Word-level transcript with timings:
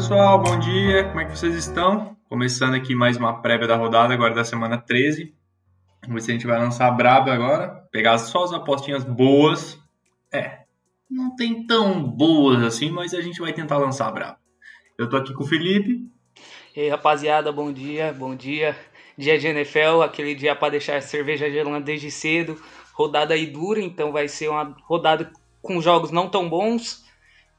pessoal, 0.00 0.38
bom 0.42 0.58
dia, 0.58 1.04
como 1.04 1.20
é 1.20 1.26
que 1.26 1.36
vocês 1.36 1.54
estão? 1.54 2.16
Começando 2.26 2.72
aqui 2.72 2.94
mais 2.94 3.18
uma 3.18 3.42
prévia 3.42 3.68
da 3.68 3.76
rodada, 3.76 4.14
agora 4.14 4.32
da 4.32 4.42
semana 4.42 4.78
13. 4.78 5.34
Vamos 6.00 6.14
ver 6.14 6.20
se 6.22 6.30
a 6.30 6.32
gente 6.32 6.46
vai 6.46 6.58
lançar 6.58 6.86
a 6.86 6.90
braba 6.90 7.30
agora, 7.30 7.86
pegar 7.92 8.16
só 8.16 8.44
as 8.44 8.52
apostinhas 8.54 9.04
boas. 9.04 9.78
É, 10.32 10.60
não 11.10 11.36
tem 11.36 11.66
tão 11.66 12.02
boas 12.02 12.62
assim, 12.62 12.88
mas 12.88 13.12
a 13.12 13.20
gente 13.20 13.42
vai 13.42 13.52
tentar 13.52 13.76
lançar 13.76 14.08
a 14.08 14.10
braba. 14.10 14.38
Eu 14.96 15.06
tô 15.06 15.18
aqui 15.18 15.34
com 15.34 15.44
o 15.44 15.46
Felipe. 15.46 16.08
E 16.74 16.80
aí, 16.80 16.88
rapaziada, 16.88 17.52
bom 17.52 17.70
dia, 17.70 18.10
bom 18.10 18.34
dia. 18.34 18.74
Dia 19.18 19.38
de 19.38 19.48
NFL, 19.48 20.00
aquele 20.02 20.34
dia 20.34 20.56
para 20.56 20.70
deixar 20.70 20.96
a 20.96 21.02
cerveja 21.02 21.50
gelando 21.50 21.84
desde 21.84 22.10
cedo. 22.10 22.58
Rodada 22.94 23.34
aí 23.34 23.44
dura, 23.44 23.82
então 23.82 24.12
vai 24.12 24.28
ser 24.28 24.48
uma 24.48 24.74
rodada 24.84 25.30
com 25.60 25.78
jogos 25.78 26.10
não 26.10 26.26
tão 26.26 26.48
bons. 26.48 27.04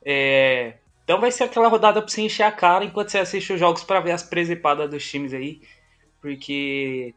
É, 0.03 0.80
então 1.11 1.19
vai 1.19 1.29
ser 1.29 1.43
aquela 1.43 1.67
rodada 1.67 2.01
para 2.01 2.09
você 2.09 2.21
encher 2.21 2.43
a 2.43 2.51
cara 2.53 2.85
enquanto 2.85 3.09
você 3.09 3.17
assiste 3.17 3.51
os 3.51 3.59
jogos 3.59 3.83
para 3.83 3.99
ver 3.99 4.11
as 4.11 4.23
presepadas 4.23 4.89
dos 4.89 5.05
times 5.05 5.33
aí. 5.33 5.61
Porque 6.21 7.13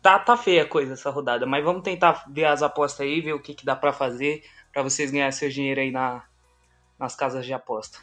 tá, 0.00 0.18
tá 0.18 0.34
feia 0.34 0.62
a 0.62 0.66
coisa 0.66 0.94
essa 0.94 1.10
rodada. 1.10 1.44
Mas 1.44 1.62
vamos 1.62 1.82
tentar 1.82 2.24
ver 2.30 2.46
as 2.46 2.62
apostas 2.62 3.00
aí, 3.00 3.20
ver 3.20 3.34
o 3.34 3.38
que, 3.38 3.52
que 3.52 3.66
dá 3.66 3.76
para 3.76 3.92
fazer 3.92 4.44
para 4.72 4.82
vocês 4.82 5.10
ganharem 5.10 5.30
seu 5.30 5.50
dinheiro 5.50 5.78
aí 5.78 5.90
na, 5.90 6.24
nas 6.98 7.14
casas 7.14 7.44
de 7.44 7.52
aposta. 7.52 7.98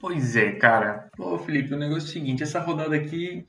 Pois 0.00 0.34
é, 0.34 0.50
cara. 0.50 1.08
Pô, 1.16 1.38
Felipe, 1.38 1.72
o 1.72 1.78
negócio 1.78 2.08
é 2.08 2.10
o 2.10 2.12
seguinte, 2.12 2.42
essa 2.42 2.58
rodada 2.58 2.96
aqui 2.96 3.46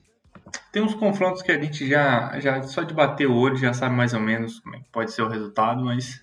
tem 0.71 0.83
uns 0.83 0.93
confrontos 0.93 1.41
que 1.41 1.51
a 1.51 1.59
gente 1.59 1.89
já, 1.89 2.39
já 2.39 2.61
só 2.61 2.83
de 2.83 2.93
bater 2.93 3.25
o 3.25 3.35
olho 3.35 3.55
já 3.55 3.73
sabe 3.73 3.95
mais 3.95 4.13
ou 4.13 4.20
menos 4.20 4.59
como 4.59 4.75
é 4.75 4.77
que 4.77 4.89
pode 4.91 5.11
ser 5.11 5.23
o 5.23 5.27
resultado, 5.27 5.83
mas 5.83 6.21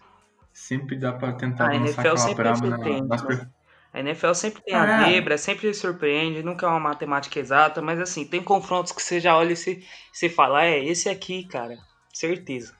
Sempre 0.56 0.96
dá 0.96 1.12
para 1.12 1.34
tentar 1.34 1.68
a 1.68 1.76
NFL 1.76 2.16
sempre 2.16 2.34
brava 2.34 2.66
na, 2.66 2.78
nas... 2.78 3.46
A 3.92 4.00
NFL 4.00 4.32
sempre 4.32 4.62
tem 4.62 4.74
a 4.74 5.02
é. 5.02 5.04
zebra, 5.04 5.36
sempre 5.36 5.72
surpreende, 5.74 6.42
nunca 6.42 6.64
é 6.64 6.68
uma 6.68 6.80
matemática 6.80 7.38
exata, 7.38 7.82
mas 7.82 8.00
assim, 8.00 8.24
tem 8.24 8.42
confrontos 8.42 8.90
que 8.90 9.02
você 9.02 9.20
já 9.20 9.36
olha 9.36 9.52
e 9.52 9.56
você, 9.56 9.82
você 10.10 10.30
fala, 10.30 10.64
é, 10.64 10.82
esse 10.82 11.10
aqui, 11.10 11.44
cara, 11.44 11.76
certeza. 12.12 12.72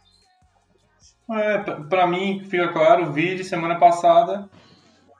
É, 1.31 1.59
pra 1.59 2.07
mim, 2.07 2.43
fica 2.49 2.69
claro, 2.69 3.13
vi 3.13 3.37
de 3.37 3.45
semana 3.45 3.79
passada, 3.79 4.49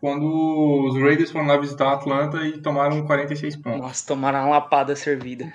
quando 0.01 0.87
os 0.89 0.99
Raiders 0.99 1.31
foram 1.31 1.47
lá 1.47 1.59
visitar 1.59 1.91
a 1.91 1.95
Atlanta 1.95 2.39
e 2.39 2.59
tomaram 2.63 3.07
46 3.07 3.57
pontos. 3.57 3.81
Nossa, 3.81 4.07
tomaram 4.07 4.41
uma 4.41 4.49
lapada 4.49 4.97
servida. 4.97 5.53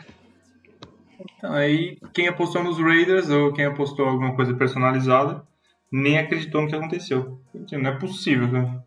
Então, 1.35 1.51
aí, 1.51 1.97
quem 2.13 2.27
apostou 2.27 2.63
nos 2.63 2.77
Raiders 2.77 3.27
ou 3.31 3.51
quem 3.53 3.65
apostou 3.65 4.07
alguma 4.07 4.35
coisa 4.35 4.53
personalizada, 4.53 5.43
nem 5.91 6.17
acreditou 6.17 6.61
no 6.61 6.67
que 6.67 6.75
aconteceu. 6.75 7.41
Não 7.53 7.89
é 7.89 7.99
possível, 7.99 8.51
cara. 8.51 8.85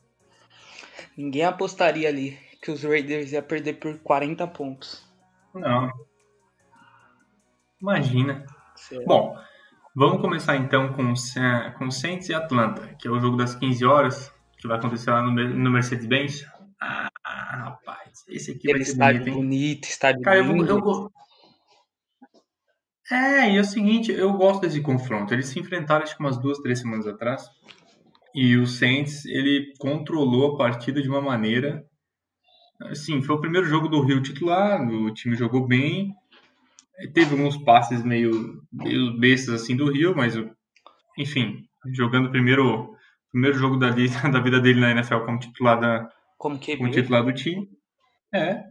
Ninguém 1.17 1.45
apostaria 1.45 2.09
ali 2.09 2.39
que 2.63 2.71
os 2.71 2.83
Raiders 2.83 3.33
iam 3.33 3.43
perder 3.43 3.75
por 3.75 3.99
40 3.99 4.47
pontos. 4.49 5.07
Não. 5.55 5.91
Imagina. 7.81 8.47
Bom, 9.07 9.37
vamos 9.95 10.21
começar 10.21 10.57
então 10.57 10.93
com, 10.95 11.13
com 11.79 11.91
Saints 11.91 12.29
e 12.31 12.35
Atlanta, 12.35 12.89
que 12.99 13.07
é 13.07 13.11
o 13.11 13.21
jogo 13.21 13.37
das 13.37 13.55
15 13.55 13.85
horas, 13.85 14.33
que 14.57 14.67
vai 14.67 14.79
acontecer 14.79 15.11
lá 15.11 15.23
no, 15.23 15.31
no 15.31 15.71
Mercedes-Benz. 15.71 16.47
Ah, 16.81 17.09
rapaz, 17.25 18.25
esse 18.29 18.53
aqui 18.53 18.71
Aquele 18.71 18.79
vai 18.79 18.85
ser 18.85 18.93
estádio 18.93 19.21
bonito, 19.21 19.37
bonito, 19.37 19.85
estádio 19.85 20.23
Cara, 20.23 20.43
bonito. 20.43 20.71
Eu, 20.71 20.79
eu, 20.79 21.13
é, 23.11 23.51
e 23.51 23.57
é 23.57 23.61
o 23.61 23.65
seguinte, 23.65 24.11
eu 24.11 24.33
gosto 24.33 24.63
desse 24.63 24.81
confronto. 24.81 25.35
Eles 25.35 25.47
se 25.47 25.59
enfrentaram 25.59 26.05
acho 26.05 26.17
que 26.17 26.23
umas 26.23 26.39
duas, 26.39 26.59
três 26.59 26.79
semanas 26.79 27.07
atrás. 27.07 27.49
E 28.35 28.57
o 28.57 28.67
Saints, 28.67 29.25
ele 29.27 29.73
controlou 29.79 30.55
a 30.55 30.59
partida 30.59 31.03
de 31.03 31.09
uma 31.09 31.21
maneira. 31.21 31.85
Assim, 32.83 33.23
foi 33.23 33.37
o 33.37 33.41
primeiro 33.41 33.67
jogo 33.67 33.89
do 33.89 34.01
Rio 34.01 34.23
titular, 34.23 34.81
o 34.83 35.13
time 35.13 35.37
jogou 35.37 35.67
bem. 35.67 36.15
Teve 37.13 37.33
alguns 37.33 37.57
passes 37.59 38.03
meio, 38.03 38.63
meio 38.73 39.19
bestas 39.19 39.63
assim 39.63 39.77
do 39.77 39.91
Rio, 39.91 40.17
mas 40.17 40.35
enfim, 41.19 41.65
jogando 41.93 42.27
o 42.27 42.31
primeiro, 42.31 42.97
primeiro 43.31 43.59
jogo 43.59 43.77
da, 43.77 43.91
da 44.33 44.41
vida 44.41 44.61
dele 44.61 44.81
na 44.81 44.93
NFL 44.93 45.21
como 45.21 45.39
titular, 45.39 45.79
da, 45.79 46.09
como, 46.39 46.59
como 46.59 46.91
titular 46.91 47.25
do 47.25 47.33
time. 47.33 47.69
É. 48.33 48.65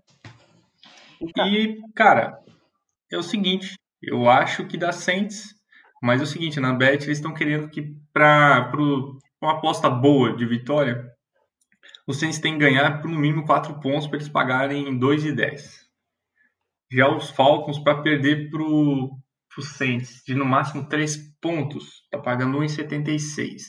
E, 1.22 1.78
cara, 1.96 2.38
é 3.12 3.18
o 3.18 3.24
seguinte, 3.24 3.76
eu 4.06 4.30
acho 4.30 4.68
que 4.68 4.78
dá 4.78 4.92
Saints, 4.92 5.56
mas 6.02 6.20
é 6.20 6.24
o 6.26 6.28
seguinte, 6.28 6.60
na 6.60 6.74
Bet 6.74 7.06
eles 7.06 7.18
estão 7.18 7.34
querendo 7.34 7.70
que 7.70 7.96
para 8.12 8.70
uma 9.42 9.54
aposta 9.54 9.90
boa 9.90 10.36
de 10.36 10.46
vitória, 10.46 11.10
o 12.06 12.14
Saints 12.14 12.40
tem 12.40 12.54
que 12.54 12.60
ganhar 12.60 13.02
por 13.02 13.10
no 13.10 13.18
mínimo 13.18 13.46
4 13.46 13.80
pontos 13.80 14.08
para 14.08 14.18
eles 14.18 14.28
pagarem 14.28 15.00
2,10. 15.00 15.84
Já 16.92 17.08
os 17.08 17.30
Falcons, 17.30 17.80
para 17.80 18.02
perder 18.02 18.50
para 18.50 18.62
o 18.62 19.22
Saints 19.62 20.22
de 20.26 20.36
no 20.36 20.46
máximo 20.46 20.88
3 20.88 21.16
pontos, 21.40 22.06
tá 22.12 22.20
pagando 22.20 22.58
1,76. 22.60 23.62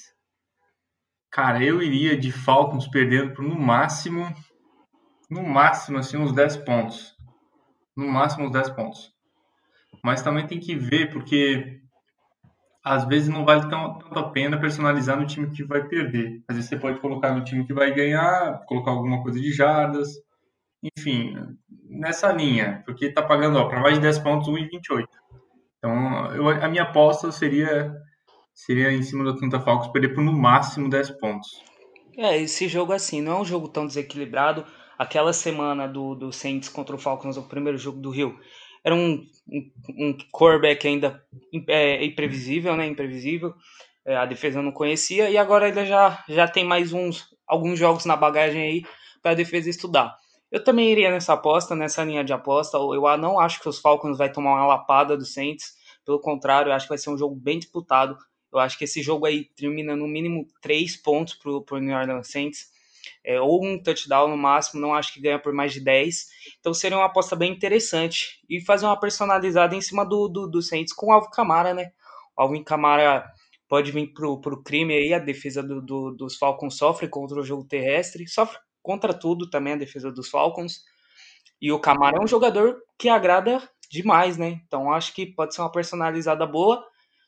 Cara, 1.30 1.62
eu 1.62 1.80
iria 1.80 2.16
de 2.16 2.32
Falcons 2.32 2.88
perdendo 2.88 3.34
por 3.34 3.44
no 3.44 3.58
máximo, 3.58 4.34
no 5.30 5.44
máximo, 5.44 5.98
assim, 5.98 6.16
uns 6.16 6.32
10 6.32 6.58
pontos. 6.58 7.14
No 7.96 8.08
máximo 8.08 8.46
uns 8.46 8.52
10 8.52 8.70
pontos 8.70 9.13
mas 10.04 10.20
também 10.20 10.46
tem 10.46 10.60
que 10.60 10.76
ver, 10.76 11.10
porque 11.10 11.80
às 12.84 13.06
vezes 13.06 13.30
não 13.30 13.42
vale 13.42 13.70
tão, 13.70 13.96
tanto 13.98 14.18
a 14.18 14.28
pena 14.28 14.60
personalizar 14.60 15.18
no 15.18 15.26
time 15.26 15.50
que 15.50 15.64
vai 15.64 15.88
perder. 15.88 16.42
Às 16.46 16.56
vezes 16.56 16.68
você 16.68 16.76
pode 16.76 17.00
colocar 17.00 17.34
no 17.34 17.42
time 17.42 17.66
que 17.66 17.72
vai 17.72 17.90
ganhar, 17.94 18.62
colocar 18.66 18.90
alguma 18.90 19.22
coisa 19.22 19.40
de 19.40 19.50
jardas, 19.50 20.10
enfim, 20.98 21.34
nessa 21.88 22.30
linha, 22.30 22.82
porque 22.84 23.10
tá 23.10 23.22
pagando 23.22 23.66
para 23.66 23.80
mais 23.80 23.94
de 23.94 24.02
10 24.02 24.18
pontos 24.18 24.46
1,28. 24.46 25.06
Então, 25.78 26.34
eu, 26.34 26.48
a 26.50 26.68
minha 26.68 26.82
aposta 26.82 27.32
seria 27.32 27.90
seria 28.52 28.92
em 28.92 29.02
cima 29.02 29.24
do 29.24 29.30
Atlanta 29.30 29.58
Falcons 29.58 29.90
perder 29.90 30.14
por 30.14 30.22
no 30.22 30.32
máximo 30.34 30.90
10 30.90 31.12
pontos. 31.12 31.48
É, 32.16 32.36
esse 32.36 32.68
jogo 32.68 32.92
assim, 32.92 33.22
não 33.22 33.38
é 33.38 33.40
um 33.40 33.44
jogo 33.44 33.68
tão 33.68 33.86
desequilibrado. 33.86 34.66
Aquela 34.98 35.32
semana 35.32 35.88
do, 35.88 36.14
do 36.14 36.30
Saints 36.30 36.68
contra 36.68 36.94
o 36.94 36.98
Falcons, 36.98 37.38
o 37.38 37.48
primeiro 37.48 37.78
jogo 37.78 37.98
do 37.98 38.10
Rio, 38.10 38.38
era 38.84 38.94
um, 38.94 39.26
um, 39.48 39.72
um 39.88 40.18
quarterback 40.30 40.86
ainda 40.86 41.24
é, 41.68 42.04
imprevisível, 42.04 42.76
né? 42.76 42.86
Imprevisível. 42.86 43.54
É, 44.04 44.16
a 44.16 44.26
defesa 44.26 44.60
não 44.60 44.70
conhecia 44.70 45.30
e 45.30 45.38
agora 45.38 45.66
ele 45.66 45.86
já, 45.86 46.22
já 46.28 46.46
tem 46.46 46.62
mais 46.62 46.92
uns 46.92 47.34
alguns 47.46 47.78
jogos 47.78 48.04
na 48.04 48.14
bagagem 48.14 48.60
aí 48.60 48.82
para 49.22 49.32
a 49.32 49.34
defesa 49.34 49.70
estudar. 49.70 50.14
Eu 50.50 50.62
também 50.62 50.90
iria 50.90 51.10
nessa 51.10 51.32
aposta, 51.32 51.74
nessa 51.74 52.04
linha 52.04 52.22
de 52.22 52.32
aposta. 52.32 52.76
Eu 52.76 53.02
não 53.18 53.40
acho 53.40 53.60
que 53.60 53.68
os 53.68 53.78
Falcons 53.78 54.18
vai 54.18 54.30
tomar 54.30 54.52
uma 54.52 54.66
lapada 54.66 55.16
do 55.16 55.24
Saints. 55.24 55.74
Pelo 56.04 56.20
contrário, 56.20 56.70
eu 56.70 56.74
acho 56.74 56.84
que 56.86 56.90
vai 56.90 56.98
ser 56.98 57.10
um 57.10 57.18
jogo 57.18 57.34
bem 57.34 57.58
disputado. 57.58 58.16
Eu 58.52 58.58
acho 58.60 58.78
que 58.78 58.84
esse 58.84 59.02
jogo 59.02 59.26
aí 59.26 59.46
termina 59.56 59.96
no 59.96 60.06
mínimo 60.06 60.46
três 60.60 60.96
pontos 60.96 61.34
para 61.34 61.50
o 61.50 61.80
New 61.80 61.96
Orleans 61.96 62.30
Saints 62.30 62.66
é, 63.24 63.40
ou 63.40 63.64
um 63.64 63.82
touchdown 63.82 64.28
no 64.28 64.36
máximo, 64.36 64.80
não 64.80 64.94
acho 64.94 65.12
que 65.12 65.20
ganha 65.20 65.38
por 65.38 65.52
mais 65.52 65.72
de 65.72 65.80
10. 65.80 66.26
Então 66.60 66.74
seria 66.74 66.98
uma 66.98 67.06
aposta 67.06 67.34
bem 67.34 67.52
interessante. 67.52 68.40
E 68.48 68.60
fazer 68.60 68.86
uma 68.86 68.98
personalizada 68.98 69.74
em 69.74 69.80
cima 69.80 70.04
do, 70.04 70.28
do, 70.28 70.46
do 70.48 70.62
Saints 70.62 70.92
com 70.92 71.06
o 71.06 71.12
Alvin 71.12 71.30
Camara, 71.30 71.74
né? 71.74 71.92
O 72.36 72.42
Alvin 72.42 72.62
Camara 72.62 73.24
pode 73.68 73.90
vir 73.90 74.12
pro, 74.12 74.40
pro 74.40 74.62
crime 74.62 74.94
aí, 74.94 75.14
a 75.14 75.18
defesa 75.18 75.62
do, 75.62 75.80
do, 75.80 76.10
dos 76.12 76.36
Falcons 76.36 76.76
sofre 76.76 77.08
contra 77.08 77.40
o 77.40 77.44
jogo 77.44 77.64
terrestre, 77.64 78.28
sofre 78.28 78.58
contra 78.82 79.14
tudo 79.14 79.48
também 79.48 79.72
a 79.72 79.78
defesa 79.78 80.12
dos 80.12 80.28
Falcons. 80.28 80.84
E 81.60 81.72
o 81.72 81.80
Camara 81.80 82.18
é 82.18 82.22
um 82.22 82.26
jogador 82.26 82.76
que 82.98 83.08
agrada 83.08 83.62
demais, 83.90 84.36
né? 84.36 84.60
Então 84.66 84.92
acho 84.92 85.14
que 85.14 85.26
pode 85.26 85.54
ser 85.54 85.62
uma 85.62 85.72
personalizada 85.72 86.46
boa. 86.46 86.84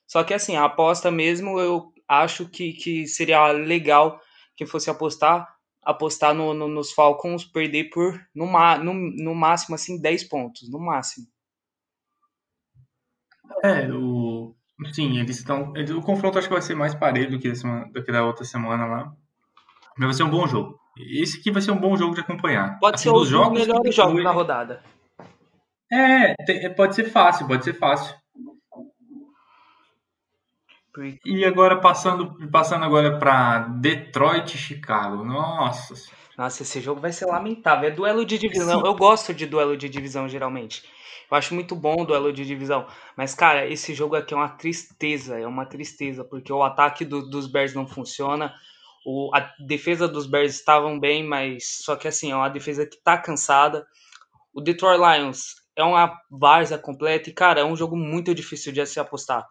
Só 0.06 0.22
que 0.22 0.34
assim, 0.34 0.56
a 0.56 0.64
aposta 0.64 1.10
mesmo, 1.10 1.58
eu 1.58 1.92
acho 2.06 2.48
que, 2.48 2.72
que 2.72 3.06
seria 3.06 3.50
legal 3.52 4.20
que 4.56 4.66
fosse 4.66 4.90
apostar 4.90 5.48
apostar 5.86 6.34
no, 6.34 6.52
no, 6.52 6.66
nos 6.66 6.92
Falcons 6.92 7.44
perder 7.44 7.90
por 7.90 8.20
no, 8.34 8.46
no, 8.82 8.92
no 8.92 9.34
máximo 9.34 9.76
assim 9.76 10.00
10 10.00 10.24
pontos, 10.24 10.68
no 10.68 10.80
máximo. 10.80 11.26
É, 13.62 13.88
o 13.92 14.54
sim, 14.92 15.18
eles 15.18 15.38
estão, 15.38 15.72
o 15.72 16.02
confronto 16.02 16.38
acho 16.38 16.48
que 16.48 16.52
vai 16.52 16.62
ser 16.62 16.74
mais 16.74 16.94
parelho 16.94 17.30
do 17.30 17.38
que, 17.38 17.54
semana, 17.54 17.90
do 17.92 18.04
que 18.04 18.12
da 18.12 18.24
outra 18.24 18.44
semana 18.44 18.84
lá. 18.84 19.12
Mas 19.96 20.06
vai 20.08 20.14
ser 20.14 20.24
um 20.24 20.30
bom 20.30 20.46
jogo. 20.46 20.78
Esse 20.98 21.38
aqui 21.38 21.50
vai 21.50 21.62
ser 21.62 21.70
um 21.70 21.80
bom 21.80 21.96
jogo 21.96 22.14
de 22.14 22.20
acompanhar. 22.20 22.78
Pode 22.78 22.96
assim, 22.96 23.04
ser 23.04 23.14
os 23.14 23.28
jogos 23.28 23.58
melhores 23.58 23.94
jogos 23.94 24.22
da 24.22 24.32
rodada. 24.32 24.82
É, 25.90 26.34
tem, 26.44 26.74
pode 26.74 26.94
ser 26.94 27.04
fácil, 27.04 27.46
pode 27.46 27.64
ser 27.64 27.74
fácil. 27.74 28.14
E 31.24 31.44
agora 31.44 31.80
passando, 31.80 32.34
passando 32.50 32.84
agora 32.84 33.18
para 33.18 33.60
Detroit 33.80 34.54
e 34.54 34.58
Chicago. 34.58 35.24
Nossa. 35.24 35.94
Nossa, 36.36 36.62
esse 36.62 36.80
jogo 36.80 37.00
vai 37.00 37.12
ser 37.12 37.26
lamentável. 37.26 37.88
É 37.88 37.92
duelo 37.92 38.24
de 38.24 38.38
divisão. 38.38 38.80
Sim. 38.80 38.86
Eu 38.86 38.94
gosto 38.94 39.32
de 39.32 39.46
duelo 39.46 39.76
de 39.76 39.88
divisão 39.88 40.28
geralmente. 40.28 40.82
Eu 41.30 41.36
acho 41.36 41.54
muito 41.54 41.74
bom 41.74 42.02
o 42.02 42.04
duelo 42.04 42.32
de 42.32 42.44
divisão. 42.44 42.86
Mas, 43.16 43.34
cara, 43.34 43.66
esse 43.66 43.94
jogo 43.94 44.14
aqui 44.14 44.34
é 44.34 44.36
uma 44.36 44.50
tristeza. 44.50 45.38
É 45.38 45.46
uma 45.46 45.66
tristeza, 45.66 46.24
porque 46.24 46.52
o 46.52 46.62
ataque 46.62 47.04
do, 47.04 47.28
dos 47.28 47.46
Bears 47.46 47.74
não 47.74 47.86
funciona. 47.86 48.54
O, 49.04 49.30
a 49.34 49.52
defesa 49.66 50.06
dos 50.06 50.26
Bears 50.26 50.54
estavam 50.54 50.98
bem, 51.00 51.24
mas 51.24 51.78
só 51.82 51.96
que 51.96 52.06
assim, 52.06 52.32
é 52.32 52.36
uma 52.36 52.48
defesa 52.48 52.86
que 52.86 52.96
tá 53.02 53.16
cansada. 53.16 53.86
O 54.52 54.60
Detroit 54.60 54.98
Lions 54.98 55.54
é 55.74 55.82
uma 55.82 56.12
várzea 56.30 56.78
completa 56.78 57.28
e, 57.28 57.32
cara, 57.32 57.60
é 57.60 57.64
um 57.64 57.76
jogo 57.76 57.96
muito 57.96 58.34
difícil 58.34 58.72
de 58.72 58.84
se 58.86 58.98
apostar. 58.98 59.46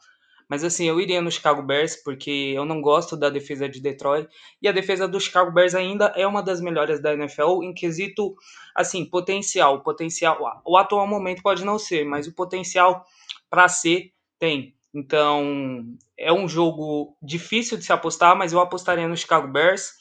Mas 0.47 0.63
assim, 0.63 0.85
eu 0.87 0.99
iria 0.99 1.21
no 1.21 1.31
Chicago 1.31 1.61
Bears 1.61 1.95
porque 1.95 2.53
eu 2.55 2.65
não 2.65 2.81
gosto 2.81 3.17
da 3.17 3.29
defesa 3.29 3.67
de 3.67 3.81
Detroit 3.81 4.29
e 4.61 4.67
a 4.67 4.71
defesa 4.71 5.07
do 5.07 5.19
Chicago 5.19 5.51
Bears 5.51 5.73
ainda 5.73 6.13
é 6.15 6.25
uma 6.25 6.43
das 6.43 6.61
melhores 6.61 7.01
da 7.01 7.13
NFL 7.13 7.63
em 7.63 7.73
quesito 7.73 8.35
assim, 8.75 9.05
potencial, 9.05 9.81
potencial. 9.81 10.61
O 10.65 10.77
atual 10.77 11.07
momento 11.07 11.41
pode 11.41 11.65
não 11.65 11.79
ser, 11.79 12.05
mas 12.05 12.27
o 12.27 12.33
potencial 12.33 13.05
para 13.49 13.67
ser 13.67 14.11
tem. 14.37 14.75
Então, 14.93 15.83
é 16.17 16.31
um 16.31 16.47
jogo 16.47 17.17
difícil 17.21 17.77
de 17.77 17.83
se 17.83 17.91
apostar, 17.91 18.35
mas 18.37 18.53
eu 18.53 18.59
apostaria 18.61 19.07
no 19.07 19.17
Chicago 19.17 19.47
Bears. 19.47 19.93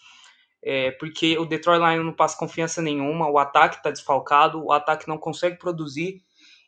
É, 0.66 0.92
porque 0.92 1.36
o 1.36 1.44
Detroit 1.44 1.78
Lions 1.78 2.06
não 2.06 2.12
passa 2.14 2.38
confiança 2.38 2.80
nenhuma, 2.80 3.28
o 3.28 3.38
ataque 3.38 3.76
está 3.76 3.90
desfalcado, 3.90 4.64
o 4.64 4.72
ataque 4.72 5.06
não 5.06 5.18
consegue 5.18 5.58
produzir, 5.58 6.22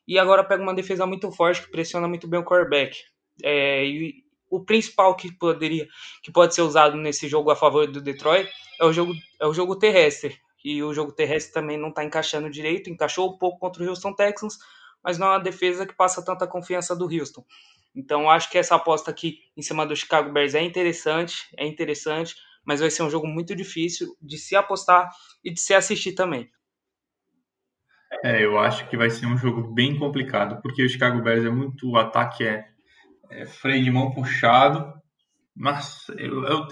e 0.06 0.18
agora 0.18 0.44
pega 0.44 0.62
uma 0.62 0.74
defesa 0.74 1.06
muito 1.06 1.32
forte 1.32 1.62
que 1.62 1.70
pressiona 1.70 2.06
muito 2.06 2.28
bem 2.28 2.38
o 2.38 2.44
quarterback. 2.44 2.98
É, 3.42 3.84
e 3.84 4.26
o 4.50 4.64
principal 4.64 5.14
que 5.16 5.32
poderia 5.32 5.86
que 6.22 6.30
pode 6.30 6.54
ser 6.54 6.62
usado 6.62 6.96
nesse 6.96 7.28
jogo 7.28 7.50
a 7.50 7.56
favor 7.56 7.86
do 7.86 8.00
Detroit 8.00 8.48
é 8.80 8.84
o 8.84 8.92
jogo 8.92 9.12
é 9.40 9.46
o 9.46 9.54
jogo 9.54 9.76
terrestre. 9.76 10.38
E 10.64 10.82
o 10.82 10.92
jogo 10.92 11.12
terrestre 11.12 11.52
também 11.52 11.78
não 11.78 11.90
está 11.90 12.04
encaixando 12.04 12.50
direito 12.50 12.90
encaixou 12.90 13.34
um 13.34 13.38
pouco 13.38 13.58
contra 13.58 13.82
o 13.82 13.88
Houston 13.88 14.12
Texans 14.12 14.58
mas 15.02 15.18
não 15.18 15.28
é 15.28 15.30
uma 15.30 15.40
defesa 15.40 15.86
que 15.86 15.94
passa 15.94 16.24
tanta 16.24 16.46
confiança 16.48 16.96
do 16.96 17.04
Houston. 17.04 17.44
Então 17.94 18.28
acho 18.28 18.50
que 18.50 18.58
essa 18.58 18.74
aposta 18.74 19.10
aqui 19.10 19.38
em 19.56 19.62
cima 19.62 19.86
do 19.86 19.94
Chicago 19.94 20.32
Bears 20.32 20.54
é 20.54 20.62
interessante 20.62 21.48
é 21.56 21.66
interessante 21.66 22.34
mas 22.64 22.80
vai 22.80 22.90
ser 22.90 23.02
um 23.02 23.10
jogo 23.10 23.26
muito 23.26 23.54
difícil 23.54 24.16
de 24.20 24.36
se 24.38 24.56
apostar 24.56 25.08
e 25.44 25.52
de 25.52 25.60
se 25.60 25.72
assistir 25.72 26.12
também. 26.12 26.50
É, 28.24 28.44
eu 28.44 28.58
acho 28.58 28.88
que 28.88 28.96
vai 28.96 29.08
ser 29.08 29.26
um 29.26 29.36
jogo 29.36 29.62
bem 29.62 29.96
complicado 29.96 30.60
porque 30.62 30.84
o 30.84 30.88
Chicago 30.88 31.22
Bears 31.22 31.44
é 31.44 31.50
muito 31.50 31.88
o 31.88 31.96
ataque 31.96 32.44
é 32.44 32.75
é, 33.30 33.46
freio 33.46 33.84
de 33.84 33.90
mão 33.90 34.12
puxado. 34.12 34.92
Mas 35.54 36.06
eu, 36.18 36.44
eu, 36.44 36.68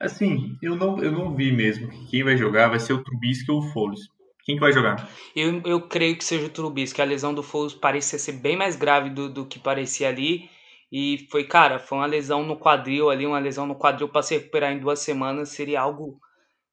assim, 0.00 0.56
eu 0.62 0.76
não, 0.76 1.02
eu 1.02 1.10
não 1.10 1.34
vi 1.34 1.52
mesmo 1.52 1.88
que 1.88 2.06
quem 2.06 2.24
vai 2.24 2.36
jogar 2.36 2.68
vai 2.68 2.78
ser 2.78 2.92
o 2.92 3.02
Trubisky 3.02 3.50
ou 3.50 3.58
o 3.58 3.72
Foles. 3.72 4.00
Quem 4.44 4.54
que 4.54 4.60
vai 4.60 4.72
jogar? 4.72 5.08
Eu, 5.36 5.60
eu 5.66 5.88
creio 5.88 6.16
que 6.16 6.24
seja 6.24 6.46
o 6.46 6.50
Trubisky. 6.50 7.02
A 7.02 7.04
lesão 7.04 7.34
do 7.34 7.42
Foles 7.42 7.74
parecia 7.74 8.18
ser 8.18 8.32
bem 8.32 8.56
mais 8.56 8.76
grave 8.76 9.10
do, 9.10 9.28
do 9.28 9.44
que 9.44 9.58
parecia 9.58 10.08
ali. 10.08 10.48
E 10.90 11.28
foi, 11.30 11.44
cara, 11.44 11.78
foi 11.78 11.98
uma 11.98 12.06
lesão 12.06 12.42
no 12.42 12.58
quadril 12.58 13.10
ali, 13.10 13.26
uma 13.26 13.38
lesão 13.38 13.66
no 13.66 13.74
quadril 13.74 14.08
para 14.08 14.22
se 14.22 14.36
recuperar 14.36 14.72
em 14.72 14.78
duas 14.78 15.00
semanas. 15.00 15.50
Seria 15.50 15.82
algo 15.82 16.18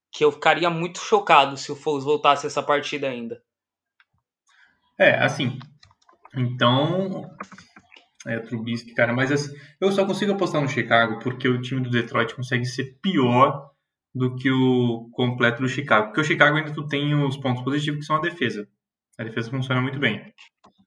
que 0.09 0.23
eu 0.23 0.31
ficaria 0.31 0.69
muito 0.69 0.99
chocado 0.99 1.57
se 1.57 1.69
o 1.69 1.75
Foles 1.75 2.05
voltasse 2.05 2.47
essa 2.47 2.63
partida 2.63 3.09
ainda. 3.09 3.41
É, 4.97 5.15
assim. 5.21 5.59
Então, 6.33 7.29
é, 8.27 8.39
Trubisky, 8.39 8.93
cara, 8.93 9.13
mas 9.13 9.31
assim, 9.31 9.55
eu 9.79 9.91
só 9.91 10.05
consigo 10.05 10.31
apostar 10.31 10.61
no 10.61 10.67
Chicago 10.67 11.19
porque 11.19 11.47
o 11.47 11.61
time 11.61 11.81
do 11.81 11.89
Detroit 11.89 12.35
consegue 12.35 12.65
ser 12.65 12.97
pior 13.01 13.69
do 14.13 14.35
que 14.35 14.49
o 14.49 15.09
completo 15.11 15.61
do 15.61 15.67
Chicago. 15.67 16.07
Porque 16.07 16.21
o 16.21 16.23
Chicago 16.23 16.57
ainda 16.57 16.73
tu 16.73 16.87
tem 16.87 17.13
os 17.13 17.37
pontos 17.37 17.63
positivos 17.63 17.99
que 17.99 18.05
são 18.05 18.15
a 18.15 18.21
defesa. 18.21 18.67
A 19.19 19.23
defesa 19.23 19.51
funciona 19.51 19.81
muito 19.81 19.99
bem. 19.99 20.33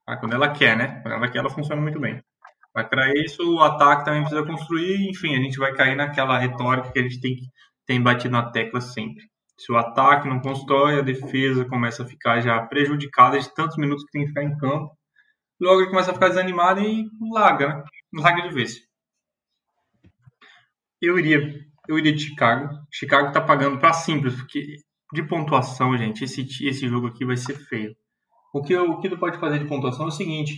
Ah, 0.06 0.17
quando 0.17 0.32
ela 0.32 0.50
quer, 0.50 0.76
né? 0.76 1.00
Quando 1.02 1.14
ela 1.14 1.29
quer, 1.31 1.38
ela 1.38 1.50
funciona 1.50 1.81
muito 1.81 2.00
bem. 2.00 2.20
Mas 2.75 2.88
para 2.88 3.12
isso, 3.14 3.43
o 3.56 3.61
ataque 3.61 4.05
também 4.05 4.23
precisa 4.23 4.44
construir. 4.44 5.08
Enfim, 5.11 5.37
a 5.37 5.43
gente 5.43 5.58
vai 5.58 5.75
cair 5.75 5.94
naquela 5.94 6.38
retórica 6.38 6.91
que 6.91 6.99
a 6.99 7.02
gente 7.02 7.20
tem, 7.20 7.37
tem 7.87 8.02
batido 8.02 8.32
na 8.32 8.50
tecla 8.50 8.81
sempre. 8.81 9.23
Se 9.58 9.70
o 9.73 9.76
ataque 9.76 10.29
não 10.29 10.41
constrói, 10.41 10.99
a 10.99 11.02
defesa 11.02 11.64
começa 11.67 12.02
a 12.02 12.06
ficar 12.06 12.41
já 12.41 12.61
prejudicada 12.67 13.38
de 13.38 13.52
tantos 13.55 13.76
minutos 13.76 14.05
que 14.05 14.12
tem 14.12 14.23
que 14.23 14.29
ficar 14.29 14.44
em 14.44 14.56
campo 14.56 14.97
logo 15.60 15.81
ele 15.81 15.90
começa 15.90 16.10
a 16.10 16.14
ficar 16.14 16.28
desanimado 16.28 16.81
e 16.81 17.08
larga, 17.32 17.69
né? 17.69 17.84
Larga 18.14 18.49
de 18.49 18.55
vez. 18.55 18.76
Eu 21.00 21.19
iria, 21.19 21.38
eu 21.88 21.99
iria 21.99 22.12
de 22.12 22.22
Chicago. 22.22 22.69
Chicago 22.93 23.32
tá 23.32 23.40
pagando 23.40 23.78
para 23.78 23.93
simples, 23.93 24.34
porque 24.37 24.76
de 25.12 25.22
pontuação, 25.22 25.96
gente, 25.96 26.25
esse, 26.25 26.43
esse 26.66 26.88
jogo 26.88 27.08
aqui 27.08 27.25
vai 27.25 27.37
ser 27.37 27.55
feio. 27.55 27.94
O 28.52 28.62
que, 28.62 28.76
o 28.76 29.00
que 29.00 29.08
tu 29.08 29.19
pode 29.19 29.38
fazer 29.38 29.58
de 29.58 29.66
pontuação 29.66 30.06
é 30.06 30.08
o 30.08 30.12
seguinte: 30.12 30.55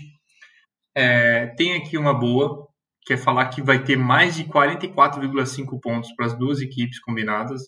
é, 0.94 1.47
tem 1.56 1.76
aqui 1.76 1.97
uma 1.99 2.14
boa, 2.14 2.69
que 3.02 3.12
é 3.12 3.17
falar 3.17 3.49
que 3.49 3.62
vai 3.62 3.82
ter 3.82 3.97
mais 3.97 4.37
de 4.37 4.44
44,5 4.44 5.81
pontos 5.81 6.12
para 6.14 6.26
as 6.26 6.38
duas 6.38 6.61
equipes 6.61 7.00
combinadas. 7.00 7.62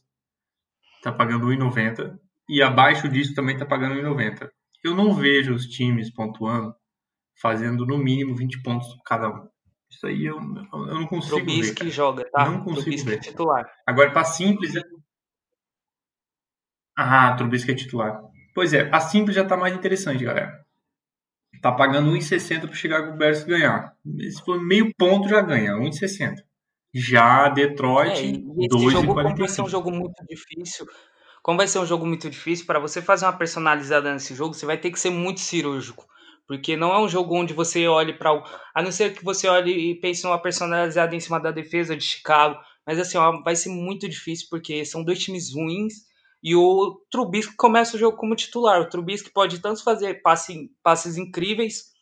Tá 1.03 1.13
pagando 1.13 1.47
1,90. 1.47 2.17
E 2.49 2.63
abaixo 2.63 3.09
disso 3.09 3.35
também 3.35 3.57
tá 3.57 3.67
pagando 3.67 4.01
1,90. 4.01 4.49
Eu 4.85 4.95
não 4.95 5.15
vejo 5.15 5.55
os 5.55 5.67
times 5.67 6.13
pontuando 6.13 6.75
fazendo 7.43 7.85
no 7.85 7.99
mínimo 7.99 8.37
20 8.37 8.63
pontos 8.63 8.87
cada 9.05 9.29
um. 9.29 9.49
Isso 9.91 10.07
aí 10.07 10.25
eu, 10.25 10.37
eu 10.37 10.95
não 10.95 11.07
consigo 11.07 11.37
Trubisky 11.37 11.85
ver. 11.85 11.91
joga, 11.91 12.31
tá? 12.31 12.49
Não 12.49 12.63
consigo 12.63 12.83
Trubisky 12.83 13.11
ver. 13.11 13.17
É 13.17 13.21
titular. 13.21 13.71
Agora, 13.87 14.13
para 14.13 14.25
simples... 14.25 14.77
É... 14.77 14.81
Ah, 16.97 17.35
Trubisky 17.35 17.73
é 17.73 17.75
titular. 17.75 18.23
Pois 18.55 18.73
é, 18.73 18.89
a 18.93 19.01
simples 19.01 19.35
já 19.35 19.45
tá 19.45 19.57
mais 19.57 19.75
interessante, 19.75 20.25
galera. 20.25 20.65
Tá 21.61 21.73
pagando 21.73 22.11
1,60 22.13 22.61
pro 22.63 22.75
Chicago 22.75 23.17
Bears 23.17 23.45
ganhar. 23.45 23.95
Se 24.31 24.43
for 24.45 24.61
meio 24.63 24.93
ponto, 24.97 25.29
já 25.29 25.41
ganha, 25.41 25.75
1,60. 25.75 26.37
Já 26.95 27.49
Detroit, 27.49 28.21
é, 28.21 28.69
2,45. 28.69 29.07
Como 29.07 29.37
vai 29.37 29.49
ser 29.49 29.63
um 29.63 29.69
jogo 29.69 29.91
muito 29.91 30.25
difícil, 30.29 30.87
como 31.43 31.59
vai 31.59 31.67
ser 31.67 31.79
um 31.79 31.87
jogo 31.87 32.07
muito 32.07 32.29
difícil, 32.31 32.67
para 32.67 32.79
você 32.79 33.01
fazer 33.01 33.25
uma 33.25 33.33
personalizada 33.37 34.13
nesse 34.13 34.35
jogo, 34.35 34.55
você 34.55 34.67
vai 34.67 34.77
ter 34.77 34.91
que 34.91 35.01
ser 35.01 35.11
muito 35.11 35.41
cirúrgico. 35.41 36.07
Porque 36.47 36.77
não 36.77 36.93
é 36.93 36.99
um 36.99 37.09
jogo 37.09 37.35
onde 37.37 37.55
você 37.55 37.87
olhe 37.87 38.13
para. 38.13 38.31
A 38.75 38.83
não 38.83 38.93
ser 38.93 39.15
que 39.15 39.25
você 39.25 39.49
olhe 39.49 39.91
e 39.91 39.95
pense 40.01 40.25
numa 40.25 40.41
personalizada 40.41 41.15
em 41.15 41.21
cima 41.21 41.41
da 41.41 41.51
defesa 41.51 41.97
de 41.97 42.05
Chicago. 42.05 42.59
Mas 42.87 42.99
assim, 42.99 43.17
ó, 43.17 43.43
vai 43.43 43.55
ser 43.55 43.69
muito 43.69 44.09
difícil 44.09 44.49
porque 44.51 44.85
são 44.85 45.05
dois 45.05 45.19
times 45.19 45.55
ruins. 45.55 45.95
E 46.43 46.57
o 46.57 47.01
Trubisky 47.11 47.55
começa 47.57 47.97
o 47.97 47.99
jogo 47.99 48.17
como 48.17 48.35
titular. 48.35 48.81
O 48.81 48.89
Trubisky 48.89 49.31
pode 49.31 49.61
tanto 49.61 49.83
fazer 49.85 50.23
passe, 50.23 50.71
passes 50.83 51.17
incríveis, 51.17 51.93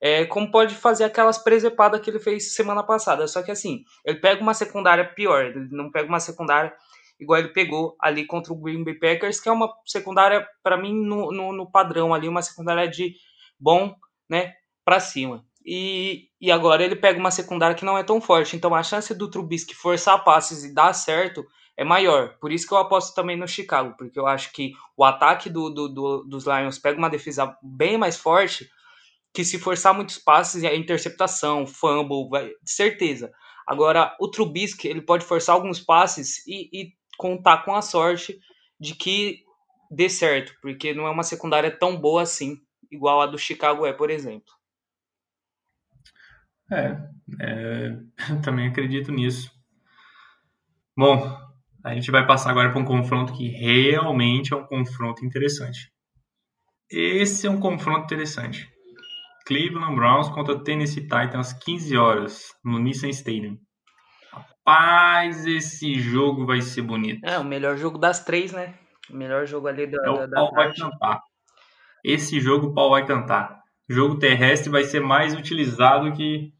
é, 0.00 0.24
como 0.24 0.50
pode 0.50 0.74
fazer 0.74 1.04
aquelas 1.04 1.38
presepadas 1.38 2.00
que 2.00 2.10
ele 2.10 2.18
fez 2.18 2.54
semana 2.54 2.82
passada. 2.82 3.26
Só 3.28 3.42
que 3.42 3.52
assim, 3.52 3.84
ele 4.04 4.18
pega 4.18 4.42
uma 4.42 4.52
secundária 4.52 5.04
pior. 5.04 5.44
Ele 5.44 5.68
não 5.70 5.90
pega 5.90 6.08
uma 6.08 6.20
secundária 6.20 6.72
igual 7.18 7.38
ele 7.38 7.48
pegou 7.48 7.96
ali 8.00 8.26
contra 8.26 8.52
o 8.52 8.56
Green 8.56 8.84
Bay 8.84 8.94
Packers, 8.94 9.40
que 9.40 9.48
é 9.48 9.52
uma 9.52 9.72
secundária, 9.86 10.46
para 10.62 10.76
mim, 10.76 10.94
no, 10.94 11.32
no, 11.32 11.52
no 11.52 11.70
padrão 11.70 12.12
ali, 12.12 12.28
uma 12.28 12.42
secundária 12.42 12.88
de 12.88 13.14
bom, 13.58 13.94
né, 14.28 14.54
para 14.84 15.00
cima. 15.00 15.44
E, 15.64 16.28
e 16.40 16.52
agora 16.52 16.84
ele 16.84 16.96
pega 16.96 17.18
uma 17.18 17.30
secundária 17.30 17.74
que 17.74 17.84
não 17.84 17.96
é 17.96 18.02
tão 18.02 18.20
forte, 18.20 18.54
então 18.54 18.74
a 18.74 18.82
chance 18.82 19.14
do 19.14 19.30
Trubisky 19.30 19.74
forçar 19.74 20.22
passes 20.22 20.62
e 20.62 20.74
dar 20.74 20.92
certo 20.92 21.44
é 21.76 21.82
maior. 21.82 22.36
Por 22.38 22.52
isso 22.52 22.66
que 22.66 22.74
eu 22.74 22.78
aposto 22.78 23.14
também 23.14 23.36
no 23.36 23.48
Chicago, 23.48 23.94
porque 23.96 24.18
eu 24.18 24.26
acho 24.26 24.52
que 24.52 24.72
o 24.96 25.04
ataque 25.04 25.48
do, 25.48 25.70
do, 25.70 25.88
do 25.88 26.24
dos 26.24 26.44
Lions 26.44 26.78
pega 26.78 26.98
uma 26.98 27.08
defesa 27.08 27.56
bem 27.62 27.96
mais 27.96 28.16
forte, 28.16 28.68
que 29.32 29.44
se 29.44 29.58
forçar 29.58 29.94
muitos 29.94 30.18
passes, 30.18 30.62
é 30.62 30.76
interceptação, 30.76 31.66
fumble, 31.66 32.28
vai, 32.28 32.50
certeza. 32.64 33.32
Agora, 33.66 34.14
o 34.20 34.28
Trubisky, 34.28 34.86
ele 34.86 35.00
pode 35.00 35.24
forçar 35.24 35.54
alguns 35.54 35.80
passes 35.80 36.46
e, 36.46 36.68
e 36.72 36.92
contar 37.16 37.64
com 37.64 37.74
a 37.74 37.82
sorte 37.82 38.38
de 38.78 38.94
que 38.94 39.40
dê 39.90 40.08
certo, 40.08 40.52
porque 40.60 40.92
não 40.92 41.06
é 41.06 41.10
uma 41.10 41.22
secundária 41.22 41.70
tão 41.70 41.96
boa 41.96 42.22
assim 42.22 42.58
igual 42.94 43.20
a 43.20 43.26
do 43.26 43.38
Chicago 43.38 43.84
é, 43.84 43.92
por 43.92 44.10
exemplo. 44.10 44.52
É, 46.70 46.96
é 47.40 47.96
também 48.42 48.68
acredito 48.68 49.12
nisso. 49.12 49.50
Bom, 50.96 51.36
a 51.84 51.94
gente 51.94 52.10
vai 52.10 52.26
passar 52.26 52.50
agora 52.50 52.70
para 52.70 52.80
um 52.80 52.84
confronto 52.84 53.32
que 53.32 53.48
realmente 53.48 54.52
é 54.52 54.56
um 54.56 54.66
confronto 54.66 55.24
interessante. 55.24 55.92
Esse 56.90 57.46
é 57.46 57.50
um 57.50 57.60
confronto 57.60 58.04
interessante. 58.04 58.70
Cleveland 59.46 59.96
Browns 59.96 60.28
contra 60.30 60.62
Tennessee 60.62 61.02
Titans, 61.02 61.52
15 61.52 61.96
horas, 61.96 62.48
no 62.64 62.78
Nissan 62.78 63.08
Stadium. 63.10 63.58
Rapaz, 64.32 65.44
esse 65.44 65.94
jogo 66.00 66.46
vai 66.46 66.62
ser 66.62 66.82
bonito. 66.82 67.24
É, 67.24 67.38
o 67.38 67.44
melhor 67.44 67.76
jogo 67.76 67.98
das 67.98 68.24
três, 68.24 68.52
né? 68.52 68.74
O 69.10 69.14
melhor 69.14 69.46
jogo 69.46 69.66
ali 69.66 69.86
da, 69.86 69.98
é 70.06 70.10
o 70.10 70.16
da, 70.18 70.26
da 70.26 70.50
vai 70.50 70.72
cantar 70.74 71.20
esse 72.04 72.38
jogo 72.38 72.68
o 72.68 72.74
pau 72.74 72.90
vai 72.90 73.06
cantar. 73.06 73.62
O 73.88 73.94
jogo 73.94 74.18
terrestre 74.18 74.70
vai 74.70 74.84
ser 74.84 75.00
mais 75.00 75.34
utilizado 75.34 76.12
que. 76.12 76.52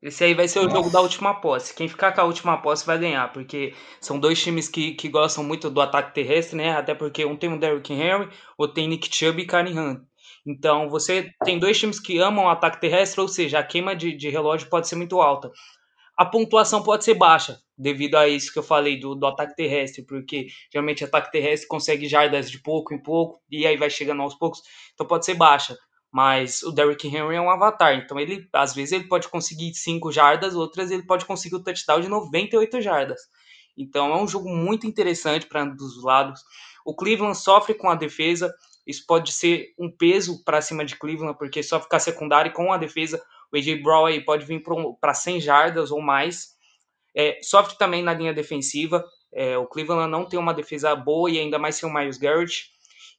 Esse 0.00 0.24
aí 0.24 0.34
vai 0.34 0.48
ser 0.48 0.60
Nossa. 0.60 0.70
o 0.70 0.76
jogo 0.76 0.90
da 0.90 1.00
última 1.00 1.34
posse. 1.40 1.74
Quem 1.74 1.88
ficar 1.88 2.12
com 2.12 2.20
a 2.20 2.24
última 2.24 2.60
posse 2.60 2.84
vai 2.84 2.98
ganhar, 2.98 3.32
porque 3.32 3.72
são 4.00 4.18
dois 4.18 4.42
times 4.42 4.68
que, 4.68 4.94
que 4.94 5.08
gostam 5.08 5.44
muito 5.44 5.70
do 5.70 5.80
ataque 5.80 6.14
terrestre, 6.14 6.56
né? 6.56 6.72
Até 6.76 6.94
porque 6.94 7.24
um 7.24 7.36
tem 7.36 7.52
o 7.52 7.58
Derrick 7.58 7.92
Henry, 7.92 8.28
outro 8.58 8.74
tem 8.74 8.88
Nick 8.88 9.14
Chubb 9.14 9.40
e 9.40 9.46
Karen 9.46 9.78
Hunt. 9.78 10.00
Então 10.44 10.88
você 10.88 11.30
tem 11.44 11.58
dois 11.58 11.78
times 11.78 12.00
que 12.00 12.18
amam 12.18 12.46
o 12.46 12.48
ataque 12.48 12.80
terrestre, 12.80 13.20
ou 13.20 13.28
seja, 13.28 13.60
a 13.60 13.62
queima 13.62 13.94
de, 13.94 14.16
de 14.16 14.28
relógio 14.28 14.68
pode 14.68 14.88
ser 14.88 14.96
muito 14.96 15.20
alta. 15.20 15.52
A 16.16 16.24
pontuação 16.24 16.82
pode 16.82 17.04
ser 17.04 17.14
baixa, 17.14 17.60
devido 17.76 18.16
a 18.16 18.28
isso 18.28 18.52
que 18.52 18.58
eu 18.58 18.62
falei 18.62 18.98
do, 18.98 19.14
do 19.14 19.26
ataque 19.26 19.56
terrestre, 19.56 20.04
porque 20.04 20.46
geralmente 20.70 21.04
ataque 21.04 21.32
terrestre 21.32 21.68
consegue 21.68 22.06
jardas 22.06 22.50
de 22.50 22.60
pouco 22.60 22.94
em 22.94 23.02
pouco, 23.02 23.40
e 23.50 23.66
aí 23.66 23.76
vai 23.76 23.90
chegando 23.90 24.22
aos 24.22 24.34
poucos, 24.34 24.62
então 24.94 25.06
pode 25.06 25.24
ser 25.24 25.34
baixa. 25.34 25.76
Mas 26.12 26.62
o 26.62 26.70
Derrick 26.70 27.08
Henry 27.08 27.36
é 27.36 27.40
um 27.40 27.48
avatar, 27.48 27.94
então 27.94 28.20
ele 28.20 28.46
às 28.52 28.74
vezes 28.74 28.92
ele 28.92 29.08
pode 29.08 29.28
conseguir 29.28 29.72
5 29.74 30.12
jardas, 30.12 30.54
outras 30.54 30.90
ele 30.90 31.06
pode 31.06 31.24
conseguir 31.24 31.56
o 31.56 31.64
touchdown 31.64 32.00
de 32.00 32.08
98 32.08 32.82
jardas. 32.82 33.20
Então 33.76 34.12
é 34.12 34.22
um 34.22 34.28
jogo 34.28 34.48
muito 34.50 34.86
interessante 34.86 35.46
para 35.46 35.62
ambos 35.62 35.96
os 35.96 36.04
lados. 36.04 36.42
O 36.84 36.94
Cleveland 36.94 37.38
sofre 37.38 37.72
com 37.72 37.88
a 37.88 37.94
defesa, 37.94 38.54
isso 38.86 39.04
pode 39.06 39.32
ser 39.32 39.72
um 39.78 39.90
peso 39.90 40.44
para 40.44 40.60
cima 40.60 40.84
de 40.84 40.96
Cleveland, 40.96 41.38
porque 41.38 41.62
só 41.62 41.80
ficar 41.80 41.98
secundário 41.98 42.52
com 42.52 42.72
a 42.72 42.76
defesa, 42.76 43.22
o 43.52 43.56
AJ 43.56 43.82
Brown 43.82 44.06
aí 44.06 44.20
pode 44.20 44.44
vir 44.44 44.62
para 45.00 45.14
100 45.14 45.40
jardas 45.40 45.90
ou 45.90 46.00
mais. 46.00 46.52
É, 47.14 47.38
sofre 47.42 47.76
também 47.76 48.02
na 48.02 48.14
linha 48.14 48.32
defensiva. 48.32 49.04
É, 49.32 49.56
o 49.58 49.66
Cleveland 49.66 50.10
não 50.10 50.26
tem 50.26 50.38
uma 50.38 50.54
defesa 50.54 50.94
boa 50.94 51.30
e 51.30 51.38
ainda 51.38 51.58
mais 51.58 51.76
sem 51.76 51.88
o 51.88 51.92
Miles 51.92 52.18
Garrett. 52.18 52.70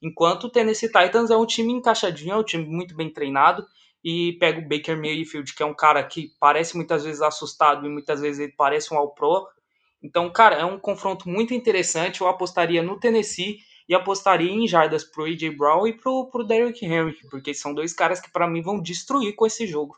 Enquanto 0.02 0.44
o 0.44 0.50
Tennessee 0.50 0.88
Titans 0.90 1.30
é 1.30 1.36
um 1.36 1.46
time 1.46 1.72
encaixadinho, 1.72 2.32
é 2.32 2.36
um 2.36 2.44
time 2.44 2.64
muito 2.66 2.94
bem 2.94 3.12
treinado 3.12 3.64
e 4.04 4.36
pega 4.38 4.58
o 4.58 4.68
Baker 4.68 4.96
Mayfield, 4.96 5.54
que 5.54 5.62
é 5.62 5.66
um 5.66 5.74
cara 5.74 6.02
que 6.04 6.32
parece 6.38 6.76
muitas 6.76 7.04
vezes 7.04 7.22
assustado 7.22 7.86
e 7.86 7.88
muitas 7.88 8.20
vezes 8.20 8.40
ele 8.40 8.52
parece 8.52 8.92
um 8.92 8.98
All-Pro. 8.98 9.46
Então, 10.02 10.30
cara, 10.30 10.56
é 10.56 10.64
um 10.64 10.78
confronto 10.78 11.28
muito 11.28 11.54
interessante. 11.54 12.20
Eu 12.20 12.28
apostaria 12.28 12.82
no 12.82 13.00
Tennessee 13.00 13.60
e 13.88 13.94
apostaria 13.94 14.50
em 14.50 14.68
jardas 14.68 15.04
pro 15.04 15.24
AJ 15.24 15.56
Brown 15.56 15.86
e 15.86 15.94
pro, 15.94 16.28
pro 16.30 16.44
Derrick 16.44 16.84
Henry, 16.84 17.16
porque 17.30 17.54
são 17.54 17.72
dois 17.72 17.94
caras 17.94 18.20
que 18.20 18.30
para 18.30 18.46
mim 18.46 18.60
vão 18.60 18.80
destruir 18.80 19.34
com 19.34 19.46
esse 19.46 19.66
jogo. 19.66 19.96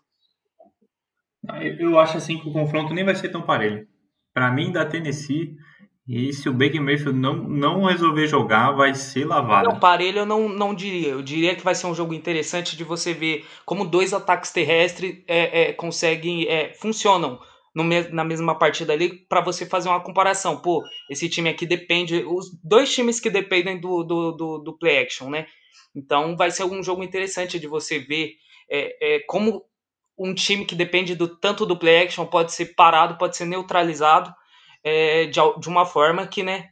Eu 1.79 1.99
acho 1.99 2.17
assim 2.17 2.39
que 2.39 2.49
o 2.49 2.53
confronto 2.53 2.95
nem 2.95 3.05
vai 3.05 3.15
ser 3.15 3.29
tão 3.29 3.43
parelho. 3.43 3.87
Para 4.35 4.51
mim, 4.51 4.71
da 4.71 4.85
Tennessee, 4.85 5.57
e 6.09 6.33
se 6.33 6.49
o 6.49 6.53
Baker 6.53 6.81
Mayfield 6.81 7.19
não, 7.19 7.35
não 7.35 7.85
resolver 7.85 8.29
jogar, 8.29 8.71
vai 8.73 8.95
ser 8.95 9.25
lavado. 9.25 9.69
Não, 9.69 9.81
parelho 9.81 10.21
eu 10.21 10.27
não, 10.27 10.49
não 10.49 10.73
diria. 10.73 11.09
Eu 11.09 11.23
diria 11.23 11.57
que 11.57 11.65
vai 11.65 11.75
ser 11.75 11.89
um 11.89 11.95
jogo 11.95 12.15
interessante 12.15 12.77
de 12.77 12.85
você 12.85 13.13
ver 13.13 13.45
como 13.65 13.85
dois 13.85 14.15
ataques 14.15 14.53
terrestres 14.53 15.25
é, 15.27 15.63
é, 15.63 15.73
conseguem, 15.73 16.47
é, 16.49 16.73
funcionam 16.75 17.41
no, 17.75 17.83
na 18.13 18.25
mesma 18.25 18.57
partida 18.57 18.93
ali 18.93 19.27
para 19.29 19.41
você 19.41 19.67
fazer 19.67 19.89
uma 19.89 20.03
comparação. 20.03 20.63
Pô, 20.63 20.81
esse 21.11 21.29
time 21.29 21.49
aqui 21.49 21.67
depende. 21.67 22.25
Os 22.25 22.57
dois 22.63 22.95
times 22.95 23.19
que 23.19 23.29
dependem 23.29 23.81
do, 23.81 24.05
do, 24.05 24.33
do, 24.33 24.59
do 24.59 24.79
play 24.79 24.99
action, 24.99 25.29
né? 25.29 25.47
Então 25.95 26.37
vai 26.37 26.53
ser 26.53 26.65
um 26.65 26.85
jogo 26.85 27.03
interessante 27.03 27.59
de 27.59 27.67
você 27.67 27.99
ver 27.99 28.35
é, 28.71 29.17
é, 29.17 29.21
como 29.27 29.65
um 30.19 30.35
time 30.35 30.65
que 30.65 30.75
depende 30.75 31.15
do, 31.15 31.29
tanto 31.29 31.67
do 31.67 31.77
play 31.77 32.05
action 32.05 32.27
pode 32.27 32.53
ser 32.53 32.75
parado, 32.75 33.19
pode 33.19 33.37
ser 33.37 33.45
neutralizado 33.45 34.35
é, 34.83 35.27
de, 35.27 35.41
de 35.59 35.69
uma 35.69 35.85
forma 35.85 36.27
que, 36.27 36.43
né, 36.43 36.71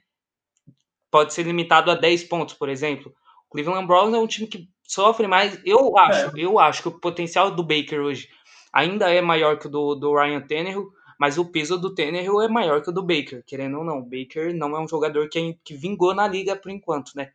pode 1.11 1.35
ser 1.35 1.45
limitado 1.45 1.91
a 1.91 1.95
10 1.95 2.25
pontos, 2.25 2.55
por 2.55 2.69
exemplo. 2.69 3.15
O 3.49 3.53
Cleveland 3.53 3.87
Browns 3.87 4.15
é 4.15 4.19
um 4.19 4.27
time 4.27 4.47
que 4.47 4.69
sofre 4.83 5.27
mais. 5.27 5.61
Eu 5.65 5.97
acho, 5.97 6.37
é. 6.37 6.41
eu 6.41 6.59
acho 6.59 6.83
que 6.83 6.89
o 6.89 6.99
potencial 7.01 7.51
do 7.51 7.63
Baker 7.63 8.01
hoje 8.01 8.29
ainda 8.73 9.09
é 9.13 9.21
maior 9.21 9.59
que 9.59 9.67
o 9.67 9.71
do, 9.71 9.95
do 9.95 10.15
Ryan 10.15 10.41
Tannehill, 10.41 10.91
mas 11.19 11.39
o 11.39 11.45
peso 11.45 11.79
do 11.79 11.95
Tannehill 11.95 12.41
é 12.41 12.49
maior 12.49 12.83
que 12.83 12.91
o 12.91 12.93
do 12.93 13.03
Baker, 13.03 13.45
querendo 13.47 13.79
ou 13.79 13.85
não. 13.85 13.99
O 13.99 14.05
Baker 14.05 14.53
não 14.55 14.77
é 14.77 14.81
um 14.81 14.89
jogador 14.89 15.29
que, 15.29 15.57
que 15.65 15.75
vingou 15.75 16.15
na 16.15 16.27
liga 16.27 16.57
por 16.57 16.71
enquanto, 16.71 17.13
né? 17.15 17.31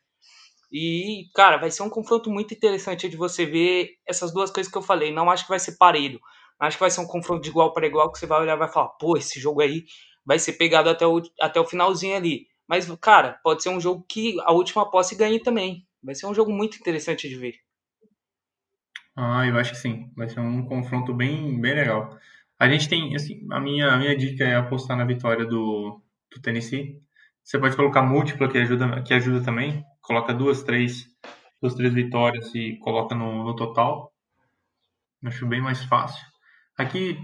E, 0.72 1.30
cara, 1.34 1.58
vai 1.58 1.72
ser 1.72 1.84
um 1.84 1.90
confronto 1.90 2.30
muito 2.30 2.54
interessante 2.54 3.10
de 3.10 3.18
você 3.18 3.46
ver 3.46 3.96
essas 4.06 4.32
duas 4.32 4.52
coisas 4.52 4.72
que 4.72 4.78
eu 4.78 4.82
falei. 4.82 5.12
Não 5.12 5.30
acho 5.30 5.44
que 5.44 5.50
vai 5.50 5.60
ser 5.60 5.78
parelho. 5.78 6.20
Acho 6.60 6.78
que 6.78 6.82
vai 6.82 6.92
ser 6.92 7.02
um 7.02 7.08
confronto 7.08 7.42
de 7.42 7.50
igual 7.50 7.74
para 7.74 7.88
igual 7.88 8.12
que 8.12 8.20
você 8.20 8.26
vai 8.26 8.42
olhar 8.42 8.56
e 8.56 8.60
vai 8.60 8.72
falar, 8.72 8.90
pô, 8.90 9.18
esse 9.18 9.40
jogo 9.40 9.62
aí 9.62 9.86
vai 10.26 10.38
ser 10.38 10.54
pegado 10.54 10.90
até 10.90 11.08
o, 11.08 11.22
até 11.40 11.60
o 11.60 11.66
finalzinho 11.66 12.16
ali. 12.16 12.48
Mas, 12.68 12.88
cara, 13.02 13.40
pode 13.44 13.64
ser 13.64 13.70
um 13.70 13.80
jogo 13.80 14.06
que 14.08 14.40
a 14.42 14.52
última 14.52 14.90
posse 14.92 15.16
ganhe 15.16 15.40
também. 15.40 15.88
Vai 16.04 16.14
ser 16.14 16.28
um 16.28 16.34
jogo 16.36 16.52
muito 16.52 16.78
interessante 16.78 17.28
de 17.28 17.36
ver. 17.36 17.56
Ah, 19.16 19.46
eu 19.48 19.58
acho 19.58 19.72
que 19.72 19.78
sim. 19.78 20.12
Vai 20.16 20.30
ser 20.30 20.40
um 20.40 20.66
confronto 20.66 21.14
bem, 21.14 21.60
bem 21.60 21.74
legal. 21.74 22.18
A 22.60 22.70
gente 22.70 22.88
tem, 22.88 23.16
assim, 23.16 23.48
a 23.52 23.60
minha, 23.60 23.88
a 23.92 23.98
minha 23.98 24.16
dica 24.16 24.44
é 24.44 24.56
apostar 24.56 24.96
na 24.96 25.06
vitória 25.06 25.46
do, 25.46 26.02
do 26.32 26.42
Tennessee. 26.42 27.02
Você 27.44 27.58
pode 27.58 27.76
colocar 27.76 28.02
múltipla, 28.04 28.48
que 28.50 28.58
ajuda, 28.58 29.02
que 29.02 29.14
ajuda 29.14 29.44
também. 29.44 29.84
Coloca 30.10 30.34
duas, 30.34 30.64
três, 30.64 31.06
duas, 31.62 31.76
três 31.76 31.94
vitórias 31.94 32.56
e 32.56 32.78
coloca 32.78 33.14
no, 33.14 33.44
no 33.44 33.56
total. 33.56 34.12
Acho 35.24 35.46
bem 35.46 35.62
mais 35.62 35.84
fácil. 35.84 36.26
Aqui 36.76 37.16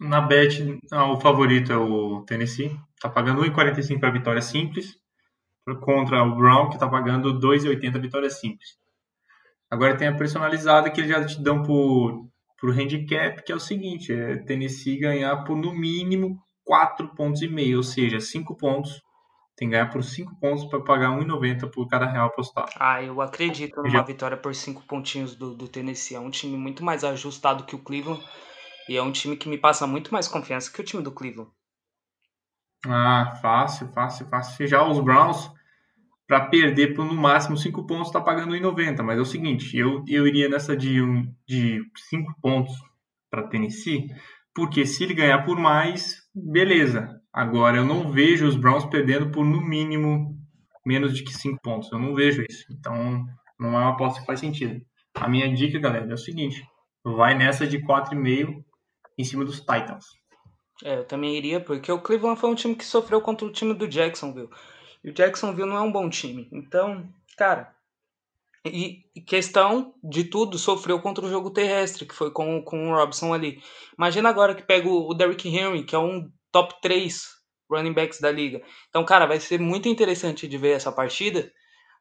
na 0.00 0.20
bet, 0.20 0.80
ah, 0.90 1.12
o 1.12 1.20
favorito 1.20 1.72
é 1.72 1.76
o 1.76 2.22
Tennessee. 2.22 2.76
Tá 3.00 3.08
pagando 3.08 3.40
1,45 3.42 4.00
para 4.00 4.10
vitória 4.10 4.42
simples. 4.42 4.96
Contra 5.80 6.24
o 6.24 6.34
Brown, 6.34 6.70
que 6.70 6.76
tá 6.76 6.88
pagando 6.88 7.38
2,80 7.38 8.00
vitória 8.00 8.28
simples. 8.28 8.70
Agora 9.70 9.96
tem 9.96 10.08
a 10.08 10.16
personalizada 10.16 10.90
que 10.90 11.00
eles 11.00 11.12
já 11.12 11.24
te 11.24 11.40
dão 11.40 11.62
por, 11.62 12.28
por 12.60 12.70
handicap, 12.70 13.44
que 13.44 13.52
é 13.52 13.54
o 13.54 13.60
seguinte, 13.60 14.12
é 14.12 14.38
Tennessee 14.38 14.98
ganhar 14.98 15.44
por 15.44 15.56
no 15.56 15.72
mínimo 15.72 16.42
4 16.64 17.14
pontos 17.14 17.42
e 17.42 17.48
meio, 17.48 17.76
ou 17.76 17.84
seja, 17.84 18.18
5 18.18 18.56
pontos. 18.56 19.00
Tem 19.56 19.68
que 19.68 19.72
ganhar 19.72 19.90
por 19.90 20.02
5 20.02 20.34
pontos 20.40 20.64
para 20.64 20.80
pagar 20.80 21.10
1,90 21.10 21.70
por 21.70 21.86
cada 21.86 22.06
real 22.06 22.26
apostado. 22.26 22.70
Ah, 22.78 23.02
eu 23.02 23.20
acredito 23.20 23.76
numa 23.76 23.88
já... 23.88 24.02
vitória 24.02 24.36
por 24.36 24.54
5 24.54 24.82
pontinhos 24.82 25.36
do, 25.36 25.54
do 25.54 25.68
Tennessee. 25.68 26.16
É 26.16 26.20
um 26.20 26.30
time 26.30 26.56
muito 26.56 26.84
mais 26.84 27.04
ajustado 27.04 27.64
que 27.64 27.76
o 27.76 27.78
Cleveland. 27.78 28.22
E 28.88 28.96
é 28.96 29.02
um 29.02 29.12
time 29.12 29.36
que 29.36 29.48
me 29.48 29.56
passa 29.56 29.86
muito 29.86 30.12
mais 30.12 30.26
confiança 30.26 30.72
que 30.72 30.80
o 30.80 30.84
time 30.84 31.02
do 31.02 31.12
Cleveland. 31.12 31.50
Ah, 32.86 33.38
fácil, 33.40 33.88
fácil, 33.92 34.26
fácil. 34.26 34.66
Já 34.66 34.86
os 34.86 34.98
Browns 34.98 35.50
para 36.26 36.46
perder 36.46 36.94
por 36.94 37.04
no 37.04 37.14
máximo 37.14 37.56
5 37.56 37.86
pontos 37.86 38.08
está 38.08 38.20
pagando 38.20 38.54
1,90. 38.54 39.02
Mas 39.02 39.18
é 39.18 39.20
o 39.20 39.26
seguinte, 39.26 39.76
eu, 39.76 40.04
eu 40.08 40.26
iria 40.26 40.48
nessa 40.48 40.76
de 40.76 40.98
5 40.98 41.04
um, 41.04 41.34
de 41.46 41.82
cinco 41.96 42.34
pontos 42.40 42.74
para 43.30 43.48
Tennessee, 43.48 44.08
porque 44.54 44.86
se 44.86 45.02
ele 45.02 45.14
ganhar 45.14 45.44
por 45.44 45.58
mais, 45.58 46.22
beleza. 46.34 47.20
Agora 47.34 47.78
eu 47.78 47.84
não 47.84 48.12
vejo 48.12 48.46
os 48.46 48.54
Browns 48.54 48.84
perdendo 48.84 49.28
por 49.30 49.44
no 49.44 49.60
mínimo 49.60 50.38
menos 50.86 51.16
de 51.16 51.24
que 51.24 51.32
5 51.32 51.60
pontos. 51.60 51.90
Eu 51.90 51.98
não 51.98 52.14
vejo 52.14 52.44
isso. 52.48 52.64
Então 52.70 53.26
não 53.58 53.70
é 53.70 53.80
uma 53.80 53.90
aposta 53.90 54.20
que 54.20 54.26
faz 54.26 54.38
sentido. 54.38 54.80
A 55.14 55.28
minha 55.28 55.52
dica, 55.52 55.80
galera, 55.80 56.08
é 56.08 56.14
o 56.14 56.18
seguinte: 56.18 56.64
vai 57.02 57.34
nessa 57.34 57.66
de 57.66 57.80
4,5 57.80 58.64
em 59.18 59.24
cima 59.24 59.44
dos 59.44 59.58
Titans. 59.58 60.06
É, 60.84 60.98
eu 60.98 61.04
também 61.04 61.36
iria, 61.36 61.60
porque 61.60 61.90
o 61.90 62.00
Cleveland 62.00 62.38
foi 62.38 62.50
um 62.50 62.54
time 62.54 62.76
que 62.76 62.84
sofreu 62.84 63.20
contra 63.20 63.46
o 63.46 63.52
time 63.52 63.74
do 63.74 63.88
Jacksonville. 63.88 64.50
E 65.02 65.10
o 65.10 65.12
Jacksonville 65.12 65.68
não 65.68 65.76
é 65.76 65.80
um 65.80 65.92
bom 65.92 66.08
time. 66.08 66.48
Então, 66.52 67.08
cara. 67.36 67.74
E, 68.64 69.04
questão 69.26 69.92
de 70.02 70.24
tudo, 70.24 70.56
sofreu 70.56 70.98
contra 70.98 71.24
o 71.24 71.28
jogo 71.28 71.50
terrestre, 71.50 72.06
que 72.06 72.14
foi 72.14 72.30
com, 72.30 72.62
com 72.62 72.90
o 72.90 72.94
Robson 72.94 73.34
ali. 73.34 73.60
Imagina 73.98 74.30
agora 74.30 74.54
que 74.54 74.62
pega 74.62 74.88
o, 74.88 75.10
o 75.10 75.14
Derrick 75.14 75.48
Henry, 75.48 75.84
que 75.84 75.94
é 75.94 75.98
um 75.98 76.30
top 76.54 76.80
3 76.80 77.24
running 77.68 77.92
backs 77.92 78.20
da 78.20 78.30
liga. 78.30 78.62
Então, 78.88 79.04
cara, 79.04 79.26
vai 79.26 79.40
ser 79.40 79.58
muito 79.58 79.88
interessante 79.88 80.46
de 80.46 80.56
ver 80.56 80.76
essa 80.76 80.92
partida. 80.92 81.50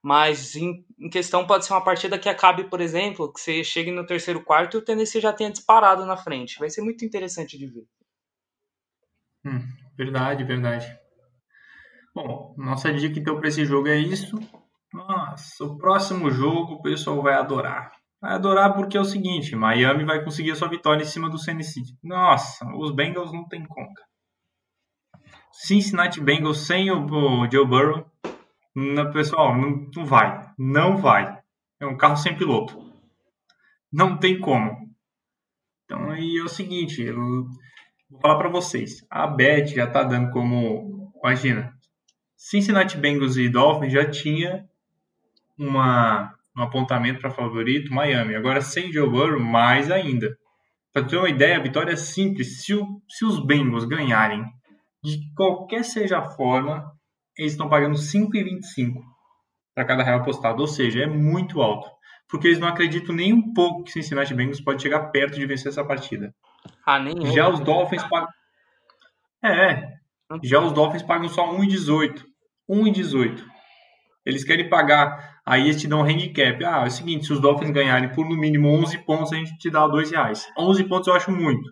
Mas 0.05 0.55
em, 0.55 0.85
em, 0.99 1.09
questão 1.09 1.47
pode 1.47 1.65
ser 1.65 1.73
uma 1.73 1.83
partida 1.83 2.19
que 2.19 2.29
acabe, 2.29 2.65
por 2.65 2.81
exemplo, 2.81 3.31
que 3.31 3.39
você 3.39 3.63
chegue 3.63 3.89
no 3.89 4.05
terceiro 4.05 4.43
quarto 4.43 4.75
e 4.75 4.79
o 4.79 4.83
Tennessee 4.83 5.21
já 5.21 5.31
tenha 5.33 5.49
disparado 5.49 6.05
na 6.05 6.17
frente. 6.17 6.59
Vai 6.59 6.69
ser 6.69 6.81
muito 6.81 7.03
interessante 7.03 7.57
de 7.57 7.67
ver. 7.67 7.87
Hum, 9.45 9.65
verdade, 9.97 10.43
verdade. 10.43 10.93
Bom, 12.13 12.53
nossa 12.57 12.93
dica 12.93 13.17
então 13.17 13.39
para 13.39 13.47
esse 13.47 13.65
jogo 13.65 13.87
é 13.87 13.97
isso. 13.97 14.37
Nossa, 14.93 15.63
o 15.63 15.77
próximo 15.77 16.29
jogo 16.29 16.73
o 16.73 16.81
pessoal 16.81 17.21
vai 17.23 17.35
adorar. 17.35 17.93
Vai 18.21 18.33
adorar 18.33 18.73
porque 18.73 18.97
é 18.97 19.01
o 19.01 19.05
seguinte, 19.05 19.55
Miami 19.55 20.03
vai 20.03 20.23
conseguir 20.23 20.51
a 20.51 20.55
sua 20.55 20.67
vitória 20.67 21.01
em 21.01 21.07
cima 21.07 21.29
do 21.29 21.41
Tennessee. 21.41 21.97
Nossa, 22.03 22.65
os 22.75 22.93
Bengals 22.93 23.31
não 23.31 23.47
tem 23.47 23.65
como. 23.65 23.89
Cincinnati 25.53 26.19
Bengals 26.19 26.65
sem 26.65 26.89
o, 26.89 27.47
Joe 27.49 27.65
Burrow. 27.65 28.03
Não, 28.75 29.11
pessoal, 29.11 29.55
não, 29.55 29.87
não 29.95 30.03
vai. 30.03 30.49
Não 30.57 30.97
vai. 30.97 31.37
É 31.79 31.85
um 31.85 31.95
carro 31.95 32.17
sem 32.17 32.35
piloto. 32.35 32.75
Não 33.91 34.17
tem 34.17 34.39
como. 34.39 34.89
Então 35.85 36.09
aí 36.09 36.37
é 36.39 36.43
o 36.43 36.49
seguinte, 36.49 37.05
vou 37.11 37.47
falar 38.19 38.39
para 38.39 38.49
vocês. 38.49 39.05
A 39.11 39.27
Bet 39.27 39.75
já 39.75 39.85
tá 39.85 40.01
dando 40.01 40.31
como, 40.31 41.13
imagina, 41.23 41.71
Cincinnati 42.35 42.97
Bengals 42.97 43.37
e 43.37 43.47
Dolphins 43.47 43.93
já 43.93 44.09
tinha 44.09 44.67
uma, 45.55 46.33
um 46.57 46.63
apontamento 46.63 47.21
para 47.21 47.29
favorito 47.29 47.93
Miami. 47.93 48.33
Agora 48.33 48.59
sem 48.59 48.91
Joe 48.91 49.07
Burrow, 49.07 49.39
mais 49.39 49.91
ainda. 49.91 50.35
Para 50.91 51.05
ter 51.05 51.17
uma 51.17 51.29
ideia, 51.29 51.57
a 51.57 51.61
vitória 51.61 51.93
é 51.93 51.95
simples. 51.95 52.63
Se, 52.63 52.73
o, 52.73 53.01
se 53.07 53.23
os 53.23 53.39
Bengals 53.45 53.85
ganharem 53.85 54.43
de 55.03 55.19
qualquer 55.35 55.83
seja 55.83 56.19
a 56.19 56.29
forma, 56.29 56.91
eles 57.37 57.51
estão 57.51 57.67
pagando 57.67 57.95
5,25 57.97 59.01
para 59.75 59.85
cada 59.85 60.03
real 60.03 60.19
apostado. 60.19 60.61
Ou 60.61 60.67
seja, 60.67 61.03
é 61.03 61.07
muito 61.07 61.61
alto. 61.61 61.89
Porque 62.29 62.47
eles 62.47 62.59
não 62.59 62.67
acreditam 62.67 63.13
nem 63.13 63.33
um 63.33 63.53
pouco 63.53 63.83
que 63.83 63.91
Cincinnati 63.91 64.33
Bengals 64.33 64.61
pode 64.61 64.81
chegar 64.81 65.11
perto 65.11 65.35
de 65.35 65.45
vencer 65.45 65.69
essa 65.69 65.83
partida. 65.83 66.33
Ah, 66.85 66.99
nem 66.99 67.33
Já 67.33 67.49
os 67.49 67.59
Dolphins 67.59 68.03
pagam 68.03 68.29
É. 69.43 69.93
Já 70.41 70.61
os 70.61 70.71
Dolphins 70.71 71.03
pagam 71.03 71.27
só 71.27 71.53
1,18. 71.53 72.23
1,18. 72.69 73.43
Eles 74.25 74.43
querem 74.45 74.69
pagar, 74.69 75.41
aí 75.45 75.63
eles 75.63 75.81
te 75.81 75.87
dão 75.87 75.99
um 75.99 76.03
handicap. 76.03 76.63
Ah, 76.63 76.83
é 76.83 76.87
o 76.87 76.91
seguinte, 76.91 77.25
se 77.25 77.33
os 77.33 77.41
Dolphins 77.41 77.71
ganharem 77.71 78.13
por 78.13 78.27
no 78.27 78.37
mínimo 78.37 78.69
11 78.69 78.99
pontos, 78.99 79.33
a 79.33 79.35
gente 79.35 79.57
te 79.57 79.69
dá 79.69 79.85
2 79.85 80.11
reais. 80.11 80.47
11 80.57 80.85
pontos 80.85 81.07
eu 81.07 81.13
acho 81.13 81.29
muito. 81.29 81.69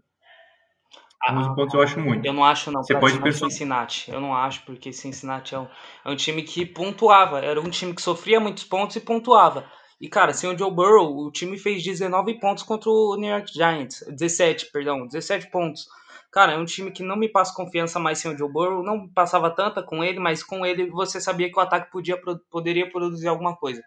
Ah, 1.23 1.33
11 1.37 1.55
pontos 1.55 1.73
eu 1.73 1.81
acho 1.81 1.99
muito. 1.99 2.25
Eu 2.25 2.33
não 2.33 2.43
acho 2.43 2.71
não. 2.71 2.83
Você 2.83 2.97
pode 2.97 3.19
pensar 3.19 3.49
Cincinnati. 3.49 4.11
Eu 4.11 4.19
não 4.19 4.35
acho, 4.35 4.63
porque 4.65 4.91
Cincinnati 4.91 5.53
é 5.53 5.59
um, 5.59 5.67
é 6.05 6.09
um 6.09 6.15
time 6.15 6.41
que 6.41 6.65
pontuava. 6.65 7.39
Era 7.39 7.59
um 7.59 7.69
time 7.69 7.93
que 7.93 8.01
sofria 8.01 8.39
muitos 8.39 8.63
pontos 8.63 8.95
e 8.95 8.99
pontuava. 8.99 9.65
E, 9.99 10.09
cara, 10.09 10.33
sem 10.33 10.49
o 10.49 10.57
Joe 10.57 10.71
Burrow, 10.71 11.15
o 11.15 11.31
time 11.31 11.59
fez 11.59 11.83
19 11.83 12.39
pontos 12.39 12.63
contra 12.63 12.89
o 12.89 13.15
New 13.15 13.29
York 13.29 13.53
Giants. 13.53 14.03
17, 14.07 14.71
perdão, 14.71 15.05
17 15.05 15.51
pontos. 15.51 15.85
Cara, 16.31 16.53
é 16.53 16.57
um 16.57 16.65
time 16.65 16.91
que 16.91 17.03
não 17.03 17.15
me 17.15 17.29
passa 17.29 17.53
confiança 17.53 17.99
mais 17.99 18.17
sem 18.17 18.33
o 18.33 18.37
Joe 18.37 18.51
Burrow. 18.51 18.81
Não 18.81 19.07
passava 19.07 19.51
tanta 19.51 19.83
com 19.83 20.03
ele, 20.03 20.17
mas 20.17 20.41
com 20.41 20.65
ele 20.65 20.89
você 20.89 21.21
sabia 21.21 21.51
que 21.51 21.57
o 21.57 21.61
ataque 21.61 21.91
podia, 21.91 22.19
poderia 22.49 22.89
produzir 22.89 23.27
alguma 23.27 23.55
coisa. 23.55 23.83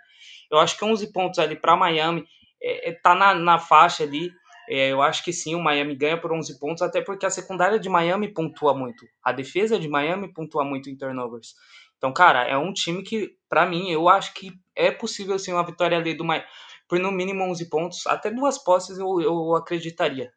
Eu 0.49 0.59
acho 0.59 0.79
que 0.79 0.85
11 0.85 1.13
pontos 1.13 1.39
ali 1.41 1.57
para 1.57 1.75
Miami 1.75 2.25
é, 2.63 2.91
é, 2.91 2.93
tá 2.93 3.15
na, 3.15 3.35
na 3.35 3.59
faixa 3.59 4.05
ali. 4.05 4.31
É, 4.69 4.91
eu 4.91 5.03
acho 5.03 5.25
que 5.25 5.33
sim, 5.33 5.55
o 5.55 5.63
Miami 5.63 5.95
ganha 5.95 6.21
por 6.21 6.33
11 6.33 6.59
pontos, 6.59 6.83
até 6.83 7.01
porque 7.01 7.27
a 7.27 7.31
secundária 7.31 7.79
de 7.79 7.89
Miami 7.89 8.33
pontua 8.33 8.75
muito. 8.75 9.07
A 9.23 9.33
defesa 9.33 9.79
de 9.79 9.89
Miami 9.89 10.33
pontua 10.33 10.65
muito 10.65 10.89
em 10.89 10.97
turnovers. 10.97 11.55
Então, 11.97 12.13
cara, 12.13 12.45
é 12.45 12.57
um 12.57 12.73
time 12.73 13.03
que, 13.03 13.37
para 13.49 13.67
mim, 13.67 13.91
eu 13.91 14.09
acho 14.09 14.35
que 14.35 14.53
é 14.75 14.91
possível 14.91 15.39
sim 15.39 15.53
uma 15.53 15.65
vitória 15.65 15.97
ali 15.97 16.15
do 16.15 16.25
Miami 16.25 16.47
por 16.89 16.99
no 16.99 17.11
mínimo 17.11 17.45
11 17.45 17.69
pontos. 17.69 18.07
Até 18.07 18.31
duas 18.31 18.63
posses 18.63 18.99
eu, 18.99 19.21
eu 19.21 19.55
acreditaria. 19.55 20.33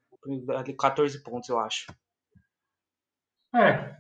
Ali 0.56 0.76
14 0.76 1.22
pontos, 1.24 1.50
eu 1.50 1.60
acho. 1.60 1.86
É. 3.56 3.96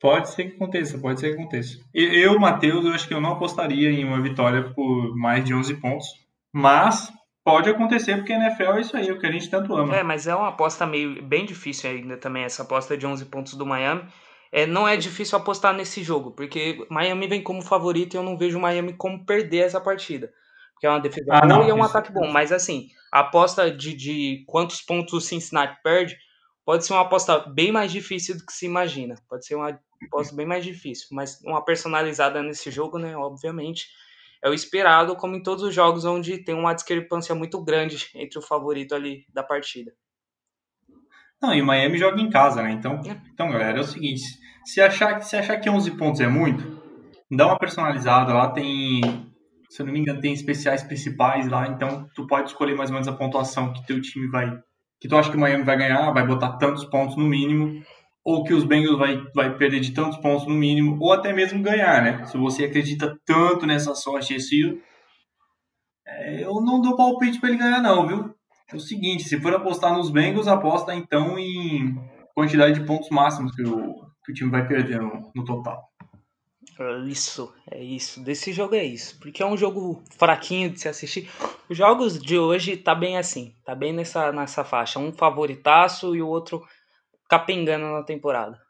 Pode 0.00 0.30
ser 0.30 0.50
que 0.50 0.56
aconteça, 0.56 0.98
pode 0.98 1.20
ser 1.20 1.28
que 1.28 1.40
aconteça. 1.40 1.78
Eu, 1.94 2.38
Matheus, 2.38 2.84
eu 2.84 2.92
acho 2.92 3.06
que 3.06 3.14
eu 3.14 3.20
não 3.20 3.32
apostaria 3.32 3.90
em 3.90 4.04
uma 4.04 4.20
vitória 4.20 4.72
por 4.74 5.16
mais 5.16 5.44
de 5.44 5.54
11 5.54 5.80
pontos. 5.80 6.06
Mas 6.52 7.12
Pode 7.44 7.68
acontecer, 7.68 8.16
porque 8.16 8.32
a 8.32 8.36
NFL 8.36 8.72
é 8.72 8.80
isso 8.80 8.96
aí, 8.96 9.10
o 9.10 9.18
que 9.18 9.26
a 9.26 9.32
gente 9.32 9.50
tanto 9.50 9.74
ama. 9.74 9.96
É, 9.96 10.02
mas 10.02 10.28
é 10.28 10.34
uma 10.34 10.48
aposta 10.48 10.86
meio 10.86 11.20
bem 11.22 11.44
difícil 11.44 11.90
ainda 11.90 12.16
também, 12.16 12.44
essa 12.44 12.62
aposta 12.62 12.96
de 12.96 13.04
11 13.04 13.24
pontos 13.26 13.54
do 13.54 13.66
Miami. 13.66 14.04
É, 14.52 14.66
não 14.66 14.86
é 14.86 14.96
difícil 14.96 15.36
apostar 15.36 15.74
nesse 15.74 16.02
jogo, 16.04 16.30
porque 16.30 16.86
Miami 16.88 17.26
vem 17.26 17.42
como 17.42 17.62
favorito 17.62 18.14
e 18.14 18.16
eu 18.16 18.22
não 18.22 18.36
vejo 18.36 18.60
Miami 18.60 18.92
como 18.92 19.24
perder 19.24 19.64
essa 19.64 19.80
partida. 19.80 20.32
Porque 20.74 20.86
é 20.86 20.90
uma 20.90 21.00
defesa 21.00 21.26
ah, 21.30 21.40
boa 21.40 21.46
não, 21.46 21.66
e 21.66 21.70
é 21.70 21.74
um 21.74 21.78
isso. 21.78 21.86
ataque 21.86 22.12
bom. 22.12 22.30
Mas 22.30 22.52
assim, 22.52 22.88
a 23.10 23.20
aposta 23.20 23.70
de, 23.70 23.94
de 23.94 24.44
quantos 24.46 24.80
pontos 24.80 25.12
o 25.12 25.20
Cincinnati 25.20 25.80
perde 25.82 26.16
pode 26.64 26.84
ser 26.84 26.92
uma 26.92 27.02
aposta 27.02 27.38
bem 27.40 27.72
mais 27.72 27.90
difícil 27.90 28.36
do 28.36 28.44
que 28.46 28.52
se 28.52 28.66
imagina. 28.66 29.16
Pode 29.28 29.46
ser 29.46 29.56
uma 29.56 29.80
aposta 30.06 30.34
bem 30.34 30.46
mais 30.46 30.64
difícil. 30.64 31.08
Mas 31.10 31.40
uma 31.42 31.64
personalizada 31.64 32.42
nesse 32.42 32.70
jogo, 32.70 32.98
né? 32.98 33.16
Obviamente 33.16 33.86
é 34.42 34.48
o 34.48 34.54
esperado, 34.54 35.14
como 35.14 35.36
em 35.36 35.42
todos 35.42 35.62
os 35.62 35.74
jogos 35.74 36.04
onde 36.04 36.38
tem 36.38 36.54
uma 36.54 36.74
discrepância 36.74 37.34
muito 37.34 37.62
grande 37.62 38.10
entre 38.16 38.38
o 38.38 38.42
favorito 38.42 38.94
ali 38.94 39.24
da 39.32 39.42
partida. 39.42 39.92
Não, 41.40 41.54
e 41.54 41.60
o 41.60 41.66
Miami 41.66 41.98
joga 41.98 42.20
em 42.20 42.30
casa, 42.30 42.62
né? 42.62 42.72
Então, 42.72 43.00
é. 43.04 43.20
então 43.32 43.50
galera, 43.50 43.78
é 43.78 43.80
o 43.80 43.84
seguinte: 43.84 44.22
se 44.64 44.80
achar, 44.80 45.20
se 45.22 45.36
achar 45.36 45.58
que 45.58 45.68
11 45.68 45.92
pontos 45.92 46.20
é 46.20 46.28
muito, 46.28 46.80
dá 47.30 47.46
uma 47.46 47.58
personalizada 47.58 48.32
lá, 48.32 48.50
tem, 48.50 49.00
se 49.68 49.82
eu 49.82 49.86
não 49.86 49.92
me 49.92 50.00
engano, 50.00 50.20
tem 50.20 50.32
especiais 50.32 50.82
principais 50.82 51.48
lá, 51.48 51.66
então 51.66 52.08
tu 52.14 52.26
pode 52.26 52.50
escolher 52.50 52.76
mais 52.76 52.90
ou 52.90 52.94
menos 52.94 53.08
a 53.08 53.12
pontuação 53.12 53.72
que 53.72 53.84
teu 53.86 54.00
time 54.00 54.28
vai, 54.28 54.56
que 55.00 55.08
tu 55.08 55.16
acha 55.16 55.30
que 55.30 55.36
o 55.36 55.40
Miami 55.40 55.64
vai 55.64 55.76
ganhar, 55.76 56.12
vai 56.12 56.24
botar 56.24 56.58
tantos 56.58 56.84
pontos 56.84 57.16
no 57.16 57.24
mínimo, 57.24 57.82
ou 58.24 58.44
que 58.44 58.54
os 58.54 58.64
Bengals 58.64 58.98
vai, 58.98 59.20
vai 59.34 59.56
perder 59.56 59.80
de 59.80 59.92
tantos 59.92 60.18
pontos 60.18 60.46
no 60.46 60.54
mínimo, 60.54 60.96
ou 61.00 61.12
até 61.12 61.32
mesmo 61.32 61.62
ganhar, 61.62 62.02
né? 62.02 62.24
Se 62.26 62.36
você 62.36 62.64
acredita 62.64 63.18
tanto 63.24 63.66
nessa 63.66 63.94
sorte 63.94 64.34
esse 64.34 64.80
é, 66.06 66.44
eu 66.44 66.60
não 66.60 66.80
dou 66.80 66.96
palpite 66.96 67.40
para 67.40 67.48
ele 67.48 67.58
ganhar 67.58 67.80
não, 67.80 68.06
viu? 68.06 68.34
É 68.72 68.76
o 68.76 68.80
seguinte, 68.80 69.24
se 69.24 69.40
for 69.40 69.54
apostar 69.54 69.92
nos 69.92 70.10
Bengals, 70.10 70.48
aposta 70.48 70.94
então 70.94 71.38
em 71.38 71.96
quantidade 72.34 72.78
de 72.78 72.86
pontos 72.86 73.10
máximos 73.10 73.54
que 73.54 73.62
o, 73.62 74.06
que 74.24 74.32
o 74.32 74.34
time 74.34 74.50
vai 74.50 74.66
perder 74.66 75.00
no, 75.00 75.30
no 75.34 75.44
total. 75.44 75.82
É 76.78 76.98
isso, 77.00 77.52
é 77.70 77.82
isso. 77.82 78.22
Desse 78.22 78.52
jogo 78.52 78.74
é 78.74 78.84
isso. 78.84 79.18
Porque 79.20 79.42
é 79.42 79.46
um 79.46 79.56
jogo 79.56 80.02
fraquinho 80.16 80.70
de 80.70 80.80
se 80.80 80.88
assistir. 80.88 81.28
Os 81.68 81.76
jogos 81.76 82.20
de 82.20 82.38
hoje 82.38 82.76
tá 82.76 82.94
bem 82.94 83.18
assim. 83.18 83.54
Tá 83.64 83.74
bem 83.74 83.92
nessa, 83.92 84.32
nessa 84.32 84.64
faixa. 84.64 84.98
Um 84.98 85.12
favoritaço 85.12 86.16
e 86.16 86.22
o 86.22 86.28
outro 86.28 86.62
capengando 87.32 87.86
na 87.86 88.02
temporada. 88.02 88.60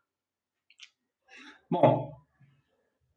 Bom, 1.68 2.12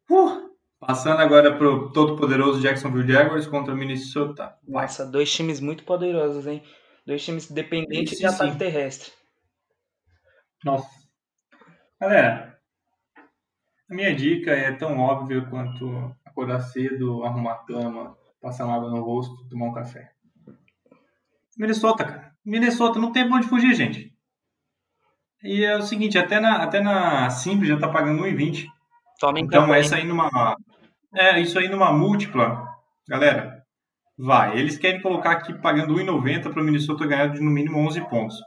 uh, 0.09 0.49
passando 0.79 1.19
agora 1.19 1.55
pro 1.55 1.91
todo 1.91 2.15
poderoso 2.15 2.59
Jacksonville 2.59 3.11
Jaguars 3.11 3.45
contra 3.45 3.71
o 3.71 3.77
Minnesota. 3.77 4.57
Nossa, 4.67 5.05
dois 5.05 5.31
times 5.31 5.59
muito 5.59 5.83
poderosos, 5.83 6.47
hein? 6.47 6.63
Dois 7.05 7.23
times 7.23 7.51
dependentes 7.51 8.13
Isso, 8.13 8.21
de 8.21 8.25
ataque 8.25 8.53
sim. 8.53 8.57
terrestre. 8.57 9.11
Nossa. 10.63 10.89
Galera, 12.01 12.59
a 13.87 13.93
minha 13.93 14.15
dica 14.15 14.49
é 14.49 14.71
tão 14.71 14.97
óbvia 14.97 15.45
quanto 15.45 16.11
acordar 16.25 16.61
cedo, 16.61 17.23
arrumar 17.23 17.51
a 17.51 17.65
cama, 17.65 18.17
passar 18.41 18.63
água 18.67 18.89
no 18.89 19.03
rosto, 19.03 19.47
tomar 19.47 19.67
um 19.67 19.73
café. 19.73 20.09
Minnesota, 21.55 22.03
cara. 22.03 22.35
Minnesota, 22.43 22.97
não 22.97 23.11
tem 23.11 23.27
pra 23.27 23.37
onde 23.37 23.47
fugir, 23.47 23.75
gente. 23.75 24.14
E 25.45 25.63
é 25.63 25.77
o 25.77 25.81
seguinte, 25.83 26.17
até 26.17 26.39
na, 26.39 26.63
até 26.63 26.81
na 26.81 27.29
Simples 27.29 27.69
já 27.69 27.77
tá 27.77 27.87
pagando 27.87 28.23
1,20. 28.23 28.65
Então 29.37 29.73
essa 29.73 29.95
aí 29.95 30.03
numa. 30.03 30.57
É, 31.13 31.39
isso 31.39 31.59
aí 31.59 31.69
numa 31.69 31.93
múltipla, 31.93 32.65
galera, 33.07 33.63
vai. 34.17 34.57
Eles 34.57 34.75
querem 34.75 35.01
colocar 35.01 35.31
aqui 35.31 35.53
pagando 35.53 35.93
1,90 35.93 36.51
para 36.51 36.61
o 36.61 36.65
Minnesota 36.65 37.05
ganhar 37.05 37.27
de 37.27 37.39
no 37.39 37.51
mínimo 37.51 37.77
11 37.77 38.09
pontos. 38.09 38.37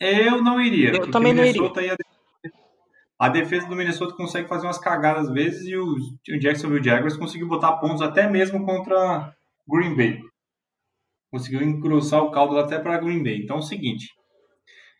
Eu 0.00 0.42
não 0.42 0.60
iria. 0.60 0.90
Eu 0.90 1.08
também 1.10 1.32
não 1.32 1.44
iria. 1.44 1.96
A, 3.16 3.28
defesa 3.28 3.68
do 3.68 3.76
Minnesota 3.76 4.16
consegue 4.16 4.48
fazer 4.48 4.66
umas 4.66 4.78
cagadas 4.78 5.28
às 5.28 5.32
vezes 5.32 5.66
e 5.66 5.76
o, 5.76 5.94
Jacksonville 6.40 6.84
Jaguars 6.84 7.16
conseguiu 7.16 7.46
botar 7.46 7.74
pontos 7.74 8.02
até 8.02 8.28
mesmo 8.28 8.66
contra 8.66 9.32
Green 9.66 9.96
Bay. 9.96 10.18
Conseguiu 11.30 11.62
encruzar 11.62 12.22
o 12.22 12.32
caldo 12.32 12.58
até 12.58 12.78
para 12.78 12.98
Green 12.98 13.22
Bay. 13.22 13.40
Então 13.42 13.56
é 13.56 13.60
o 13.60 13.62
seguinte, 13.62 14.08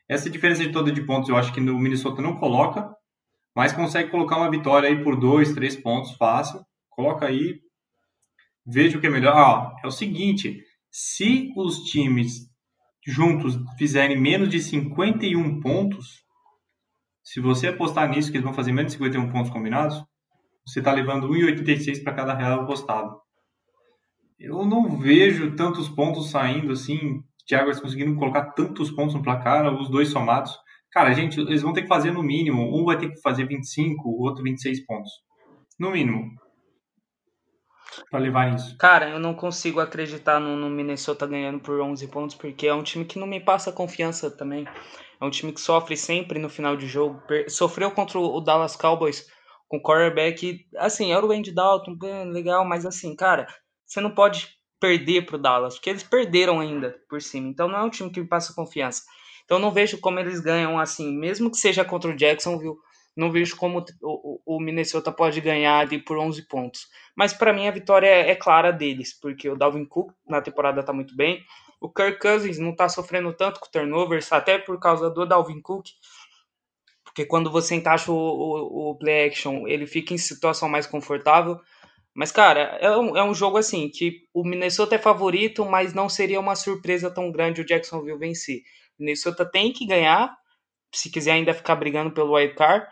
essa 0.09 0.29
diferença 0.29 0.62
de 0.62 0.73
toda 0.73 0.93
de 0.93 1.03
pontos 1.03 1.29
eu 1.29 1.37
acho 1.37 1.53
que 1.53 1.61
o 1.61 1.79
Minnesota 1.79 2.21
não 2.21 2.37
coloca, 2.37 2.95
mas 3.55 3.73
consegue 3.73 4.11
colocar 4.11 4.37
uma 4.37 4.51
vitória 4.51 4.88
aí 4.88 5.03
por 5.03 5.19
dois, 5.19 5.55
três 5.55 5.77
pontos 5.77 6.12
fácil. 6.17 6.61
Coloca 6.90 7.27
aí, 7.27 7.61
veja 8.67 8.99
o 8.99 9.01
que 9.01 9.07
é 9.07 9.11
melhor. 9.11 9.35
Ah, 9.35 9.77
é 9.83 9.87
o 9.87 9.90
seguinte, 9.90 10.62
se 10.90 11.53
os 11.57 11.85
times 11.85 12.51
juntos 13.07 13.57
fizerem 13.79 14.21
menos 14.21 14.49
de 14.49 14.61
51 14.61 15.61
pontos, 15.61 16.25
se 17.23 17.40
você 17.40 17.69
apostar 17.69 18.09
nisso, 18.09 18.31
que 18.31 18.37
eles 18.37 18.45
vão 18.45 18.55
fazer 18.55 18.73
menos 18.73 18.93
de 18.93 18.99
51 18.99 19.31
pontos 19.31 19.51
combinados, 19.51 20.05
você 20.67 20.79
está 20.79 20.93
levando 20.93 21.29
1,86 21.29 22.03
para 22.03 22.14
cada 22.14 22.35
real 22.35 22.62
apostado. 22.62 23.21
Eu 24.38 24.64
não 24.67 24.99
vejo 24.99 25.55
tantos 25.55 25.88
pontos 25.88 26.31
saindo 26.31 26.73
assim 26.73 27.23
Jaguars 27.48 27.80
conseguindo 27.80 28.16
colocar 28.16 28.52
tantos 28.52 28.90
pontos 28.90 29.14
no 29.14 29.22
placar, 29.22 29.72
os 29.74 29.90
dois 29.90 30.09
somados. 30.09 30.57
Cara, 30.90 31.12
gente, 31.12 31.40
eles 31.40 31.62
vão 31.62 31.72
ter 31.72 31.83
que 31.83 31.88
fazer 31.88 32.12
no 32.12 32.22
mínimo. 32.22 32.62
Um 32.76 32.85
vai 32.85 32.96
ter 32.96 33.11
que 33.11 33.20
fazer 33.20 33.46
25, 33.46 34.09
o 34.09 34.22
outro 34.22 34.44
26 34.44 34.87
pontos. 34.87 35.11
No 35.78 35.90
mínimo. 35.90 36.30
Pra 38.11 38.18
levar 38.18 38.54
isso. 38.54 38.76
Cara, 38.78 39.11
eu 39.11 39.18
não 39.18 39.35
consigo 39.35 39.80
acreditar 39.80 40.40
no, 40.40 40.57
no, 40.57 40.70
Minnesota 40.70 41.26
ganhando 41.26 41.61
por 41.61 41.80
11 41.80 42.07
pontos, 42.09 42.35
porque 42.35 42.66
é 42.66 42.74
um 42.74 42.83
time 42.83 43.04
que 43.04 43.18
não 43.18 43.26
me 43.26 43.40
passa 43.40 43.72
confiança 43.72 44.30
também. 44.30 44.66
É 45.20 45.24
um 45.24 45.30
time 45.30 45.52
que 45.52 45.61
sofre 45.61 45.96
sempre 45.96 46.38
no 46.38 46.48
final 46.48 46.76
de 46.76 46.87
jogo. 46.87 47.22
Sofreu 47.48 47.90
contra 47.90 48.18
o 48.18 48.40
Dallas 48.40 48.76
Cowboys 48.76 49.26
com 49.68 49.80
quarterback. 49.80 50.66
Assim, 50.76 51.12
era 51.12 51.24
o 51.24 51.33
Andy 51.33 51.52
Dalton, 51.52 51.96
legal, 52.26 52.64
mas 52.64 52.85
assim, 52.87 53.14
cara, 53.14 53.46
você 53.87 54.00
não 54.00 54.12
pode 54.12 54.48
perder 54.85 55.25
para 55.25 55.37
o 55.37 55.38
Dallas, 55.38 55.77
porque 55.77 55.88
eles 55.88 56.03
perderam 56.03 56.61
ainda 56.61 56.94
por 57.09 57.23
cima. 57.23 57.49
Então 57.49 57.66
não 57.66 57.79
é 57.79 57.83
um 57.83 57.88
time 57.88 58.11
que 58.11 58.20
me 58.20 58.29
passa 58.29 58.53
confiança. 58.53 59.03
Então 59.42 59.59
não 59.59 59.70
vejo 59.70 59.99
como 59.99 60.20
eles 60.20 60.40
ganham 60.40 60.79
assim, 60.79 61.16
mesmo 61.16 61.51
que 61.51 61.57
seja 61.57 61.83
contra 61.83 62.11
o 62.11 62.14
Jacksonville, 62.14 62.77
não 63.16 63.33
vejo 63.33 63.57
como 63.57 63.83
o, 64.03 64.40
o 64.44 64.61
Minnesota 64.61 65.11
pode 65.11 65.40
ganhar 65.40 65.79
ali 65.79 65.99
por 65.99 66.18
11 66.18 66.47
pontos. 66.49 66.87
Mas 67.16 67.33
para 67.33 67.51
mim 67.51 67.66
a 67.66 67.70
vitória 67.70 68.07
é, 68.07 68.31
é, 68.31 68.37
clara 68.37 68.70
deles, 68.70 69.18
porque 69.18 69.49
o 69.49 69.57
Dalvin 69.57 69.87
Cook 69.87 70.12
na 70.29 70.42
temporada 70.42 70.81
está 70.81 70.92
muito 70.92 71.16
bem. 71.16 71.42
O 71.81 71.88
Kirk 71.88 72.18
Cousins 72.18 72.59
não 72.59 72.73
está 72.73 72.87
sofrendo 72.87 73.33
tanto 73.33 73.59
com 73.59 73.70
turnovers, 73.70 74.31
até 74.33 74.59
por 74.59 74.79
causa 74.79 75.09
do 75.09 75.25
Dalvin 75.25 75.62
Cook. 75.62 75.87
Porque 77.03 77.25
quando 77.25 77.51
você 77.51 77.75
encaixa 77.75 78.12
o, 78.12 78.16
o, 78.16 78.90
o 78.90 78.99
play 78.99 79.29
action, 79.29 79.66
ele 79.66 79.87
fica 79.87 80.12
em 80.12 80.18
situação 80.18 80.68
mais 80.68 80.87
confortável. 80.87 81.59
Mas, 82.14 82.31
cara, 82.31 82.79
é 82.81 82.96
um, 82.96 83.16
é 83.16 83.24
um 83.24 83.35
jogo 83.35 83.57
assim 83.57 83.88
que 83.88 84.29
o 84.33 84.44
Minnesota 84.44 84.94
é 84.94 84.98
favorito, 84.98 85.64
mas 85.64 85.92
não 85.92 86.09
seria 86.09 86.38
uma 86.38 86.55
surpresa 86.55 87.11
tão 87.11 87.31
grande 87.33 87.61
o 87.61 87.66
Jacksonville 87.66 88.18
vencer. 88.18 88.61
O 88.98 89.03
Minnesota 89.03 89.44
tem 89.44 89.72
que 89.72 89.87
ganhar, 89.87 90.35
se 90.94 91.11
quiser 91.11 91.33
ainda 91.33 91.53
ficar 91.53 91.74
brigando 91.74 92.12
pelo 92.12 92.35
wild 92.35 92.55
card, 92.55 92.87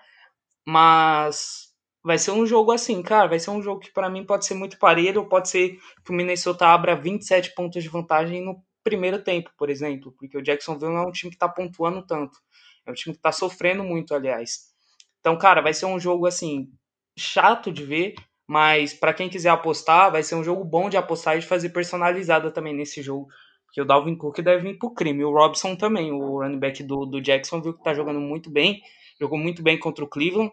mas 0.67 1.69
vai 2.03 2.19
ser 2.19 2.33
um 2.33 2.45
jogo 2.45 2.73
assim, 2.73 3.01
cara, 3.03 3.29
vai 3.29 3.39
ser 3.39 3.51
um 3.51 3.63
jogo 3.63 3.81
que 3.81 3.93
para 3.93 4.11
mim 4.11 4.25
pode 4.25 4.45
ser 4.45 4.55
muito 4.55 4.79
parelho, 4.79 5.21
ou 5.21 5.29
pode 5.29 5.49
ser 5.49 5.79
que 6.05 6.11
o 6.11 6.15
Minnesota 6.15 6.67
abra 6.67 6.97
27 6.97 7.55
pontos 7.55 7.83
de 7.83 7.89
vantagem 7.89 8.45
no 8.45 8.61
primeiro 8.83 9.23
tempo, 9.23 9.51
por 9.57 9.71
exemplo, 9.71 10.13
porque 10.19 10.37
o 10.37 10.43
Jacksonville 10.43 10.93
não 10.93 11.03
é 11.03 11.07
um 11.07 11.13
time 11.13 11.31
que 11.31 11.39
tá 11.39 11.49
pontuando 11.49 12.05
tanto. 12.05 12.37
É 12.85 12.91
um 12.91 12.95
time 12.95 13.15
que 13.15 13.23
tá 13.23 13.31
sofrendo 13.31 13.85
muito, 13.85 14.15
aliás. 14.15 14.73
Então, 15.21 15.39
cara, 15.39 15.61
vai 15.63 15.73
ser 15.73 15.87
um 15.87 16.01
jogo 16.01 16.27
assim 16.27 16.69
chato 17.17 17.71
de 17.71 17.85
ver, 17.85 18.15
mas 18.47 18.93
para 18.93 19.15
quem 19.15 19.29
quiser 19.29 19.51
apostar, 19.51 20.11
vai 20.11 20.23
ser 20.23 20.35
um 20.35 20.45
jogo 20.45 20.65
bom 20.65 20.89
de 20.91 20.97
apostar 20.97 21.37
e 21.37 21.41
de 21.41 21.47
fazer 21.47 21.71
personalizada 21.71 22.51
também 22.51 22.75
nesse 22.75 23.03
jogo. 23.03 23.29
Porque 23.67 23.81
o 23.81 23.85
Dalvin 23.87 24.17
Cook 24.17 24.41
deve 24.41 24.71
vir 24.71 24.79
pro 24.79 24.93
crime. 24.93 25.25
O 25.25 25.33
Robson 25.33 25.75
também, 25.75 26.13
o 26.13 26.41
running 26.41 26.59
back 26.59 26.83
do, 26.83 27.07
do 27.07 27.23
Jacksonville, 27.23 27.75
que 27.75 27.83
tá 27.83 27.95
jogando 27.95 28.21
muito 28.21 28.51
bem. 28.51 28.83
Jogou 29.19 29.39
muito 29.39 29.63
bem 29.63 29.79
contra 29.79 30.05
o 30.05 30.09
Cleveland. 30.09 30.53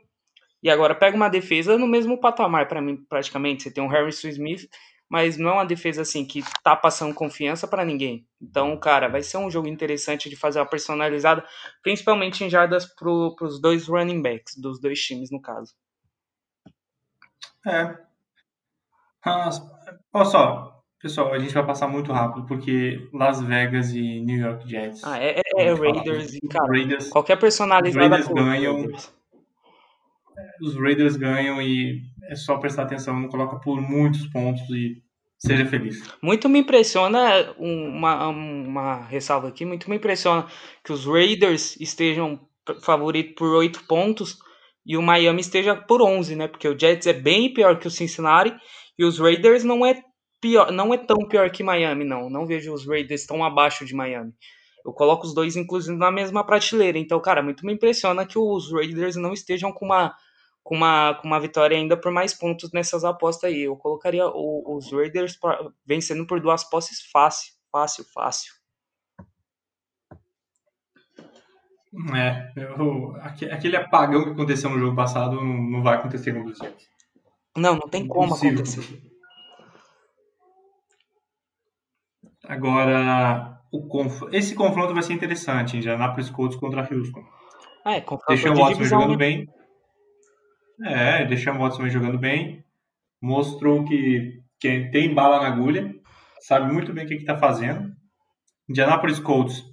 E 0.63 0.69
agora 0.69 0.95
pega 0.95 1.17
uma 1.17 1.29
defesa 1.29 1.77
no 1.77 1.87
mesmo 1.87 2.17
patamar 2.17 2.67
para 2.67 2.81
mim, 2.81 2.97
praticamente. 3.09 3.63
Você 3.63 3.71
tem 3.71 3.83
um 3.83 3.87
Harrison 3.87 4.29
Smith, 4.29 4.69
mas 5.09 5.37
não 5.37 5.49
é 5.49 5.53
uma 5.53 5.65
defesa 5.65 6.03
assim 6.03 6.25
que 6.25 6.41
tá 6.63 6.75
passando 6.75 7.13
confiança 7.13 7.67
para 7.67 7.83
ninguém. 7.83 8.25
Então, 8.41 8.77
cara, 8.79 9.09
vai 9.09 9.21
ser 9.21 9.37
um 9.37 9.49
jogo 9.49 9.67
interessante 9.67 10.29
de 10.29 10.35
fazer 10.35 10.59
uma 10.59 10.65
personalizada, 10.65 11.43
principalmente 11.81 12.43
em 12.43 12.49
jardas 12.49 12.85
pro, 12.85 13.35
pros 13.35 13.59
dois 13.59 13.87
running 13.87 14.21
backs, 14.21 14.55
dos 14.55 14.79
dois 14.79 14.99
times, 14.99 15.29
no 15.31 15.41
caso. 15.41 15.73
É. 17.65 17.97
Mas, 19.25 19.61
olha 20.13 20.25
só, 20.25 20.83
pessoal, 21.01 21.33
a 21.33 21.39
gente 21.39 21.53
vai 21.53 21.65
passar 21.65 21.87
muito 21.87 22.11
rápido, 22.11 22.45
porque 22.45 23.09
Las 23.13 23.41
Vegas 23.41 23.91
e 23.93 24.21
New 24.21 24.37
York 24.37 24.69
Jets. 24.69 25.03
Ah, 25.03 25.19
é, 25.19 25.41
é, 25.57 25.63
é 25.65 25.73
Raiders 25.73 26.33
e, 26.33 26.47
cara, 26.47 26.67
Raiders, 26.67 27.09
qualquer 27.09 27.37
personalizada. 27.37 28.07
Raiders 28.07 28.27
ganham. 28.27 28.75
Raiders 28.77 29.19
os 30.61 30.75
Raiders 30.75 31.15
ganham 31.15 31.61
e 31.61 32.01
é 32.23 32.35
só 32.35 32.57
prestar 32.57 32.83
atenção, 32.83 33.19
não 33.19 33.29
coloca 33.29 33.57
por 33.57 33.81
muitos 33.81 34.27
pontos 34.27 34.69
e 34.69 35.01
seja 35.37 35.65
feliz. 35.65 36.01
Muito 36.21 36.49
me 36.49 36.59
impressiona, 36.59 37.53
uma, 37.57 38.27
uma 38.27 39.05
ressalva 39.05 39.47
aqui, 39.47 39.65
muito 39.65 39.89
me 39.89 39.95
impressiona 39.95 40.45
que 40.83 40.91
os 40.91 41.05
Raiders 41.05 41.79
estejam 41.79 42.39
favoritos 42.81 43.35
por 43.35 43.49
8 43.49 43.83
pontos 43.85 44.37
e 44.89 44.97
o 44.97 45.03
Miami 45.03 45.39
esteja 45.39 45.75
por 45.75 46.01
11, 46.01 46.35
né? 46.35 46.47
Porque 46.47 46.67
o 46.67 46.77
Jets 46.77 47.05
é 47.05 47.13
bem 47.13 47.53
pior 47.53 47.77
que 47.77 47.85
o 47.85 47.91
Cincinnati 47.91 48.57
e 48.97 49.05
os 49.05 49.19
Raiders 49.19 49.63
não 49.63 49.85
é 49.85 50.01
pior, 50.41 50.71
não 50.71 50.91
é 50.91 50.97
tão 50.97 51.27
pior 51.27 51.47
que 51.51 51.61
Miami, 51.61 52.03
não. 52.03 52.27
Não 52.27 52.47
vejo 52.47 52.73
os 52.73 52.87
Raiders 52.87 53.27
tão 53.27 53.43
abaixo 53.43 53.85
de 53.85 53.93
Miami. 53.93 54.33
Eu 54.83 54.91
coloco 54.91 55.27
os 55.27 55.33
dois, 55.35 55.55
inclusive, 55.55 55.95
na 55.95 56.11
mesma 56.11 56.43
prateleira. 56.43 56.97
Então, 56.97 57.21
cara, 57.21 57.43
muito 57.43 57.63
me 57.63 57.73
impressiona 57.73 58.25
que 58.25 58.39
os 58.39 58.73
Raiders 58.73 59.15
não 59.15 59.31
estejam 59.31 59.71
com 59.71 59.85
uma 59.85 60.15
com 60.63 60.75
uma, 60.75 61.15
com 61.15 61.27
uma 61.27 61.39
vitória 61.39 61.77
ainda 61.77 61.95
por 61.95 62.11
mais 62.11 62.33
pontos 62.33 62.71
nessas 62.71 63.03
apostas 63.03 63.51
aí. 63.51 63.61
Eu 63.61 63.75
colocaria 63.75 64.25
o, 64.27 64.75
os 64.75 64.91
Raiders 64.91 65.35
pra, 65.37 65.67
vencendo 65.85 66.25
por 66.25 66.39
duas 66.41 66.63
posses 66.67 66.99
fácil, 67.11 67.53
fácil, 67.71 68.05
fácil. 68.11 68.58
É, 72.15 72.51
eu, 72.55 73.15
aquele 73.51 73.75
apagão 73.75 74.23
que 74.23 74.29
aconteceu 74.31 74.69
no 74.69 74.79
jogo 74.79 74.95
passado 74.95 75.35
não, 75.35 75.81
vai 75.81 75.95
acontecer 75.95 76.33
com 76.33 76.47
Jets. 76.47 76.87
Não, 77.57 77.73
não 77.75 77.89
tem 77.89 78.07
como 78.07 78.33
acontecer. 78.33 79.01
Agora, 82.47 83.59
conf... 83.89 84.23
esse 84.31 84.55
confronto 84.55 84.93
vai 84.93 85.03
ser 85.03 85.13
interessante, 85.13 85.77
Indianapolis 85.77 86.29
Colts 86.29 86.57
contra 86.57 86.81
Houston. 86.81 87.23
Ah, 87.83 87.95
é, 87.95 88.01
confronto 88.01 88.27
Deixa 88.27 88.51
o 88.51 88.55
Watson 88.55 88.83
jogando 88.83 89.11
né? 89.11 89.17
bem. 89.17 89.49
É, 90.83 91.25
deixou 91.25 91.53
o 91.53 91.57
Watson 91.57 91.89
jogando 91.89 92.17
bem, 92.17 92.63
mostrou 93.21 93.83
que, 93.83 94.41
que 94.59 94.89
tem 94.91 95.13
bala 95.13 95.41
na 95.41 95.47
agulha, 95.47 95.93
sabe 96.39 96.71
muito 96.71 96.93
bem 96.93 97.05
o 97.05 97.07
que 97.07 97.15
está 97.15 97.37
fazendo. 97.37 97.93
Indianapolis 98.69 99.19
Colts 99.19 99.63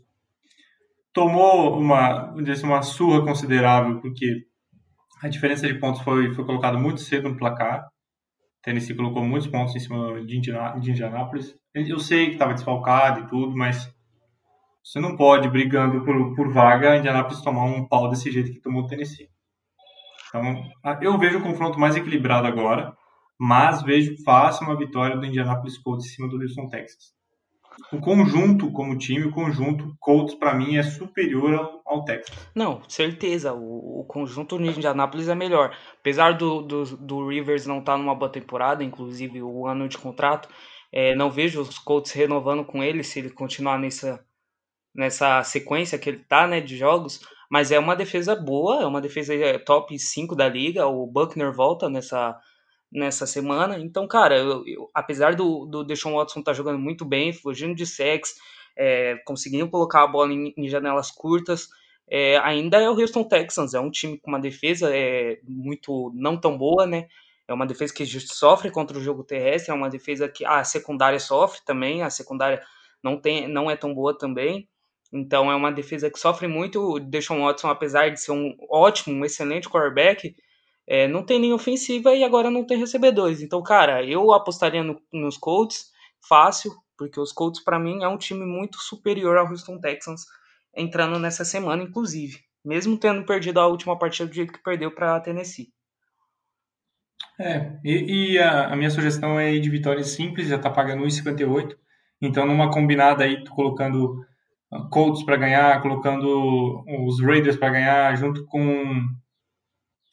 tomou 1.17 1.79
uma, 1.79 2.31
uma 2.63 2.83
surra 2.83 3.25
considerável, 3.25 3.99
porque 4.03 4.45
a 5.23 5.29
diferença 5.29 5.67
de 5.67 5.73
pontos 5.73 6.03
foi, 6.03 6.35
foi 6.35 6.45
colocada 6.45 6.77
muito 6.77 7.01
cedo 7.01 7.31
no 7.31 7.39
placar. 7.39 7.89
Tennessee 8.63 8.95
colocou 8.95 9.25
muitos 9.25 9.49
pontos 9.49 9.75
em 9.75 9.81
cima 9.81 10.23
de, 10.27 10.37
Indianápolis. 10.37 11.55
Eu 11.75 11.99
sei 11.99 12.27
que 12.27 12.33
estava 12.33 12.53
desfalcado 12.53 13.21
e 13.21 13.29
tudo, 13.29 13.57
mas 13.57 13.91
você 14.85 15.01
não 15.01 15.17
pode, 15.17 15.49
brigando 15.49 16.05
por, 16.05 16.35
por 16.35 16.53
vaga, 16.53 16.99
Indianápolis 16.99 17.41
tomar 17.41 17.65
um 17.65 17.89
pau 17.89 18.11
desse 18.11 18.31
jeito 18.31 18.53
que 18.53 18.61
tomou 18.61 18.83
o 18.83 18.87
Tennessee. 18.87 19.31
Então, 20.29 20.69
eu 21.01 21.17
vejo 21.17 21.39
o 21.39 21.43
confronto 21.43 21.81
mais 21.81 21.97
equilibrado 21.97 22.47
agora, 22.47 22.95
mas 23.41 23.81
vejo 23.81 24.23
fácil 24.23 24.67
uma 24.67 24.77
vitória 24.77 25.17
do 25.17 25.25
Indianapolis 25.25 25.79
Colts 25.79 26.05
em 26.05 26.11
cima 26.11 26.29
do 26.29 26.37
Houston 26.37 26.69
Texas. 26.69 27.16
O 27.93 28.01
conjunto, 28.01 28.71
como 28.73 28.97
time, 28.97 29.27
o 29.27 29.31
conjunto 29.31 29.95
Colts, 30.01 30.35
para 30.35 30.55
mim, 30.55 30.77
é 30.77 30.83
superior 30.83 31.55
ao, 31.55 31.83
ao, 31.85 32.05
Texas. 32.05 32.35
Não, 32.55 32.83
certeza. 32.89 33.53
O, 33.53 34.01
o 34.01 34.05
conjunto 34.05 34.59
do 34.59 34.65
Indianapolis 34.65 35.29
é 35.29 35.35
melhor. 35.35 35.77
Apesar 36.01 36.33
do, 36.33 36.63
do, 36.63 36.85
do 36.97 37.29
Rivers 37.29 37.67
não 37.67 37.81
estar 37.81 37.93
tá 37.93 37.99
numa 37.99 38.15
boa 38.15 38.31
temporada, 38.31 38.83
inclusive 38.83 39.43
o 39.43 39.67
ano 39.67 39.89
de 39.89 39.99
contrato, 39.99 40.49
é, 40.93 41.15
não 41.15 41.31
vejo 41.31 41.61
os 41.61 41.79
Colts 41.79 42.13
renovando 42.13 42.65
com 42.65 42.83
ele 42.83 43.03
se 43.05 43.19
ele 43.19 43.31
continuar 43.31 43.79
nessa, 43.79 44.25
nessa 44.95 45.43
sequência 45.43 45.99
que 45.99 46.09
ele 46.09 46.25
tá, 46.27 46.47
né, 46.47 46.61
de 46.61 46.77
jogos. 46.77 47.21
Mas 47.51 47.71
é 47.71 47.79
uma 47.79 47.95
defesa 47.95 48.35
boa, 48.35 48.83
é 48.83 48.87
uma 48.87 49.01
defesa 49.01 49.35
é, 49.35 49.59
top 49.59 49.97
5 49.99 50.35
da 50.35 50.49
liga. 50.49 50.87
O 50.87 51.07
Buckner 51.07 51.53
volta 51.53 51.89
nessa, 51.89 52.37
nessa 52.91 53.27
semana. 53.27 53.79
Então, 53.79 54.07
cara, 54.07 54.39
eu, 54.39 54.67
eu, 54.67 54.91
apesar 54.95 55.35
do, 55.35 55.67
do 55.67 55.85
Deshaun 55.85 56.15
Watson 56.15 56.41
estar 56.41 56.53
tá 56.53 56.57
jogando 56.57 56.79
muito 56.79 57.05
bem, 57.05 57.33
fugindo 57.33 57.75
de 57.75 57.87
sex, 57.87 58.35
é, 58.77 59.17
conseguindo 59.25 59.69
colocar 59.69 60.03
a 60.03 60.07
bola 60.07 60.33
em, 60.33 60.53
em 60.57 60.69
janelas 60.69 61.11
curtas, 61.11 61.69
é, 62.09 62.39
ainda 62.39 62.81
é 62.81 62.89
o 62.89 62.99
Houston 62.99 63.25
Texans. 63.25 63.75
É 63.75 63.81
um 63.81 63.91
time 63.91 64.19
com 64.19 64.31
uma 64.31 64.41
defesa 64.41 64.95
é, 64.95 65.39
muito 65.45 66.13
não 66.15 66.37
tão 66.39 66.57
boa, 66.57 66.87
né? 66.87 67.09
É 67.49 67.55
uma 67.55 67.67
defesa 67.67 67.95
que 67.95 68.05
sofre 68.21 68.71
contra 68.71 68.99
o 68.99 69.03
jogo 69.03 69.23
terrestre, 69.23 69.71
é 69.71 69.75
uma 69.75 69.89
defesa 69.89 70.29
que 70.29 70.45
a 70.45 70.65
secundária 70.65 71.19
sofre 71.21 71.61
também, 71.65 72.03
a 72.03 72.11
secundária 72.11 72.61
não, 73.03 73.21
tem, 73.21 73.47
não 73.47 73.71
é 73.71 73.77
tão 73.77 73.95
boa 73.95 74.17
também. 74.17 74.69
Então 75.13 75.51
é 75.51 75.55
uma 75.55 75.71
defesa 75.71 76.11
que 76.11 76.19
sofre 76.19 76.49
muito. 76.49 76.81
O 76.81 77.01
Deshaun 77.01 77.45
Watson, 77.45 77.69
apesar 77.69 78.11
de 78.11 78.21
ser 78.21 78.33
um 78.33 78.57
ótimo, 78.69 79.15
um 79.17 79.25
excelente 79.25 79.69
quarterback, 79.69 80.35
é, 80.87 81.09
não 81.09 81.25
tem 81.25 81.41
nem 81.41 81.53
ofensiva 81.53 82.15
e 82.15 82.23
agora 82.23 82.51
não 82.51 82.65
tem 82.65 82.79
recebedores. 82.79 83.43
Então, 83.43 83.63
cara, 83.63 84.05
eu 84.05 84.33
apostaria 84.33 84.85
no, 84.85 85.01
nos 85.13 85.37
Colts 85.37 85.91
fácil, 86.29 86.73
porque 86.97 87.19
os 87.19 87.33
Colts 87.33 87.63
para 87.63 87.79
mim 87.79 88.03
é 88.03 88.09
um 88.09 88.19
time 88.19 88.47
muito 88.47 88.79
superior 88.79 89.37
ao 89.37 89.49
Houston 89.49 89.81
Texans 89.81 90.23
entrando 90.75 91.19
nessa 91.19 91.45
semana, 91.45 91.83
inclusive, 91.83 92.41
mesmo 92.65 92.99
tendo 92.99 93.25
perdido 93.25 93.59
a 93.59 93.67
última 93.67 93.99
partida 93.99 94.29
do 94.29 94.35
jeito 94.35 94.53
que 94.53 94.63
perdeu 94.63 94.95
para 94.95 95.21
Tennessee. 95.21 95.73
É, 97.39 97.79
e, 97.85 98.35
e 98.35 98.39
a, 98.39 98.69
a, 98.69 98.77
minha 98.77 98.91
sugestão 98.91 99.39
é 99.39 99.55
ir 99.55 99.61
de 99.61 99.71
vitória 99.71 100.05
simples, 100.05 100.49
já 100.49 100.59
tá 100.59 100.71
pagando 100.71 101.05
1,58. 101.05 101.77
Então, 102.21 102.47
numa 102.47 102.71
combinada 102.71 103.25
aí, 103.25 103.47
colocando 103.49 104.25
Colts 104.91 105.23
para 105.23 105.37
ganhar, 105.37 105.81
colocando 105.83 106.83
os 107.07 107.21
Raiders 107.23 107.57
para 107.57 107.71
ganhar, 107.71 108.17
junto 108.17 108.45
com 108.47 109.07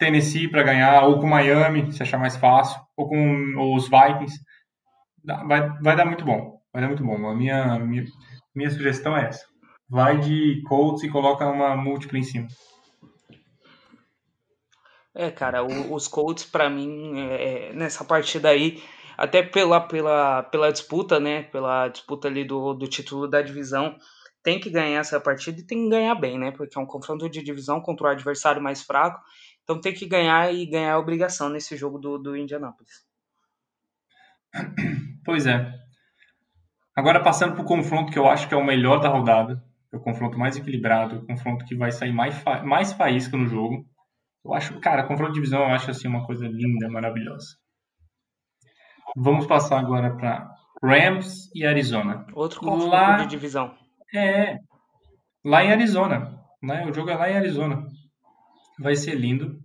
Tennessee 0.04 0.50
para 0.50 0.64
ganhar, 0.64 1.04
ou 1.06 1.20
com 1.20 1.28
Miami, 1.28 1.92
se 1.94 2.04
achar 2.04 2.18
mais 2.18 2.36
fácil, 2.36 2.82
ou 2.98 3.08
com 3.08 3.76
os 3.76 3.90
Vikings. 3.90 4.38
Vai, 5.24 5.70
vai 5.82 5.96
dar 5.96 6.06
muito 6.06 6.26
bom. 6.26 6.60
Vai 6.74 6.82
dar 6.82 6.90
muito 6.90 7.04
bom. 7.04 7.28
A 7.28 7.34
minha, 7.34 7.80
minha, 7.80 8.04
minha 8.54 8.70
sugestão 8.70 9.16
é 9.16 9.28
essa. 9.28 9.46
Vai 9.90 10.20
de 10.20 10.62
Colts 10.68 11.04
e 11.04 11.10
coloca 11.10 11.48
uma 11.48 11.76
múltipla 11.76 12.18
em 12.18 12.24
cima. 12.24 12.48
É, 15.16 15.30
cara, 15.30 15.64
o, 15.64 15.94
os 15.94 16.08
Colts, 16.08 16.44
para 16.44 16.70
mim, 16.70 17.20
é, 17.20 17.70
é, 17.70 17.74
nessa 17.74 18.04
partida 18.04 18.50
aí, 18.50 18.84
até 19.18 19.44
pela, 19.44 19.80
pela, 19.80 20.44
pela 20.44 20.72
disputa, 20.72 21.20
né? 21.20 21.44
Pela 21.44 21.88
disputa 21.88 22.28
ali 22.28 22.44
do, 22.44 22.74
do 22.74 22.88
título 22.88 23.28
da 23.28 23.42
divisão, 23.42 23.96
tem 24.42 24.60
que 24.60 24.70
ganhar 24.70 25.00
essa 25.00 25.20
partida 25.20 25.62
e 25.62 25.66
tem 25.66 25.84
que 25.84 25.90
ganhar 25.90 26.16
bem, 26.16 26.38
né? 26.38 26.52
Porque 26.52 26.78
é 26.78 26.82
um 26.82 26.88
confronto 26.88 27.30
de 27.30 27.44
divisão 27.44 27.80
contra 27.80 28.08
o 28.08 28.10
adversário 28.10 28.62
mais 28.62 28.82
fraco. 28.82 29.22
Então 29.64 29.80
tem 29.80 29.94
que 29.94 30.06
ganhar 30.06 30.54
e 30.54 30.66
ganhar 30.66 30.94
a 30.94 31.00
obrigação 31.00 31.50
nesse 31.50 31.76
jogo 31.78 31.98
do, 31.98 32.18
do 32.18 32.36
Indianapolis. 32.36 33.06
Pois 35.26 35.48
é. 35.48 35.72
Agora 36.96 37.24
passando 37.24 37.54
para 37.54 37.64
o 37.64 37.68
confronto 37.68 38.12
que 38.12 38.20
eu 38.20 38.30
acho 38.30 38.48
que 38.48 38.54
é 38.54 38.58
o 38.58 38.66
melhor 38.66 39.00
da 39.00 39.10
rodada, 39.10 39.64
é 39.92 39.98
o 39.98 40.02
confronto 40.02 40.38
mais 40.38 40.58
equilibrado, 40.58 41.18
o 41.18 41.26
confronto 41.26 41.66
que 41.66 41.76
vai 41.76 41.92
sair 41.92 42.12
mais, 42.12 42.36
fa 42.38 42.62
mais 42.62 42.94
faísca 42.94 43.36
no 43.38 43.48
jogo. 43.48 43.86
Eu 44.46 44.54
acho, 44.54 44.80
cara, 44.80 45.08
confronto 45.08 45.32
de 45.32 45.36
divisão 45.36 45.62
eu 45.62 45.68
acho 45.68 45.90
assim 45.90 46.08
uma 46.08 46.26
coisa 46.26 46.46
linda, 46.46 46.90
maravilhosa. 46.90 47.56
Vamos 49.16 49.48
passar 49.48 49.80
agora 49.80 50.16
para 50.16 50.54
Rams 50.84 51.50
e 51.56 51.66
Arizona. 51.66 52.26
Outro 52.34 52.60
confronto 52.60 52.88
Lá... 52.88 53.18
de 53.18 53.28
divisão. 53.28 53.74
É. 54.14 54.58
Lá 55.44 55.64
em 55.64 55.72
Arizona. 55.72 56.40
Né? 56.62 56.86
O 56.86 56.94
jogo 56.94 57.10
é 57.10 57.16
lá 57.16 57.30
em 57.30 57.38
Arizona. 57.38 57.88
Vai 58.80 58.96
ser 58.96 59.16
lindo. 59.16 59.60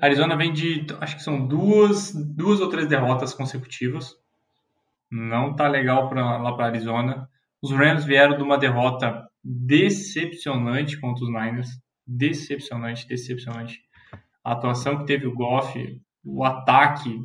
Arizona 0.00 0.36
vem 0.36 0.52
de, 0.52 0.86
acho 1.00 1.16
que 1.16 1.22
são 1.22 1.46
duas, 1.46 2.12
duas 2.14 2.60
ou 2.60 2.68
três 2.68 2.86
derrotas 2.86 3.34
consecutivas. 3.34 4.14
Não 5.10 5.54
tá 5.54 5.68
legal 5.68 6.08
pra, 6.08 6.38
lá 6.38 6.54
para 6.54 6.66
Arizona. 6.66 7.28
Os 7.60 7.70
Rams 7.70 8.04
vieram 8.04 8.36
de 8.36 8.42
uma 8.42 8.56
derrota 8.56 9.26
decepcionante 9.44 10.98
contra 10.98 11.24
os 11.24 11.30
Niners. 11.30 11.68
Decepcionante, 12.06 13.06
decepcionante. 13.06 13.80
A 14.42 14.52
atuação 14.52 14.98
que 14.98 15.06
teve 15.06 15.26
o 15.26 15.34
Goff, 15.34 16.00
o 16.24 16.44
ataque, 16.44 17.18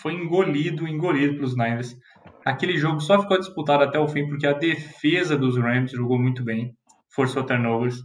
foi 0.00 0.14
engolido, 0.14 0.86
engolido 0.86 1.34
pelos 1.34 1.56
Niners. 1.56 1.96
Aquele 2.44 2.76
jogo 2.76 3.00
só 3.00 3.20
ficou 3.20 3.38
disputado 3.38 3.82
até 3.82 3.98
o 3.98 4.08
fim 4.08 4.26
porque 4.26 4.46
a 4.46 4.52
defesa 4.52 5.36
dos 5.36 5.56
Rams 5.56 5.92
jogou 5.92 6.18
muito 6.18 6.44
bem, 6.44 6.76
forçou 7.08 7.44
turnovers. 7.44 8.02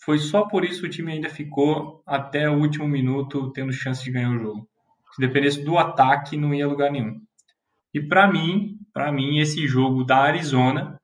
Foi 0.00 0.18
só 0.18 0.46
por 0.46 0.64
isso 0.64 0.80
que 0.80 0.86
o 0.86 0.90
time 0.90 1.12
ainda 1.12 1.28
ficou 1.28 2.02
até 2.06 2.48
o 2.48 2.58
último 2.58 2.86
minuto 2.86 3.52
tendo 3.52 3.72
chance 3.72 4.02
de 4.02 4.10
ganhar 4.10 4.30
o 4.30 4.38
jogo. 4.38 4.68
Se 5.12 5.20
dependesse 5.20 5.62
do 5.64 5.76
ataque, 5.76 6.36
não 6.36 6.54
ia 6.54 6.66
lugar 6.66 6.90
nenhum. 6.90 7.20
E 7.92 8.00
para 8.00 8.26
mim, 8.28 8.78
para 8.92 9.10
mim 9.10 9.38
esse 9.38 9.66
jogo 9.66 10.04
da 10.04 10.18
Arizona, 10.18 11.00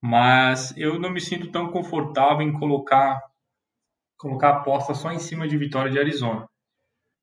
mas 0.00 0.74
eu 0.76 0.98
não 0.98 1.10
me 1.10 1.20
sinto 1.20 1.50
tão 1.50 1.68
confortável 1.70 2.46
em 2.46 2.52
colocar 2.52 3.20
colocar 4.16 4.50
a 4.50 4.56
aposta 4.58 4.92
só 4.94 5.10
em 5.10 5.18
cima 5.18 5.48
de 5.48 5.56
vitória 5.56 5.90
de 5.90 5.98
Arizona. 5.98 6.46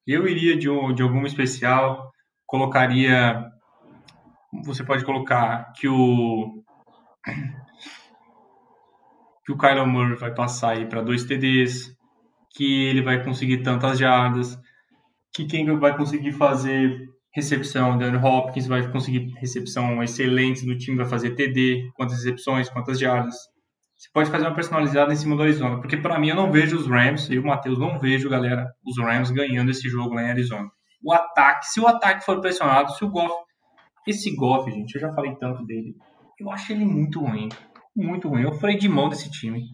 Eu 0.06 0.28
iria 0.28 0.58
de, 0.58 0.68
um, 0.68 0.94
de 0.94 1.04
alguma 1.04 1.28
especial, 1.28 2.12
colocaria 2.46 3.52
você 4.66 4.84
pode 4.84 5.06
colocar 5.06 5.72
que 5.74 5.88
o 5.88 6.64
que 9.48 9.54
o 9.54 9.58
Kyler 9.58 9.88
Murray 9.88 10.16
vai 10.16 10.34
passar 10.34 10.72
aí 10.72 10.86
para 10.86 11.02
dois 11.02 11.24
TDs, 11.24 11.96
que 12.54 12.88
ele 12.88 13.02
vai 13.02 13.24
conseguir 13.24 13.60
tantas 13.64 13.98
jardas, 13.98 14.60
que 15.34 15.46
quem 15.46 15.66
vai 15.80 15.96
conseguir 15.96 16.34
fazer 16.34 17.00
recepção, 17.34 17.94
Andrew 17.94 18.22
Hopkins 18.22 18.68
vai 18.68 18.92
conseguir 18.92 19.32
recepção 19.38 20.04
excelente 20.04 20.66
no 20.66 20.78
time, 20.78 20.98
vai 20.98 21.06
fazer 21.06 21.34
TD, 21.34 21.92
quantas 21.96 22.18
recepções, 22.18 22.68
quantas 22.68 23.00
jardas. 23.00 23.36
Você 23.96 24.10
pode 24.14 24.30
fazer 24.30 24.46
uma 24.46 24.54
personalizada 24.54 25.14
em 25.14 25.16
cima 25.16 25.38
do 25.38 25.44
Arizona, 25.44 25.80
porque 25.80 25.96
para 25.96 26.20
mim 26.20 26.28
eu 26.28 26.36
não 26.36 26.52
vejo 26.52 26.76
os 26.76 26.86
Rams, 26.86 27.30
e 27.30 27.40
o 27.40 27.46
Matheus 27.46 27.80
não 27.80 27.98
vejo, 27.98 28.30
galera, 28.30 28.70
os 28.86 28.98
Rams 29.02 29.32
ganhando 29.32 29.72
esse 29.72 29.88
jogo 29.88 30.14
lá 30.14 30.24
em 30.24 30.32
Arizona. 30.32 30.70
O 31.02 31.14
ataque, 31.14 31.68
se 31.68 31.80
o 31.80 31.88
ataque 31.88 32.26
for 32.26 32.42
pressionado, 32.42 32.92
se 32.92 33.06
o 33.06 33.10
Goff, 33.10 33.34
esse 34.06 34.36
Goff, 34.36 34.70
gente, 34.70 34.96
eu 34.96 35.02
já 35.02 35.14
falei 35.14 35.34
tanto 35.36 35.66
dele, 35.66 35.96
eu 36.38 36.52
acho 36.52 36.74
ele 36.74 36.86
muito 36.86 37.22
ruim 37.22 37.48
muito 38.04 38.28
ruim. 38.30 38.44
Eu 38.44 38.54
falei 38.54 38.78
de 38.78 38.88
mão 38.88 39.10
desse 39.10 39.30
time. 39.30 39.70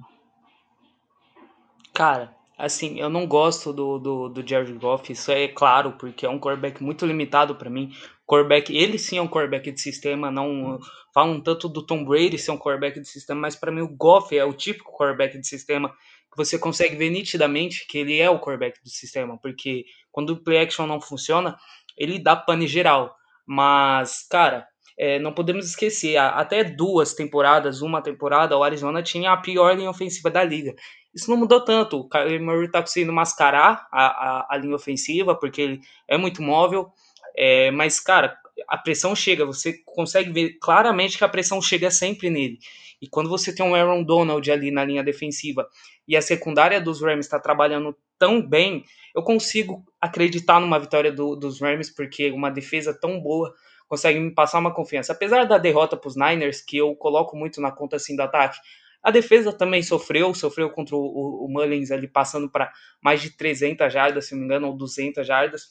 Cara, 1.93 2.36
assim, 2.57 2.99
eu 2.99 3.09
não 3.09 3.27
gosto 3.27 3.71
do, 3.71 3.99
do, 3.99 4.29
do 4.29 4.47
Jared 4.47 4.73
Goff, 4.73 5.12
isso 5.12 5.31
é 5.31 5.47
claro, 5.47 5.93
porque 5.93 6.25
é 6.25 6.29
um 6.29 6.39
quarterback 6.39 6.81
muito 6.81 7.05
limitado 7.05 7.55
para 7.55 7.69
mim. 7.69 7.93
Quarterback, 8.25 8.75
ele 8.75 8.97
sim 8.97 9.17
é 9.17 9.21
um 9.21 9.27
quarterback 9.27 9.71
de 9.71 9.79
sistema, 9.79 10.31
não 10.31 10.79
falam 11.13 11.39
tanto 11.39 11.69
do 11.69 11.86
Tom 11.86 12.03
Brady 12.03 12.38
ser 12.39 12.51
um 12.51 12.57
quarterback 12.57 12.99
de 12.99 13.07
sistema, 13.07 13.41
mas 13.41 13.55
para 13.55 13.71
mim 13.71 13.81
o 13.81 13.95
Goff 13.95 14.36
é 14.36 14.43
o 14.43 14.53
típico 14.53 14.91
quarterback 14.91 15.38
de 15.38 15.47
sistema 15.47 15.89
que 16.31 16.38
você 16.38 16.57
consegue 16.57 16.95
ver 16.95 17.12
nitidamente 17.12 17.86
que 17.88 17.99
ele 17.99 18.19
é 18.19 18.27
o 18.29 18.39
quarterback 18.39 18.81
do 18.81 18.89
sistema, 18.89 19.38
porque 19.38 19.86
quando 20.12 20.31
o 20.31 20.43
play 20.43 20.59
action 20.59 20.88
não 20.88 20.99
funciona, 20.99 21.55
ele 21.95 22.17
dá 22.17 22.36
pane 22.36 22.65
geral. 22.65 23.15
Mas, 23.45 24.25
cara, 24.27 24.67
é, 24.97 25.19
não 25.19 25.34
podemos 25.34 25.65
esquecer, 25.65 26.17
até 26.17 26.63
duas 26.63 27.13
temporadas, 27.13 27.82
uma 27.82 28.01
temporada, 28.01 28.58
o 28.58 28.63
Arizona 28.63 29.01
tinha 29.01 29.32
a 29.32 29.38
pior 29.38 29.75
linha 29.75 29.89
ofensiva 29.89 30.29
da 30.29 30.43
liga. 30.43 30.75
Isso 31.13 31.29
não 31.29 31.38
mudou 31.38 31.63
tanto. 31.63 31.99
O 31.99 32.10
Kyler 32.10 32.41
Murray 32.41 32.65
está 32.65 32.82
conseguindo 32.82 33.13
mascarar 33.13 33.88
a, 33.91 34.06
a, 34.06 34.47
a, 34.49 34.58
linha 34.58 34.75
ofensiva, 34.75 35.36
porque 35.36 35.62
ele 35.62 35.82
é 36.08 36.17
muito 36.17 36.41
móvel. 36.41 36.91
É, 37.38 37.69
mas, 37.71 37.99
cara, 37.99 38.36
a 38.67 38.77
pressão 38.77 39.15
chega. 39.15 39.45
Você 39.45 39.73
consegue 39.86 40.32
ver 40.32 40.58
claramente 40.60 41.17
que 41.17 41.23
a 41.23 41.29
pressão 41.29 41.62
chega 41.62 41.91
sempre 41.91 42.29
nele. 42.29 42.58
E 42.99 43.08
quando 43.08 43.29
você 43.29 43.53
tem 43.53 43.65
um 43.65 43.75
Aaron 43.75 44.03
Donald 44.03 44.49
ali 44.49 44.71
na 44.71 44.84
linha 44.84 45.03
defensiva 45.03 45.67
e 46.08 46.15
a 46.15 46.21
secundária 46.21 46.82
dos 46.82 47.01
Rams 47.01 47.25
está 47.25 47.39
trabalhando 47.39 47.95
tão 48.17 48.41
bem, 48.41 48.84
eu 49.15 49.21
consigo 49.21 49.84
acreditar 50.01 50.60
numa 50.60 50.79
vitória 50.79 51.12
do, 51.12 51.36
dos 51.36 51.62
Rams, 51.62 51.93
porque 51.93 52.32
uma 52.32 52.49
defesa 52.49 52.97
tão 52.97 53.19
boa 53.19 53.53
consegue 53.93 54.19
me 54.19 54.32
passar 54.32 54.58
uma 54.58 54.73
confiança. 54.73 55.13
Apesar 55.13 55.45
da 55.45 55.60
derrota 55.60 55.95
para 55.95 56.08
os 56.08 56.15
Niners, 56.15 56.62
que 56.62 56.77
eu 56.77 56.95
coloco 56.95 57.38
muito 57.38 57.62
na 57.62 57.71
conta 57.71 57.97
assim 57.97 58.15
do 58.15 58.23
ataque, 58.23 58.58
a 59.03 59.12
defesa 59.12 59.53
também 59.53 59.84
sofreu, 59.84 60.34
sofreu 60.34 60.71
contra 60.71 60.95
o, 60.95 61.45
o 61.45 61.47
Mullins 61.47 61.91
ali 61.91 62.08
passando 62.08 62.49
para 62.49 62.73
mais 62.99 63.21
de 63.21 63.29
300 63.29 63.93
jardas, 63.93 64.25
se 64.25 64.34
não 64.34 64.39
me 64.39 64.45
engano, 64.45 64.65
ou 64.65 64.75
200 64.75 65.27
jardas. 65.27 65.67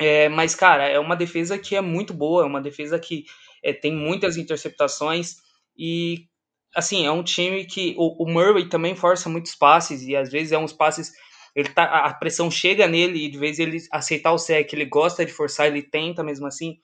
É, 0.00 0.28
mas, 0.28 0.56
cara, 0.56 0.88
é 0.88 0.98
uma 0.98 1.14
defesa 1.14 1.56
que 1.56 1.76
é 1.76 1.80
muito 1.80 2.12
boa, 2.12 2.42
é 2.42 2.46
uma 2.46 2.60
defesa 2.60 2.98
que 2.98 3.24
é, 3.62 3.72
tem 3.72 3.94
muitas 3.94 4.36
interceptações 4.36 5.36
e, 5.78 6.26
assim, 6.74 7.06
é 7.06 7.12
um 7.12 7.22
time 7.22 7.64
que 7.66 7.94
o, 7.96 8.24
o, 8.24 8.28
Murray 8.28 8.68
também 8.68 8.96
força 8.96 9.28
muitos 9.28 9.54
passes 9.54 10.02
e 10.02 10.16
às 10.16 10.28
vezes 10.28 10.50
é 10.50 10.58
uns 10.58 10.72
passes 10.72 11.12
ele 11.54 11.68
tá, 11.68 11.84
a 11.84 12.14
pressão 12.14 12.50
chega 12.50 12.88
nele 12.88 13.26
e 13.26 13.28
de 13.30 13.38
vez 13.38 13.60
ele 13.60 13.78
aceitar 13.92 14.32
o 14.32 14.38
sec, 14.38 14.72
ele 14.72 14.86
gosta 14.86 15.24
de 15.24 15.32
forçar, 15.32 15.68
ele 15.68 15.82
tenta 15.82 16.24
mesmo 16.24 16.46
assim. 16.46 16.78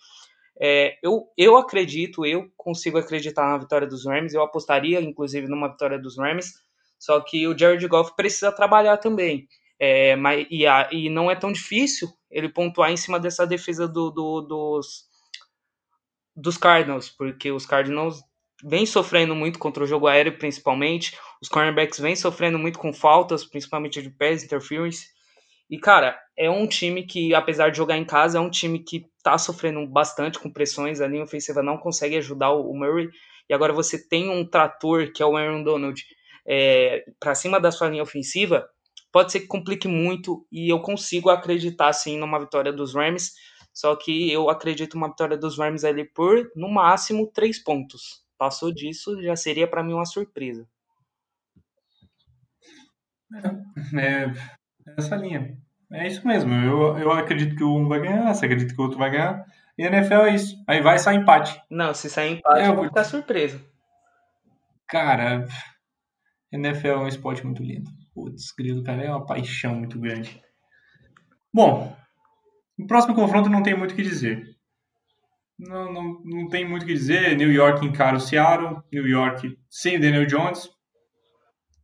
É, 0.61 0.99
eu, 1.03 1.27
eu 1.37 1.57
acredito, 1.57 2.27
eu 2.27 2.51
consigo 2.57 2.99
acreditar 2.99 3.49
na 3.49 3.59
vitória 3.59 3.87
dos 3.87 4.05
Rams, 4.07 4.35
eu 4.35 4.43
apostaria, 4.43 5.01
inclusive, 5.01 5.47
numa 5.47 5.69
vitória 5.69 5.99
dos 5.99 6.19
Rams, 6.19 6.53
só 6.99 7.21
que 7.21 7.47
o 7.47 7.57
Jared 7.57 7.87
Goff 7.87 8.15
precisa 8.17 8.51
trabalhar 8.51 8.97
também. 8.97 9.47
É, 9.79 10.17
mas, 10.17 10.47
e, 10.51 10.67
a, 10.67 10.89
e 10.91 11.09
não 11.09 11.31
é 11.31 11.37
tão 11.37 11.53
difícil 11.53 12.09
ele 12.31 12.49
pontuar 12.49 12.91
em 12.91 12.97
cima 12.97 13.21
dessa 13.21 13.47
defesa 13.47 13.87
do, 13.87 14.11
do, 14.11 14.41
dos, 14.41 15.05
dos 16.35 16.57
Cardinals, 16.57 17.09
porque 17.09 17.53
os 17.53 17.65
Cardinals 17.65 18.21
vêm 18.65 18.85
sofrendo 18.85 19.35
muito 19.37 19.59
contra 19.59 19.85
o 19.85 19.87
jogo 19.87 20.09
aéreo, 20.09 20.37
principalmente. 20.37 21.17
Os 21.41 21.49
cornerbacks 21.49 22.01
vêm 22.01 22.17
sofrendo 22.17 22.59
muito 22.59 22.79
com 22.79 22.93
faltas, 22.93 23.45
principalmente 23.45 24.03
de 24.03 24.11
pass 24.11 24.43
interference. 24.43 25.07
E, 25.71 25.79
cara, 25.79 26.19
é 26.37 26.51
um 26.51 26.67
time 26.67 27.03
que, 27.03 27.35
apesar 27.35 27.71
de 27.71 27.77
jogar 27.77 27.99
em 27.99 28.05
casa, 28.05 28.39
é 28.39 28.41
um 28.41 28.51
time 28.51 28.79
que 28.79 29.07
tá 29.23 29.37
sofrendo 29.37 29.87
bastante 29.87 30.39
com 30.39 30.51
pressões. 30.51 31.01
A 31.01 31.07
linha 31.07 31.25
ofensiva 31.25 31.63
não 31.63 31.77
consegue 31.77 32.17
ajudar 32.17 32.53
o 32.53 32.75
Murray. 32.75 33.11
E 33.49 33.55
agora 33.55 33.73
você 33.73 33.99
tem 34.09 34.31
um 34.31 34.47
trator, 34.49 35.13
que 35.13 35.23
é 35.23 35.27
o 35.27 35.37
Aaron 35.37 35.63
Donald, 35.63 36.03
é, 36.47 37.05
para 37.21 37.35
cima 37.35 37.61
da 37.61 37.71
sua 37.71 37.89
linha 37.89 38.03
ofensiva. 38.03 38.69
Pode 39.13 39.33
ser 39.33 39.41
que 39.41 39.47
complique 39.47 39.89
muito 39.89 40.47
e 40.51 40.71
eu 40.71 40.81
consigo 40.81 41.31
acreditar, 41.31 41.93
sim, 41.93 42.19
numa 42.19 42.39
vitória 42.39 42.73
dos 42.73 42.95
Rams. 42.95 43.33
Só 43.73 43.95
que 43.95 44.31
eu 44.33 44.51
acredito 44.51 44.95
uma 44.95 45.09
vitória 45.09 45.37
dos 45.37 45.59
Rams 45.59 45.85
ali 45.85 46.05
por, 46.05 46.51
no 46.57 46.69
máximo, 46.69 47.31
três 47.31 47.63
pontos. 47.63 48.25
Passou 48.37 48.73
disso, 48.73 49.21
já 49.23 49.37
seria 49.37 49.69
para 49.69 49.83
mim 49.83 49.93
uma 49.93 50.05
surpresa. 50.05 50.67
É, 53.99 54.58
é, 54.89 54.95
essa 54.99 55.17
linha. 55.17 55.57
É 55.93 56.07
isso 56.07 56.27
mesmo. 56.27 56.53
Eu, 56.53 56.99
eu 56.99 57.13
acredito 57.13 57.57
que 57.57 57.65
um 57.65 57.89
vai 57.89 58.01
ganhar, 58.01 58.33
você 58.33 58.45
acredita 58.45 58.75
que 58.75 58.81
o 58.81 58.85
outro 58.85 58.99
vai 58.99 59.11
ganhar. 59.11 59.45
E 59.77 59.85
a 59.85 59.87
NFL 59.87 60.23
é 60.23 60.35
isso. 60.35 60.57
Aí 60.67 60.83
vai 60.83 60.99
sair 60.99 61.17
empate. 61.17 61.61
Não, 61.71 61.95
se 61.95 62.11
sair 62.11 62.39
empate, 62.39 62.61
é, 62.61 62.69
eu 62.69 62.75
vou 62.75 62.85
ficar 62.85 63.05
surpreso. 63.05 63.65
Cara, 64.89 65.47
NFL 66.53 66.89
é 66.89 66.99
um 66.99 67.09
esporte 67.09 67.45
muito 67.45 67.63
lindo. 67.63 67.91
Putz, 68.15 68.53
grilo, 68.57 68.83
cara, 68.83 69.03
é 69.03 69.11
uma 69.11 69.25
paixão 69.25 69.75
muito 69.75 69.99
grande. 69.99 70.43
Bom, 71.53 71.97
no 72.77 72.87
próximo 72.87 73.15
confronto 73.15 73.49
não 73.49 73.63
tem 73.63 73.77
muito 73.77 73.93
o 73.93 73.95
que 73.95 74.03
dizer. 74.03 74.45
Não, 75.59 75.93
não, 75.93 76.23
não 76.25 76.49
tem 76.49 76.69
muito 76.69 76.83
o 76.83 76.87
que 76.87 76.95
dizer. 76.95 77.37
New 77.37 77.51
York 77.51 77.85
encara 77.85 78.17
o 78.17 78.21
Seattle. 78.21 78.83
New 78.93 79.07
York 79.07 79.59
sem 79.69 79.97
o 79.97 80.01
Daniel 80.01 80.27
Jones. 80.27 80.69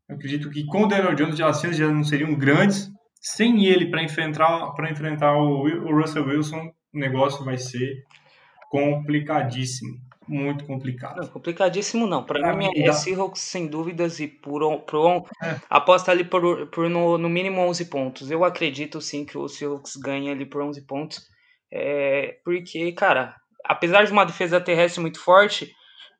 Eu 0.09 0.17
acredito 0.17 0.51
que 0.51 0.65
com 0.67 0.85
o 0.85 0.87
Daniel 0.87 1.15
Jones 1.15 1.41
as 1.41 1.61
chances 1.61 1.79
já 1.79 1.89
não 1.89 2.05
seriam 2.05 2.35
grandes. 2.35 2.91
Sem 3.21 3.65
ele 3.65 3.87
para 3.87 4.03
enfrentar, 4.03 4.73
para 4.73 4.91
enfrentar 4.91 5.35
o, 5.35 5.63
o 5.63 5.99
Russell 5.99 6.27
Wilson, 6.27 6.71
o 6.93 6.99
negócio 6.99 7.43
vai 7.43 7.57
ser 7.57 8.05
complicadíssimo. 8.71 9.99
Muito 10.27 10.65
complicado. 10.67 11.17
Não, 11.21 11.27
complicadíssimo 11.29 12.07
não. 12.07 12.23
Para 12.23 12.55
mim 12.57 12.69
é 12.75 12.93
Seahawks 12.93 13.41
sem 13.41 13.67
dúvidas 13.67 14.21
e 14.21 14.29
por, 14.29 14.81
por 14.81 15.27
é. 15.43 15.61
aposta 15.69 16.11
ali 16.11 16.25
por, 16.25 16.67
por 16.69 16.89
no, 16.89 17.19
no, 17.19 17.29
mínimo 17.29 17.61
11 17.61 17.85
pontos. 17.87 18.31
Eu 18.31 18.45
acredito 18.45 19.01
sim 19.01 19.25
que 19.25 19.37
o 19.37 19.49
Seahawks 19.49 19.97
ganha 19.97 20.33
ali 20.33 20.47
por 20.47 20.63
11 20.63 20.87
pontos. 20.87 21.21
É, 21.71 22.39
porque, 22.45 22.93
cara, 22.93 23.35
apesar 23.65 24.05
de 24.05 24.13
uma 24.13 24.25
defesa 24.25 24.61
terrestre 24.61 25.01
muito 25.01 25.21
forte, 25.21 25.71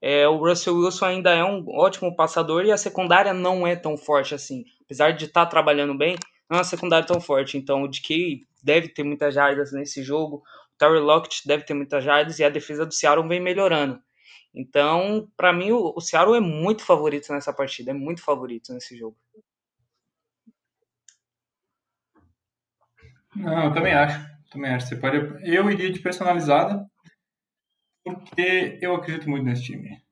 é, 0.07 0.29
o 0.29 0.37
Russell 0.37 0.77
Wilson 0.77 1.07
ainda 1.07 1.31
é 1.35 1.43
um 1.43 1.67
ótimo 1.67 2.15
passador 2.15 2.67
e 2.67 2.71
a 2.71 2.77
secundária 2.77 3.33
não 3.33 3.67
é 3.67 3.75
tão 3.75 3.97
forte 3.97 4.35
assim. 4.35 4.67
Apesar 4.85 5.13
de 5.13 5.25
estar 5.25 5.47
tá 5.47 5.51
trabalhando 5.51 5.97
bem, 5.97 6.19
não 6.47 6.57
é 6.57 6.59
uma 6.59 6.65
secundária 6.65 7.07
tão 7.07 7.19
forte. 7.23 7.57
Então 7.57 7.83
o 7.83 7.89
DK 7.89 8.47
deve 8.63 8.89
ter 8.89 9.03
muitas 9.03 9.33
jardas 9.33 9.73
nesse 9.73 10.03
jogo. 10.03 10.43
O 10.75 10.79
Terry 10.79 11.01
Lockett 11.01 11.49
deve 11.49 11.65
ter 11.65 11.73
muitas 11.73 12.05
jardas 12.05 12.39
e 12.39 12.45
a 12.45 12.51
defesa 12.51 12.85
do 12.85 12.93
Seattle 12.93 13.27
vem 13.27 13.41
melhorando. 13.41 13.99
Então, 14.55 15.27
para 15.39 15.55
mim, 15.55 15.73
o, 15.73 15.95
o 15.97 16.01
Seattle 16.03 16.37
é 16.37 16.41
muito 16.41 16.85
favorito 16.85 17.33
nessa 17.33 17.51
partida, 17.51 17.93
é 17.93 17.95
muito 17.95 18.23
favorito 18.23 18.75
nesse 18.75 18.99
jogo. 18.99 19.17
Não, 23.35 23.65
eu 23.65 23.73
também 23.73 23.95
acho. 23.95 24.23
Também 24.51 24.71
acho. 24.71 24.87
Você 24.87 24.97
pode... 24.97 25.17
Eu 25.43 25.71
iria 25.71 25.91
de 25.91 25.99
personalizada, 25.99 26.87
porque 28.05 28.79
eu 28.83 28.95
acredito 28.95 29.29
muito 29.29 29.45
nesse 29.45 29.65
time. 29.65 30.03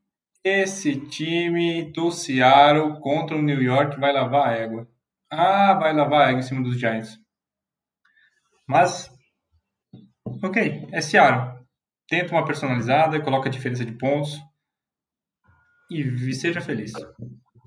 Esse 0.42 0.98
time 0.98 1.92
do 1.92 2.10
Seattle 2.10 2.98
contra 3.00 3.36
o 3.36 3.42
New 3.42 3.62
York 3.62 4.00
vai 4.00 4.12
lavar 4.12 4.48
a 4.48 4.52
égua. 4.52 4.88
Ah, 5.30 5.74
vai 5.74 5.92
lavar 5.92 6.26
a 6.26 6.28
égua 6.30 6.40
em 6.40 6.42
cima 6.42 6.62
dos 6.62 6.78
Giants. 6.78 7.18
Mas, 8.66 9.10
ok, 10.42 10.88
é 10.90 11.00
Seattle. 11.00 11.62
Tenta 12.08 12.32
uma 12.32 12.44
personalizada, 12.44 13.20
coloca 13.20 13.48
a 13.48 13.52
diferença 13.52 13.84
de 13.84 13.92
pontos 13.92 14.40
e 15.90 16.34
seja 16.34 16.60
feliz. 16.60 16.92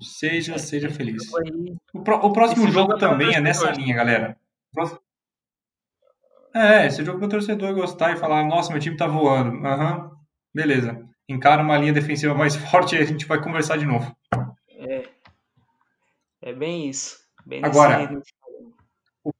Seja, 0.00 0.58
seja 0.58 0.90
feliz. 0.90 1.22
O, 1.94 2.02
pro, 2.02 2.16
o 2.16 2.32
próximo 2.32 2.68
jogo, 2.68 2.92
jogo 2.92 2.98
também 2.98 3.34
é 3.34 3.40
nessa 3.40 3.70
linha, 3.70 3.94
galera. 3.94 4.36
É, 6.54 6.86
esse 6.86 7.04
jogo 7.04 7.18
para 7.18 7.26
o 7.26 7.30
torcedor 7.30 7.74
gostar 7.74 8.12
e 8.12 8.16
falar, 8.16 8.44
nossa, 8.44 8.70
meu 8.70 8.80
time 8.80 8.96
tá 8.96 9.06
voando. 9.06 9.66
Aham, 9.66 9.96
uhum, 9.96 10.15
beleza. 10.56 11.06
Encara 11.28 11.62
uma 11.62 11.76
linha 11.76 11.92
defensiva 11.92 12.34
mais 12.34 12.56
forte 12.70 12.96
e 12.96 12.98
a 12.98 13.04
gente 13.04 13.26
vai 13.26 13.40
conversar 13.40 13.76
de 13.76 13.84
novo. 13.84 14.16
É. 14.70 15.08
É 16.40 16.52
bem 16.52 16.88
isso. 16.88 17.18
Bem 17.44 17.60
Agora, 17.62 18.20
o, 19.22 19.32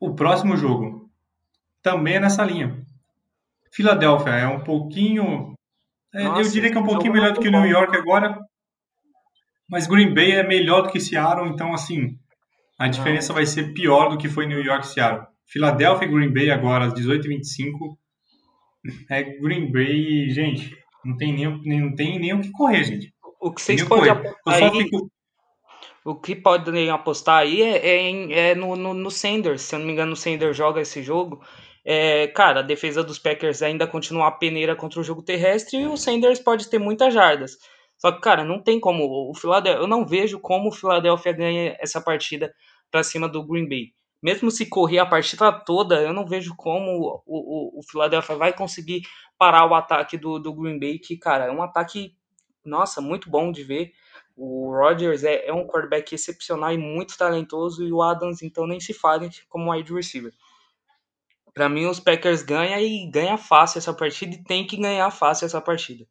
o 0.00 0.14
próximo 0.14 0.56
jogo 0.56 1.10
também 1.82 2.14
é 2.14 2.20
nessa 2.20 2.44
linha. 2.44 2.84
Filadélfia 3.72 4.30
é 4.32 4.46
um 4.46 4.62
pouquinho. 4.62 5.54
É, 6.14 6.24
Nossa, 6.24 6.42
eu 6.42 6.52
diria 6.52 6.70
que 6.70 6.78
é 6.78 6.80
um 6.80 6.86
pouquinho 6.86 7.12
melhor 7.12 7.32
do 7.32 7.40
que 7.40 7.48
o 7.48 7.50
New 7.50 7.66
York 7.66 7.94
agora. 7.96 8.38
Mas 9.68 9.86
Green 9.86 10.14
Bay 10.14 10.32
é 10.32 10.46
melhor 10.46 10.82
do 10.82 10.90
que 10.90 11.00
Seattle, 11.00 11.48
então 11.48 11.74
assim, 11.74 12.16
a 12.78 12.86
diferença 12.86 13.28
Não. 13.28 13.34
vai 13.34 13.44
ser 13.44 13.74
pior 13.74 14.08
do 14.10 14.16
que 14.16 14.28
foi 14.28 14.46
New 14.46 14.62
York 14.62 14.86
e 14.86 14.88
Seattle. 14.90 15.26
Filadélfia 15.46 16.06
e 16.06 16.10
Green 16.10 16.32
Bay 16.32 16.50
agora 16.50 16.86
às 16.86 16.94
18h25. 16.94 17.96
É 19.10 19.22
Green 19.22 19.70
Bay, 19.70 20.30
gente, 20.30 20.76
não 21.04 21.16
tem 21.16 21.32
nem, 21.32 21.80
não 21.80 21.94
tem 21.94 22.18
nem 22.18 22.34
o 22.34 22.40
que 22.40 22.50
correr, 22.50 22.84
gente. 22.84 23.14
O 23.40 23.52
que 23.52 23.62
vocês 23.62 23.82
podem 23.84 24.10
apostar 24.10 24.72
aí, 24.72 24.82
fico... 24.82 25.10
o 26.04 26.14
que 26.14 26.34
podem 26.34 26.90
apostar 26.90 27.38
aí 27.38 27.62
é, 27.62 27.86
é, 27.86 28.50
é 28.50 28.54
no, 28.54 28.74
no, 28.74 28.94
no, 28.94 29.10
Sanders. 29.10 29.62
Se 29.62 29.74
eu 29.74 29.78
não 29.78 29.86
me 29.86 29.92
engano, 29.92 30.12
o 30.12 30.16
Sanders 30.16 30.56
joga 30.56 30.80
esse 30.80 31.02
jogo. 31.02 31.40
É, 31.84 32.26
cara, 32.28 32.60
a 32.60 32.62
defesa 32.62 33.04
dos 33.04 33.18
Packers 33.18 33.62
ainda 33.62 33.86
continua 33.86 34.26
a 34.26 34.32
peneira 34.32 34.74
contra 34.74 34.98
o 34.98 35.04
jogo 35.04 35.22
terrestre 35.22 35.78
e 35.78 35.86
o 35.86 35.96
Sanders 35.96 36.40
pode 36.40 36.68
ter 36.68 36.78
muitas 36.78 37.14
jardas. 37.14 37.56
Só 37.98 38.10
que, 38.10 38.20
cara, 38.20 38.44
não 38.44 38.60
tem 38.60 38.80
como. 38.80 39.30
O 39.30 39.34
Philadelphia, 39.34 39.80
eu 39.80 39.86
não 39.86 40.04
vejo 40.04 40.40
como 40.40 40.68
o 40.68 40.72
Philadelphia 40.72 41.32
ganha 41.32 41.76
essa 41.78 42.00
partida 42.00 42.52
para 42.90 43.02
cima 43.02 43.28
do 43.28 43.46
Green 43.46 43.68
Bay. 43.68 43.95
Mesmo 44.22 44.50
se 44.50 44.66
correr 44.66 44.98
a 44.98 45.06
partida 45.06 45.52
toda, 45.52 46.00
eu 46.00 46.12
não 46.12 46.26
vejo 46.26 46.54
como 46.56 46.90
o, 46.90 47.22
o, 47.26 47.78
o 47.80 47.82
Philadelphia 47.82 48.36
vai 48.36 48.52
conseguir 48.52 49.02
parar 49.38 49.66
o 49.70 49.74
ataque 49.74 50.16
do, 50.16 50.38
do 50.38 50.54
Green 50.54 50.78
Bay, 50.78 50.98
que, 50.98 51.16
cara, 51.16 51.46
é 51.46 51.50
um 51.50 51.62
ataque, 51.62 52.16
nossa, 52.64 53.00
muito 53.00 53.30
bom 53.30 53.52
de 53.52 53.62
ver. 53.62 53.92
O 54.36 54.70
Rodgers 54.70 55.24
é, 55.24 55.46
é 55.46 55.52
um 55.52 55.66
quarterback 55.66 56.14
excepcional 56.14 56.72
e 56.72 56.78
muito 56.78 57.16
talentoso, 57.16 57.86
e 57.86 57.92
o 57.92 58.02
Adams, 58.02 58.42
então, 58.42 58.66
nem 58.66 58.80
se 58.80 58.94
fale 58.94 59.30
como 59.48 59.70
wide 59.70 59.92
receiver. 59.92 60.32
Para 61.52 61.68
mim, 61.68 61.86
os 61.86 62.00
Packers 62.00 62.42
ganham 62.42 62.78
e 62.78 63.10
ganha 63.10 63.38
fácil 63.38 63.78
essa 63.78 63.94
partida 63.94 64.34
e 64.34 64.44
tem 64.44 64.66
que 64.66 64.76
ganhar 64.76 65.10
fácil 65.10 65.46
essa 65.46 65.60
partida. 65.60 66.06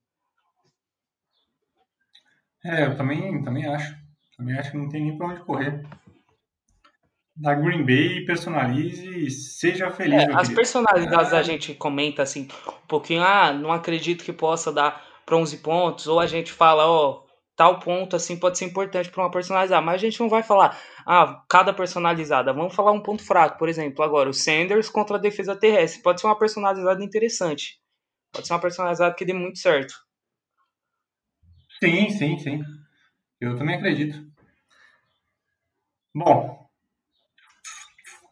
É, 2.64 2.86
eu 2.86 2.98
também, 2.98 3.44
também 3.44 3.68
acho. 3.68 3.96
Também 4.36 4.58
acho 4.58 4.72
que 4.72 4.78
não 4.78 4.90
tem 4.90 5.04
nem 5.04 5.18
para 5.18 5.28
onde 5.28 5.42
correr. 5.42 5.88
Da 7.36 7.54
Green 7.54 7.86
Bay, 7.86 8.24
personalize 8.26 9.06
e 9.06 9.30
seja 9.30 9.92
feliz. 9.92 10.24
É, 10.24 10.34
as 10.34 10.48
personalidades 10.48 11.34
a 11.34 11.42
gente 11.42 11.74
comenta 11.74 12.24
assim 12.24 12.48
um 12.66 12.88
pouquinho, 12.88 13.24
ah, 13.24 13.52
não 13.52 13.74
acredito 13.74 14.24
que 14.24 14.32
possa 14.32 14.72
dar 14.72 15.06
para 15.26 15.36
11 15.36 15.58
pontos, 15.58 16.08
ou 16.08 16.20
a 16.20 16.28
gente 16.28 16.54
fala, 16.54 16.88
ó, 16.88 17.26
tal 17.54 17.80
ponto 17.80 18.16
assim 18.16 18.38
pode 18.38 18.58
ser 18.58 18.66
importante 18.66 19.10
para 19.10 19.24
uma 19.24 19.32
personalizada, 19.32 19.82
mas 19.82 19.96
a 19.96 19.98
gente 19.98 20.20
não 20.20 20.30
vai 20.30 20.44
falar, 20.44 20.80
ah, 21.06 21.44
cada 21.50 21.74
personalizada. 21.74 22.54
Vamos 22.54 22.74
falar 22.74 22.94
um 22.94 23.04
ponto 23.04 23.22
fraco, 23.22 23.58
por 23.58 23.68
exemplo, 23.68 24.02
agora 24.02 24.30
o 24.30 24.34
Sanders 24.34 24.88
contra 24.88 25.18
a 25.18 25.20
defesa 25.20 25.58
terrestre. 25.58 26.02
Pode 26.02 26.22
ser 26.22 26.28
uma 26.28 26.40
personalizada 26.40 27.04
interessante. 27.04 27.82
Pode 28.32 28.48
ser 28.48 28.54
uma 28.54 28.62
personalizada 28.62 29.14
que 29.14 29.26
dê 29.26 29.34
muito 29.34 29.60
certo. 29.60 29.94
Sim, 31.84 32.10
sim, 32.12 32.38
sim. 32.40 32.64
Eu 33.42 33.58
também 33.58 33.76
acredito. 33.76 34.26
Bom, 36.14 36.65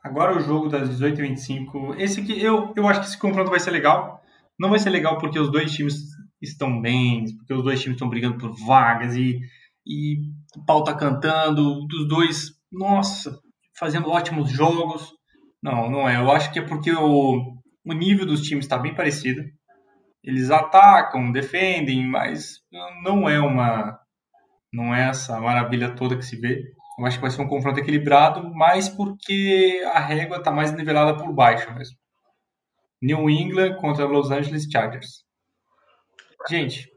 agora 0.03 0.35
o 0.35 0.41
jogo 0.41 0.67
das 0.67 0.89
18h25. 0.89 1.95
Esse 1.97 2.19
aqui, 2.19 2.41
eu, 2.41 2.73
eu 2.75 2.87
acho 2.87 2.99
que 2.99 3.07
esse 3.07 3.17
confronto 3.17 3.49
vai 3.49 3.59
ser 3.59 3.71
legal. 3.71 4.21
Não 4.59 4.69
vai 4.69 4.79
ser 4.79 4.89
legal 4.89 5.17
porque 5.17 5.39
os 5.39 5.51
dois 5.51 5.71
times 5.71 5.95
estão 6.41 6.81
bem, 6.81 7.25
porque 7.37 7.53
os 7.53 7.63
dois 7.63 7.81
times 7.81 7.95
estão 7.95 8.09
brigando 8.09 8.37
por 8.37 8.51
vagas 8.65 9.15
e, 9.15 9.39
e 9.87 10.17
o 10.57 10.65
pau 10.65 10.83
tá 10.83 10.93
cantando, 10.93 11.85
os 11.85 12.07
dois, 12.07 12.51
nossa, 12.71 13.39
fazendo 13.77 14.09
ótimos 14.09 14.51
jogos. 14.51 15.11
Não, 15.61 15.89
não 15.89 16.09
é. 16.09 16.17
Eu 16.17 16.29
acho 16.31 16.51
que 16.51 16.59
é 16.59 16.61
porque 16.61 16.91
o, 16.91 17.39
o 17.85 17.93
nível 17.93 18.25
dos 18.25 18.41
times 18.41 18.65
está 18.65 18.77
bem 18.77 18.93
parecido. 18.93 19.41
Eles 20.23 20.51
atacam, 20.51 21.31
defendem, 21.31 22.05
mas 22.07 22.59
não 23.03 23.27
é 23.27 23.39
uma 23.39 23.99
não 24.71 24.93
é 24.93 25.09
essa 25.09 25.39
maravilha 25.39 25.95
toda 25.95 26.17
que 26.17 26.25
se 26.25 26.35
vê. 26.35 26.63
Eu 26.97 27.05
acho 27.05 27.17
que 27.17 27.21
vai 27.21 27.31
ser 27.31 27.41
um 27.41 27.47
confronto 27.47 27.79
equilibrado, 27.79 28.53
mas 28.53 28.87
porque 28.87 29.81
a 29.93 29.99
régua 29.99 30.37
está 30.37 30.51
mais 30.51 30.71
nivelada 30.71 31.17
por 31.17 31.33
baixo 31.33 31.73
mesmo. 31.73 31.97
New 33.01 33.29
England 33.29 33.75
contra 33.77 34.05
Los 34.05 34.31
Angeles 34.31 34.67
Chargers. 34.71 35.23
Gente, 36.49 36.89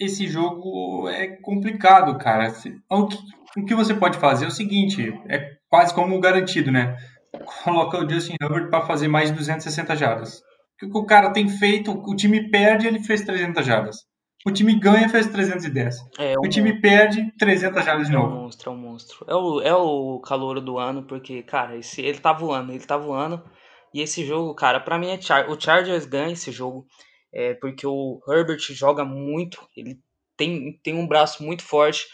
esse 0.00 0.26
jogo 0.26 1.08
é 1.08 1.28
complicado, 1.42 2.16
cara. 2.18 2.52
O 2.90 3.06
que, 3.06 3.18
o 3.58 3.64
que 3.66 3.74
você 3.74 3.94
pode 3.94 4.18
fazer 4.18 4.46
é 4.46 4.48
o 4.48 4.52
seguinte, 4.52 5.12
é 5.28 5.56
quase 5.68 5.94
como 5.94 6.18
garantido, 6.20 6.72
né? 6.72 6.96
Coloca 7.62 7.98
o 7.98 8.08
Justin 8.08 8.34
Herbert 8.40 8.70
para 8.70 8.86
fazer 8.86 9.08
mais 9.08 9.30
de 9.30 9.36
260 9.36 9.94
jardas. 9.94 10.40
O 10.82 10.90
que 10.90 10.98
o 10.98 11.04
cara 11.04 11.30
tem 11.32 11.48
feito, 11.48 11.92
o 11.92 12.16
time 12.16 12.50
perde, 12.50 12.86
ele 12.86 13.02
fez 13.02 13.22
300 13.22 13.64
jardas. 13.64 14.09
O 14.46 14.50
time 14.50 14.74
ganha, 14.78 15.08
fez 15.08 15.26
310. 15.26 15.96
É, 16.18 16.38
um... 16.38 16.46
O 16.46 16.48
time 16.48 16.80
perde, 16.80 17.30
300 17.38 17.84
jardas 17.84 18.06
de 18.06 18.12
novo. 18.12 18.26
É 18.26 18.30
um 18.30 18.42
monstro, 18.42 18.70
é 18.70 18.72
um 18.72 18.76
monstro. 18.76 19.24
É 19.28 19.34
o, 19.34 19.60
é 19.60 19.74
o 19.74 20.20
calor 20.20 20.60
do 20.60 20.78
ano, 20.78 21.02
porque, 21.02 21.42
cara, 21.42 21.76
esse, 21.76 22.00
ele 22.00 22.18
tá 22.18 22.32
voando, 22.32 22.72
ele 22.72 22.84
tá 22.84 22.96
voando. 22.96 23.42
E 23.92 24.00
esse 24.00 24.24
jogo, 24.24 24.54
cara, 24.54 24.80
para 24.80 24.98
mim 24.98 25.08
é 25.08 25.20
Char 25.20 25.50
o 25.50 25.60
Chargers 25.60 26.06
ganha 26.06 26.32
esse 26.32 26.50
jogo 26.50 26.86
é, 27.32 27.54
porque 27.54 27.86
o 27.86 28.20
Herbert 28.28 28.60
joga 28.70 29.04
muito, 29.04 29.66
ele 29.76 29.98
tem, 30.36 30.78
tem 30.82 30.94
um 30.94 31.06
braço 31.06 31.42
muito 31.42 31.62
forte, 31.62 32.06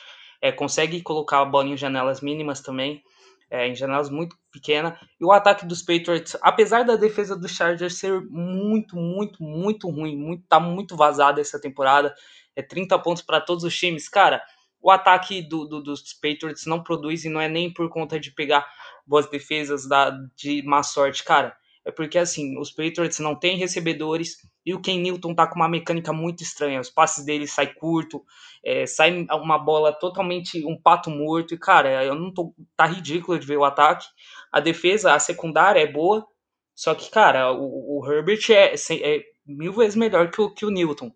é, 0.43 0.53
consegue 0.53 1.03
colocar 1.03 1.41
a 1.41 1.45
bola 1.45 1.69
em 1.69 1.77
janelas 1.77 2.21
mínimas 2.21 2.61
também, 2.61 3.03
é, 3.51 3.69
em 3.69 3.75
janelas 3.75 4.11
muito 4.11 4.37
pequenas. 4.51 4.99
E 5.21 5.25
o 5.25 5.33
ataque 5.33 5.67
dos 5.67 5.83
Patriots, 5.83 6.37
apesar 6.41 6.85
da 6.85 6.97
defesa 6.97 7.37
do 7.37 7.49
Chargers 7.49 7.99
ser 7.99 8.21
muito, 8.29 8.97
muito, 8.97 9.43
muito 9.43 9.89
ruim, 9.89 10.17
muito, 10.17 10.45
tá 10.49 10.59
muito 10.61 10.97
vazada 10.97 11.41
essa 11.41 11.61
temporada, 11.61 12.15
é 12.55 12.63
30 12.63 12.99
pontos 12.99 13.23
para 13.23 13.41
todos 13.41 13.65
os 13.65 13.77
times, 13.77 14.09
cara. 14.09 14.43
O 14.81 14.91
ataque 14.91 15.43
do, 15.43 15.65
do, 15.65 15.83
dos 15.83 16.13
Patriots 16.15 16.67
não 16.67 16.83
produz 16.83 17.25
e 17.25 17.29
não 17.29 17.41
é 17.41 17.49
nem 17.49 17.73
por 17.73 17.89
conta 17.89 18.21
de 18.21 18.31
pegar 18.31 18.67
boas 19.07 19.29
defesas 19.29 19.87
da, 19.89 20.11
de 20.37 20.63
má 20.63 20.83
sorte, 20.83 21.25
cara 21.25 21.57
é 21.87 21.93
porque 21.93 22.19
assim, 22.19 22.59
os 22.59 22.71
Patriots 22.71 23.21
não 23.21 23.37
têm 23.37 23.57
recebedores 23.57 24.39
e 24.67 24.75
o 24.75 24.81
Ken 24.81 24.99
Newton 24.99 25.33
tá 25.33 25.47
com 25.47 25.55
uma 25.55 25.69
mecânica 25.69 26.13
muito 26.13 26.43
estranha. 26.43 26.81
Os 26.81 26.91
passes 26.91 27.25
dele 27.25 27.47
saem 27.47 27.73
curto, 27.75 28.25
é, 28.65 28.85
sai 28.85 29.25
uma 29.31 29.57
bola 29.57 29.93
totalmente 29.93 30.67
um 30.67 30.77
pato 30.77 31.09
morto. 31.09 31.55
E, 31.55 31.59
cara, 31.59 32.05
eu 32.05 32.17
não 32.17 32.35
tô. 32.35 32.53
Tá 32.77 32.85
ridículo 32.85 33.39
de 33.39 33.47
ver 33.47 33.59
o 33.59 33.65
ataque. 33.65 34.09
A 34.51 34.59
defesa, 34.59 35.15
a 35.15 35.21
secundária 35.21 35.79
é 35.79 35.87
boa. 35.87 36.27
Só 36.75 36.97
que, 36.97 37.09
cara, 37.09 37.53
o, 37.53 38.01
o 38.01 38.13
Herbert 38.13 38.41
é, 38.51 38.75
é, 38.75 39.23
mil 39.47 39.73
vezes 39.73 39.95
melhor 39.95 40.33
que 40.33 40.41
o, 40.41 40.51
que 40.53 40.67
o 40.67 40.71
Newton 40.71 41.13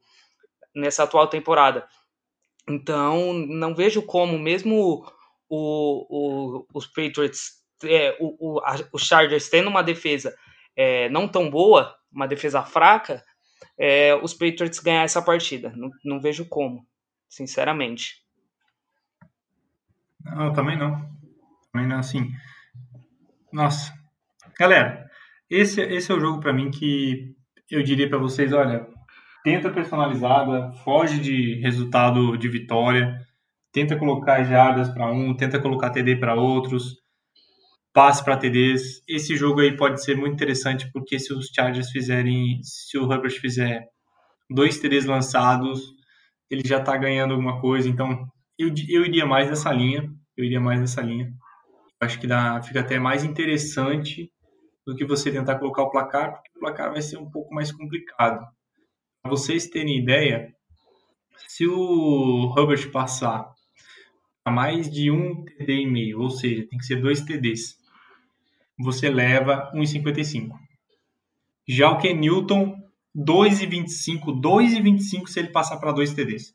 nessa 0.72 1.02
atual 1.02 1.26
temporada. 1.26 1.88
Então, 2.68 3.32
não 3.32 3.74
vejo 3.74 4.00
como, 4.02 4.38
mesmo 4.38 5.04
o, 5.48 6.06
o, 6.08 6.66
os 6.72 6.86
Patriots, 6.86 7.54
é, 7.82 8.16
o, 8.20 8.36
o, 8.38 8.60
a, 8.60 8.76
os 8.92 9.02
Chargers 9.02 9.48
tendo 9.48 9.68
uma 9.68 9.82
defesa 9.82 10.32
é, 10.76 11.08
não 11.08 11.26
tão 11.26 11.50
boa, 11.50 11.96
uma 12.12 12.28
defesa 12.28 12.62
fraca, 12.62 13.24
é, 13.78 14.14
os 14.14 14.34
Patriots 14.34 14.78
ganhar 14.78 15.02
essa 15.02 15.22
partida. 15.22 15.72
Não, 15.76 15.90
não 16.04 16.20
vejo 16.20 16.44
como, 16.44 16.86
sinceramente. 17.28 18.16
Não, 20.24 20.52
também 20.52 20.76
não. 20.76 21.08
Também 21.72 21.88
não, 21.88 21.98
assim. 21.98 22.30
Nossa. 23.52 23.92
Galera, 24.58 25.08
esse, 25.48 25.80
esse 25.80 26.12
é 26.12 26.14
o 26.14 26.20
jogo 26.20 26.40
para 26.40 26.52
mim 26.52 26.70
que 26.70 27.34
eu 27.70 27.82
diria 27.82 28.08
para 28.08 28.18
vocês, 28.18 28.52
olha, 28.52 28.86
tenta 29.42 29.70
personalizada, 29.70 30.72
foge 30.84 31.20
de 31.20 31.60
resultado 31.60 32.36
de 32.36 32.48
vitória, 32.48 33.18
tenta 33.72 33.96
colocar 33.96 34.42
jardas 34.44 34.88
para 34.88 35.10
um, 35.10 35.34
tenta 35.34 35.60
colocar 35.60 35.90
TD 35.90 36.16
para 36.16 36.34
outros. 36.34 36.99
Passe 37.92 38.24
para 38.24 38.36
TDs. 38.36 39.02
Esse 39.08 39.36
jogo 39.36 39.60
aí 39.60 39.76
pode 39.76 40.02
ser 40.02 40.16
muito 40.16 40.34
interessante 40.34 40.90
porque 40.92 41.18
se 41.18 41.32
os 41.32 41.48
Chargers 41.54 41.90
fizerem, 41.90 42.60
se 42.62 42.98
o 42.98 43.10
Herbert 43.10 43.40
fizer 43.40 43.86
dois 44.48 44.78
TDs 44.78 45.06
lançados, 45.06 45.94
ele 46.50 46.66
já 46.66 46.78
está 46.78 46.96
ganhando 46.96 47.32
alguma 47.32 47.60
coisa. 47.60 47.88
Então, 47.88 48.28
eu, 48.58 48.68
eu 48.88 49.04
iria 49.04 49.26
mais 49.26 49.48
nessa 49.48 49.72
linha. 49.72 50.10
Eu 50.36 50.44
iria 50.44 50.60
mais 50.60 50.80
nessa 50.80 51.00
linha. 51.00 51.32
Acho 52.00 52.18
que 52.18 52.26
dá, 52.26 52.62
fica 52.62 52.80
até 52.80 52.98
mais 52.98 53.24
interessante 53.24 54.30
do 54.86 54.96
que 54.96 55.04
você 55.04 55.30
tentar 55.30 55.58
colocar 55.58 55.82
o 55.82 55.90
placar, 55.90 56.32
porque 56.32 56.50
o 56.56 56.60
placar 56.60 56.92
vai 56.92 57.02
ser 57.02 57.18
um 57.18 57.30
pouco 57.30 57.54
mais 57.54 57.70
complicado. 57.70 58.44
Para 59.22 59.30
vocês 59.30 59.68
terem 59.68 59.98
ideia, 59.98 60.52
se 61.46 61.66
o 61.66 62.54
Herbert 62.56 62.90
passar 62.90 63.52
a 64.44 64.50
mais 64.50 64.90
de 64.90 65.10
um 65.10 65.44
TD 65.44 65.82
e 65.82 65.86
meio, 65.86 66.20
ou 66.20 66.30
seja, 66.30 66.66
tem 66.68 66.78
que 66.78 66.86
ser 66.86 66.96
dois 66.96 67.20
TDs, 67.20 67.76
você 68.82 69.10
leva 69.10 69.70
1,55. 69.74 70.50
Já 71.68 71.90
o 71.90 71.98
Ken 71.98 72.14
Newton, 72.14 72.76
2,25, 73.16 74.40
2,25 74.40 75.26
se 75.26 75.38
ele 75.38 75.48
passar 75.48 75.78
para 75.78 75.92
dois 75.92 76.14
TDs. 76.14 76.48
Ou 76.48 76.54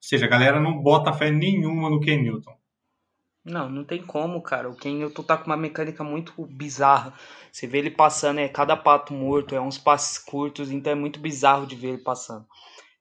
seja, 0.00 0.26
a 0.26 0.28
galera 0.28 0.60
não 0.60 0.82
bota 0.82 1.12
fé 1.12 1.30
nenhuma 1.30 1.90
no 1.90 2.00
Ken 2.00 2.22
Newton. 2.22 2.54
Não, 3.44 3.70
não 3.70 3.84
tem 3.84 4.02
como, 4.02 4.42
cara. 4.42 4.68
O 4.68 4.76
Ken 4.76 4.94
Newton 4.94 5.22
tá 5.22 5.36
com 5.36 5.46
uma 5.46 5.56
mecânica 5.56 6.04
muito 6.04 6.46
bizarra. 6.46 7.14
Você 7.50 7.66
vê 7.66 7.78
ele 7.78 7.90
passando, 7.90 8.38
é 8.38 8.48
cada 8.48 8.76
pato 8.76 9.14
morto, 9.14 9.54
é 9.54 9.60
uns 9.60 9.78
passes 9.78 10.18
curtos, 10.18 10.70
então 10.70 10.92
é 10.92 10.96
muito 10.96 11.18
bizarro 11.18 11.66
de 11.66 11.74
ver 11.74 11.88
ele 11.88 12.02
passando. 12.02 12.46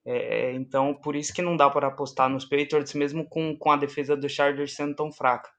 É, 0.05 0.51
é 0.51 0.53
então, 0.53 0.93
por 0.93 1.15
isso 1.15 1.33
que 1.33 1.41
não 1.41 1.57
dá 1.57 1.69
para 1.69 1.87
apostar 1.87 2.29
nos 2.29 2.45
Patriots, 2.45 2.93
mesmo 2.93 3.27
com, 3.27 3.55
com 3.57 3.71
a 3.71 3.77
defesa 3.77 4.15
do 4.15 4.29
Chargers 4.29 4.75
sendo 4.75 4.95
tão 4.95 5.11
fraca. 5.11 5.49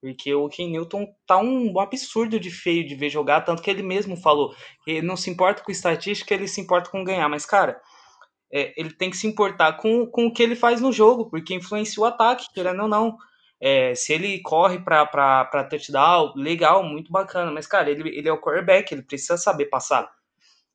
Porque 0.00 0.34
o 0.34 0.48
Ken 0.48 0.68
Newton 0.68 1.06
tá 1.26 1.36
um, 1.38 1.78
absurdo 1.78 2.40
de 2.40 2.50
feio 2.50 2.86
de 2.86 2.94
ver 2.94 3.10
jogar, 3.10 3.42
tanto 3.42 3.62
que 3.62 3.70
ele 3.70 3.82
mesmo 3.82 4.16
falou 4.16 4.54
que 4.82 4.92
ele 4.92 5.06
não 5.06 5.16
se 5.16 5.28
importa 5.28 5.62
com 5.62 5.70
estatística, 5.70 6.32
ele 6.32 6.48
se 6.48 6.60
importa 6.60 6.90
com 6.90 7.04
ganhar. 7.04 7.28
Mas, 7.28 7.44
cara, 7.44 7.80
é, 8.52 8.72
ele 8.76 8.90
tem 8.92 9.10
que 9.10 9.16
se 9.16 9.26
importar 9.26 9.74
com, 9.74 10.06
com 10.06 10.26
o 10.26 10.32
que 10.32 10.42
ele 10.42 10.56
faz 10.56 10.80
no 10.80 10.92
jogo, 10.92 11.28
porque 11.28 11.54
influencia 11.54 12.02
o 12.02 12.06
ataque, 12.06 12.46
querendo 12.52 12.82
ou 12.82 12.88
não. 12.88 13.16
É, 13.60 13.94
se 13.94 14.12
ele 14.14 14.40
corre 14.40 14.78
para 14.78 15.68
touchdown, 15.68 16.32
legal, 16.34 16.82
muito 16.82 17.12
bacana. 17.12 17.50
Mas, 17.52 17.66
cara, 17.66 17.90
ele, 17.90 18.08
ele 18.16 18.28
é 18.28 18.32
o 18.32 18.40
quarterback, 18.40 18.92
ele 18.92 19.02
precisa 19.02 19.36
saber 19.36 19.66
passar. 19.66 20.10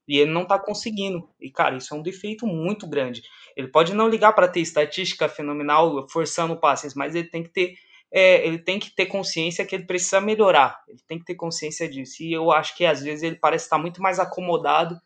E 0.08 0.20
ele 0.20 0.32
não 0.32 0.46
tá 0.46 0.60
conseguindo. 0.60 1.28
E, 1.42 1.50
cara, 1.52 1.76
isso 1.76 1.94
é 1.94 1.98
um 1.98 2.04
defeito 2.04 2.46
muito 2.46 2.88
grande. 2.88 3.24
Ele 3.58 3.68
pode 3.68 3.94
não 3.94 4.08
ligar 4.08 4.34
para 4.34 4.48
ter 4.48 4.60
estatística 4.60 5.28
fenomenal, 5.28 6.08
forçando 6.10 6.60
passes, 6.60 6.94
mas 6.94 7.16
ele 7.16 7.28
tem 7.28 7.44
que 7.44 7.50
ter. 7.50 7.74
É, 8.12 8.46
ele 8.48 8.60
tem 8.60 8.80
que 8.80 8.92
ter 8.92 9.08
consciência 9.08 9.66
que 9.66 9.76
ele 9.76 9.86
precisa 9.86 10.22
melhorar. 10.22 10.84
Ele 10.88 11.02
tem 11.08 11.20
que 11.20 11.26
ter 11.26 11.36
consciência 11.36 11.88
disso. 11.90 12.24
E 12.24 12.32
eu 12.32 12.52
acho 12.52 12.76
que 12.76 12.86
às 12.86 13.02
vezes 13.02 13.24
ele 13.24 13.36
parece 13.36 13.66
estar 13.66 13.78
muito 13.78 14.02
mais 14.02 14.20
acomodado 14.20 15.00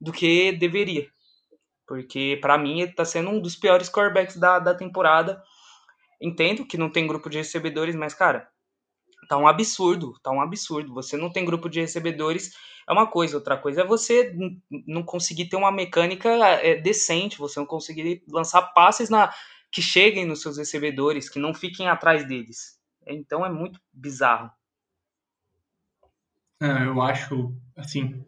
do 0.00 0.12
que 0.12 0.52
deveria. 0.52 1.08
Porque, 1.86 2.38
para 2.40 2.58
mim, 2.58 2.80
ele 2.80 2.92
tá 2.92 3.04
sendo 3.04 3.30
um 3.30 3.40
dos 3.40 3.54
piores 3.54 3.88
quarterbacks 3.88 4.36
da, 4.36 4.58
da 4.58 4.74
temporada 4.74 5.40
Entendo 6.20 6.64
que 6.64 6.78
não 6.78 6.90
tem 6.90 7.06
grupo 7.06 7.28
de 7.28 7.38
recebedores, 7.38 7.94
mas, 7.94 8.14
cara, 8.14 8.48
tá 9.28 9.36
um 9.36 9.46
absurdo, 9.46 10.14
tá 10.22 10.30
um 10.30 10.40
absurdo. 10.40 10.94
Você 10.94 11.16
não 11.16 11.30
tem 11.30 11.44
grupo 11.44 11.68
de 11.68 11.80
recebedores, 11.80 12.52
é 12.88 12.92
uma 12.92 13.06
coisa. 13.06 13.36
Outra 13.36 13.56
coisa 13.56 13.82
é 13.82 13.86
você 13.86 14.34
não 14.86 15.02
conseguir 15.02 15.46
ter 15.46 15.56
uma 15.56 15.70
mecânica 15.70 16.30
é, 16.30 16.76
decente, 16.76 17.38
você 17.38 17.60
não 17.60 17.66
conseguir 17.66 18.22
lançar 18.28 18.62
passes 18.62 19.10
na 19.10 19.32
que 19.70 19.82
cheguem 19.82 20.24
nos 20.24 20.42
seus 20.42 20.58
recebedores, 20.58 21.28
que 21.28 21.38
não 21.38 21.54
fiquem 21.54 21.88
atrás 21.88 22.26
deles. 22.26 22.78
Então 23.06 23.44
é 23.44 23.50
muito 23.50 23.80
bizarro. 23.92 24.50
É, 26.60 26.86
eu 26.86 27.02
acho, 27.02 27.54
assim, 27.76 28.24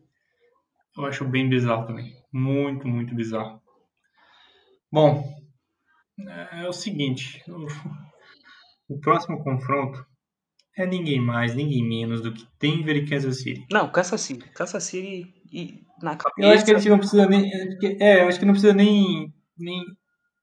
eu 0.97 1.07
acho 1.07 1.24
bem 1.24 1.49
bizarro 1.49 1.86
também. 1.86 2.14
Muito, 2.32 2.86
muito 2.86 3.14
bizarro. 3.14 3.62
Bom, 4.93 5.24
é, 6.20 6.64
é 6.64 6.68
o 6.68 6.72
seguinte: 6.72 7.43
o, 7.49 7.66
o 8.95 9.01
próximo 9.01 9.43
confronto 9.43 10.05
é 10.76 10.86
ninguém 10.86 11.20
mais, 11.20 11.55
ninguém 11.55 11.86
menos 11.86 12.20
do 12.20 12.32
que 12.32 12.47
Denver 12.61 12.97
e 12.97 13.07
Kansas 13.07 13.43
City. 13.43 13.66
Não, 13.70 13.91
Kansas 13.91 14.20
City. 14.20 14.49
Kansas 14.51 14.84
City 14.84 15.34
e 15.53 15.84
na 16.03 16.16
cabeça. 16.16 16.49
Eu 16.49 16.53
acho 16.53 16.64
que 16.64 16.70
a 16.72 16.78
gente 16.78 16.89
não 16.89 16.99
precisa 16.99 17.26
nem. 17.26 17.51
É, 18.01 18.22
eu 18.22 18.28
acho 18.28 18.39
que 18.39 18.45
não 18.45 18.53
precisa 18.53 18.74
nem, 18.74 19.32
nem, 19.57 19.84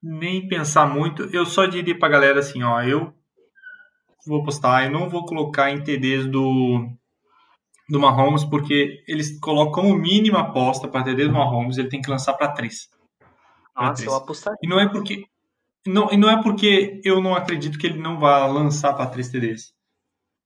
nem 0.06 0.47
pensar 0.47 0.86
muito. 0.86 1.24
Eu 1.36 1.45
só 1.45 1.66
diria 1.66 1.97
pra 1.97 2.08
galera 2.08 2.39
assim, 2.39 2.62
ó, 2.62 2.82
eu 2.82 3.12
vou 4.26 4.43
postar, 4.43 4.86
eu 4.86 4.91
não 4.91 5.10
vou 5.10 5.26
colocar 5.26 5.72
em 5.72 5.84
TDs 5.84 6.28
do 6.28 6.88
do 7.88 7.99
Mahomes, 7.99 8.43
porque 8.43 9.03
eles 9.08 9.39
colocam 9.39 9.84
como 9.84 9.95
mínima 9.95 10.39
aposta 10.39 10.88
para 10.88 11.03
TD 11.03 11.28
do 11.28 11.34
Mahomes, 11.34 11.78
ele 11.78 11.89
tem 11.89 12.01
que 12.01 12.10
lançar 12.10 12.34
para 12.34 12.51
3. 12.51 12.89
Nossa, 13.76 14.06
eu 14.06 14.16
apostaria. 14.16 14.58
E 14.64 14.68
não 14.68 14.80
é 14.80 14.89
porque 14.89 15.26
não, 15.86 16.12
e 16.12 16.18
não 16.18 16.30
é 16.30 16.41
porque 16.41 16.99
eu 17.03 17.22
não 17.22 17.36
acredito 17.36 17.78
que 17.78 17.86
ele 17.86 17.99
não 17.99 18.20
vá 18.20 18.45
lançar 18.47 18.93
para 18.93 19.06
3 19.08 19.30
TDs. 19.30 19.74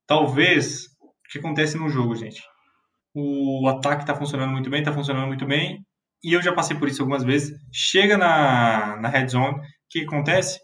Talvez 0.05 0.88
o 1.01 1.30
que 1.30 1.39
acontece 1.39 1.78
no 1.78 1.89
jogo, 1.89 2.16
gente. 2.16 2.43
O 3.14 3.68
ataque 3.68 4.03
está 4.03 4.16
funcionando 4.16 4.51
muito 4.51 4.70
bem, 4.70 4.82
está 4.82 4.91
funcionando 4.91 5.28
muito 5.28 5.45
bem. 5.45 5.86
E 6.24 6.34
eu 6.34 6.41
já 6.41 6.53
passei 6.53 6.78
por 6.78 6.88
isso 6.88 7.01
algumas 7.01 7.24
vezes. 7.24 7.57
Chega 7.72 8.17
na, 8.17 8.97
na 8.97 9.09
red 9.09 9.28
zone, 9.28 9.57
o 9.57 9.61
que 9.89 10.01
acontece? 10.01 10.59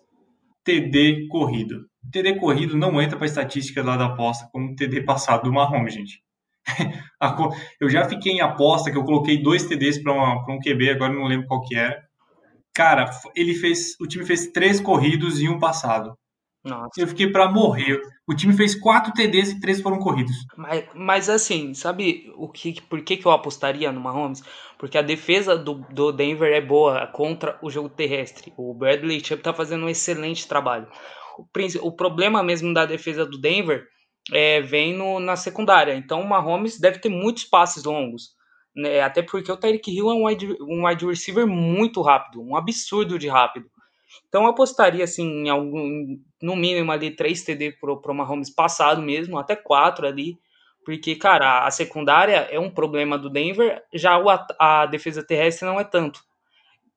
TD 0.63 1.27
corrido. 1.29 1.85
TD 2.11 2.35
corrido 2.35 2.77
não 2.77 3.01
entra 3.01 3.17
para 3.17 3.25
estatística 3.25 3.83
lá 3.83 3.97
da 3.97 4.05
aposta 4.05 4.47
como 4.51 4.75
TD 4.75 5.03
passado 5.03 5.43
do 5.43 5.53
Mahomes, 5.53 5.93
gente. 5.93 6.23
eu 7.79 7.89
já 7.89 8.07
fiquei 8.09 8.33
em 8.33 8.41
aposta 8.41 8.91
que 8.91 8.97
eu 8.97 9.03
coloquei 9.03 9.41
dois 9.41 9.65
TDs 9.65 10.01
para 10.01 10.13
um 10.13 10.59
QB, 10.59 10.89
agora 10.89 11.13
não 11.13 11.25
lembro 11.25 11.47
qual 11.47 11.61
que 11.61 11.75
era. 11.75 12.03
Cara, 12.73 13.09
ele 13.35 13.53
fez. 13.53 13.95
O 14.01 14.07
time 14.07 14.25
fez 14.25 14.47
três 14.47 14.81
corridos 14.81 15.39
e 15.39 15.47
um 15.47 15.59
passado. 15.59 16.17
Nossa. 16.65 16.99
Eu 16.99 17.07
fiquei 17.07 17.31
para 17.31 17.49
morrer. 17.49 18.01
O 18.27 18.33
time 18.33 18.51
fez 18.51 18.73
quatro 18.73 19.13
TDs 19.13 19.51
e 19.51 19.59
três 19.59 19.79
foram 19.81 19.99
corridos. 19.99 20.35
Mas, 20.57 20.85
mas 20.95 21.29
assim, 21.29 21.75
sabe 21.75 22.33
o 22.35 22.49
que, 22.49 22.81
por 22.81 23.03
que, 23.03 23.17
que 23.17 23.25
eu 23.27 23.31
apostaria 23.31 23.91
no 23.91 24.01
Mahomes? 24.01 24.41
Porque 24.79 24.97
a 24.97 25.03
defesa 25.03 25.55
do, 25.55 25.85
do 25.91 26.11
Denver 26.11 26.51
é 26.51 26.59
boa 26.59 27.05
contra 27.05 27.59
o 27.61 27.69
jogo 27.69 27.87
terrestre. 27.87 28.51
O 28.57 28.73
Bradley 28.73 29.23
Chubb 29.23 29.43
tá 29.43 29.53
fazendo 29.53 29.85
um 29.85 29.89
excelente 29.89 30.47
trabalho. 30.47 30.87
O, 31.37 31.45
o 31.87 31.91
problema 31.91 32.41
mesmo 32.41 32.73
da 32.73 32.85
defesa 32.85 33.25
do 33.27 33.37
Denver 33.39 33.85
é, 34.33 34.59
vem 34.59 34.97
no, 34.97 35.19
na 35.19 35.35
secundária. 35.35 35.93
Então 35.93 36.21
o 36.21 36.27
Mahomes 36.27 36.79
deve 36.79 36.97
ter 36.97 37.09
muitos 37.09 37.43
passes 37.43 37.83
longos. 37.83 38.35
Né? 38.75 39.01
Até 39.01 39.21
porque 39.21 39.51
o 39.51 39.57
Tyreek 39.57 39.91
Hill 39.91 40.09
é 40.09 40.13
um 40.15 40.25
wide, 40.25 40.57
um 40.61 40.87
wide 40.87 41.05
receiver 41.05 41.45
muito 41.45 42.01
rápido, 42.01 42.41
um 42.41 42.55
absurdo 42.55 43.19
de 43.19 43.27
rápido. 43.27 43.69
Então 44.27 44.43
eu 44.43 44.49
apostaria 44.49 45.03
assim 45.03 45.45
em 45.45 45.49
algum, 45.49 46.17
no 46.41 46.55
mínimo 46.55 46.91
ali 46.91 47.11
3 47.11 47.43
TD 47.43 47.73
pro, 47.79 48.01
pro 48.01 48.13
Mahomes 48.13 48.49
passado 48.49 49.01
mesmo, 49.01 49.37
até 49.37 49.55
4 49.55 50.07
ali, 50.07 50.37
porque 50.85 51.15
cara, 51.15 51.65
a 51.65 51.71
secundária 51.71 52.47
é 52.51 52.59
um 52.59 52.69
problema 52.69 53.17
do 53.17 53.29
Denver, 53.29 53.81
já 53.93 54.17
o, 54.17 54.25
a 54.59 54.85
defesa 54.85 55.25
terrestre 55.25 55.65
não 55.65 55.79
é 55.79 55.83
tanto. 55.83 56.21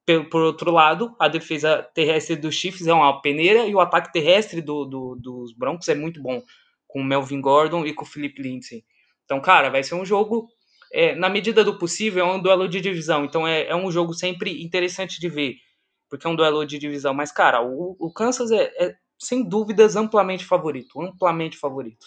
Por, 0.04 0.28
por 0.28 0.42
outro 0.42 0.70
lado, 0.70 1.14
a 1.18 1.28
defesa 1.28 1.86
terrestre 1.94 2.36
dos 2.36 2.54
Chiefs 2.54 2.86
é 2.86 2.92
uma 2.92 3.20
peneira 3.20 3.66
e 3.66 3.74
o 3.74 3.80
ataque 3.80 4.12
terrestre 4.12 4.60
do, 4.60 4.84
do, 4.84 5.16
dos 5.16 5.52
Broncos 5.52 5.88
é 5.88 5.94
muito 5.94 6.22
bom, 6.22 6.42
com 6.86 7.00
o 7.00 7.04
Melvin 7.04 7.40
Gordon 7.40 7.84
e 7.84 7.92
com 7.92 8.04
o 8.04 8.08
Philip 8.08 8.40
Lindsay. 8.40 8.84
Então, 9.24 9.40
cara, 9.40 9.68
vai 9.68 9.82
ser 9.82 9.94
um 9.94 10.04
jogo 10.04 10.48
é, 10.92 11.14
na 11.14 11.28
medida 11.28 11.64
do 11.64 11.78
possível, 11.78 12.26
é 12.26 12.34
um 12.34 12.40
duelo 12.40 12.68
de 12.68 12.80
divisão. 12.80 13.24
Então 13.24 13.46
é, 13.46 13.66
é, 13.66 13.76
um 13.76 13.90
jogo 13.90 14.14
sempre 14.14 14.62
interessante 14.62 15.20
de 15.20 15.28
ver, 15.28 15.56
porque 16.08 16.26
é 16.26 16.30
um 16.30 16.36
duelo 16.36 16.64
de 16.66 16.78
divisão. 16.78 17.12
Mas, 17.12 17.30
cara, 17.30 17.62
o, 17.62 17.96
o 17.98 18.12
Kansas 18.12 18.50
é, 18.50 18.64
é, 18.78 18.96
sem 19.18 19.46
dúvidas 19.46 19.96
amplamente 19.96 20.44
favorito. 20.44 21.00
Amplamente 21.00 21.56
favorito. 21.56 22.06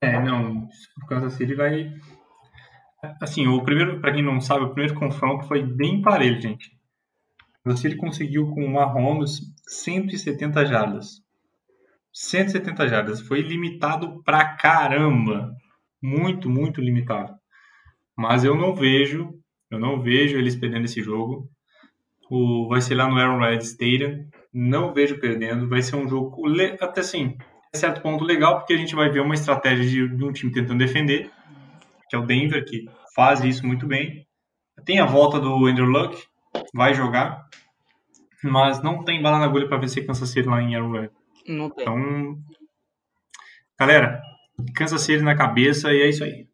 É, 0.00 0.20
não. 0.20 0.68
O 1.02 1.06
Kansas 1.06 1.34
City 1.34 1.54
vai. 1.54 1.94
Assim, 3.20 3.46
o 3.46 3.62
primeiro, 3.62 4.00
para 4.00 4.12
quem 4.12 4.22
não 4.22 4.40
sabe, 4.40 4.64
o 4.64 4.74
primeiro 4.74 4.98
confronto 4.98 5.46
foi 5.46 5.62
bem 5.62 6.02
parelho, 6.02 6.40
gente. 6.40 6.76
O 7.60 7.64
Kansas 7.64 7.80
City 7.80 7.96
conseguiu 7.96 8.50
com 8.50 8.64
o 8.64 8.72
Mahomes 8.72 9.40
170 9.66 10.66
jardas. 10.66 11.22
170 12.12 12.88
jardas. 12.88 13.20
Foi 13.20 13.40
limitado 13.40 14.22
pra 14.24 14.56
caramba. 14.56 15.54
Muito, 16.02 16.50
muito 16.50 16.80
limitado. 16.80 17.34
Mas 18.16 18.44
eu 18.44 18.56
não 18.56 18.74
vejo, 18.74 19.41
eu 19.72 19.78
não 19.78 20.00
vejo 20.00 20.38
eles 20.38 20.54
perdendo 20.54 20.84
esse 20.84 21.02
jogo. 21.02 21.48
O, 22.30 22.68
vai 22.68 22.80
ser 22.80 22.94
lá 22.94 23.08
no 23.08 23.18
Arrowhead 23.18 23.64
Stadium. 23.64 24.26
Não 24.52 24.92
vejo 24.92 25.18
perdendo. 25.18 25.68
Vai 25.68 25.82
ser 25.82 25.96
um 25.96 26.08
jogo, 26.08 26.42
até 26.80 27.00
assim, 27.00 27.36
a 27.74 27.76
certo 27.76 28.02
ponto 28.02 28.24
legal, 28.24 28.58
porque 28.58 28.74
a 28.74 28.76
gente 28.76 28.94
vai 28.94 29.08
ver 29.10 29.20
uma 29.20 29.34
estratégia 29.34 29.84
de, 29.84 30.16
de 30.16 30.24
um 30.24 30.32
time 30.32 30.52
tentando 30.52 30.78
defender, 30.78 31.30
que 32.08 32.14
é 32.14 32.18
o 32.18 32.26
Denver, 32.26 32.64
que 32.64 32.84
faz 33.14 33.42
isso 33.42 33.66
muito 33.66 33.86
bem. 33.86 34.26
Tem 34.84 35.00
a 35.00 35.06
volta 35.06 35.40
do 35.40 35.66
Andrew 35.66 35.86
Luck, 35.86 36.16
vai 36.74 36.92
jogar, 36.94 37.46
mas 38.44 38.82
não 38.82 39.04
tem 39.04 39.22
bala 39.22 39.38
na 39.38 39.44
agulha 39.44 39.68
para 39.68 39.78
vencer 39.78 40.06
Kansas 40.06 40.28
City 40.28 40.48
lá 40.48 40.62
em 40.62 40.76
Arrowhead. 40.76 41.10
Não 41.46 41.70
tem. 41.70 41.82
Então, 41.82 42.38
Galera, 43.78 44.22
Kansas 44.76 45.02
City 45.02 45.22
na 45.22 45.34
cabeça 45.34 45.92
e 45.92 46.02
é 46.02 46.08
isso 46.08 46.22
aí. 46.22 46.46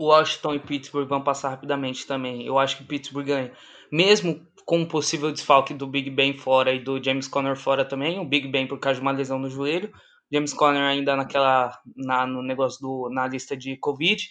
Washington 0.00 0.54
e 0.54 0.58
Pittsburgh 0.58 1.08
vão 1.08 1.22
passar 1.22 1.50
rapidamente 1.50 2.06
também. 2.06 2.46
Eu 2.46 2.58
acho 2.58 2.78
que 2.78 2.84
Pittsburgh 2.84 3.26
ganha. 3.26 3.52
Mesmo 3.92 4.46
com 4.64 4.82
o 4.82 4.86
possível 4.86 5.30
desfalque 5.30 5.74
do 5.74 5.86
Big 5.86 6.10
Ben 6.10 6.36
fora 6.36 6.72
e 6.72 6.78
do 6.78 7.02
James 7.02 7.28
Conner 7.28 7.56
fora 7.56 7.84
também. 7.84 8.18
O 8.18 8.24
Big 8.24 8.48
Ben 8.48 8.66
por 8.66 8.78
causa 8.78 8.96
de 8.96 9.02
uma 9.02 9.12
lesão 9.12 9.38
no 9.38 9.50
joelho. 9.50 9.92
James 10.32 10.52
Conner 10.52 10.82
ainda 10.82 11.16
naquela 11.16 11.76
na, 11.96 12.26
no 12.26 12.42
negócio 12.42 12.80
do 12.80 13.10
na 13.10 13.26
lista 13.26 13.56
de 13.56 13.76
Covid. 13.76 14.28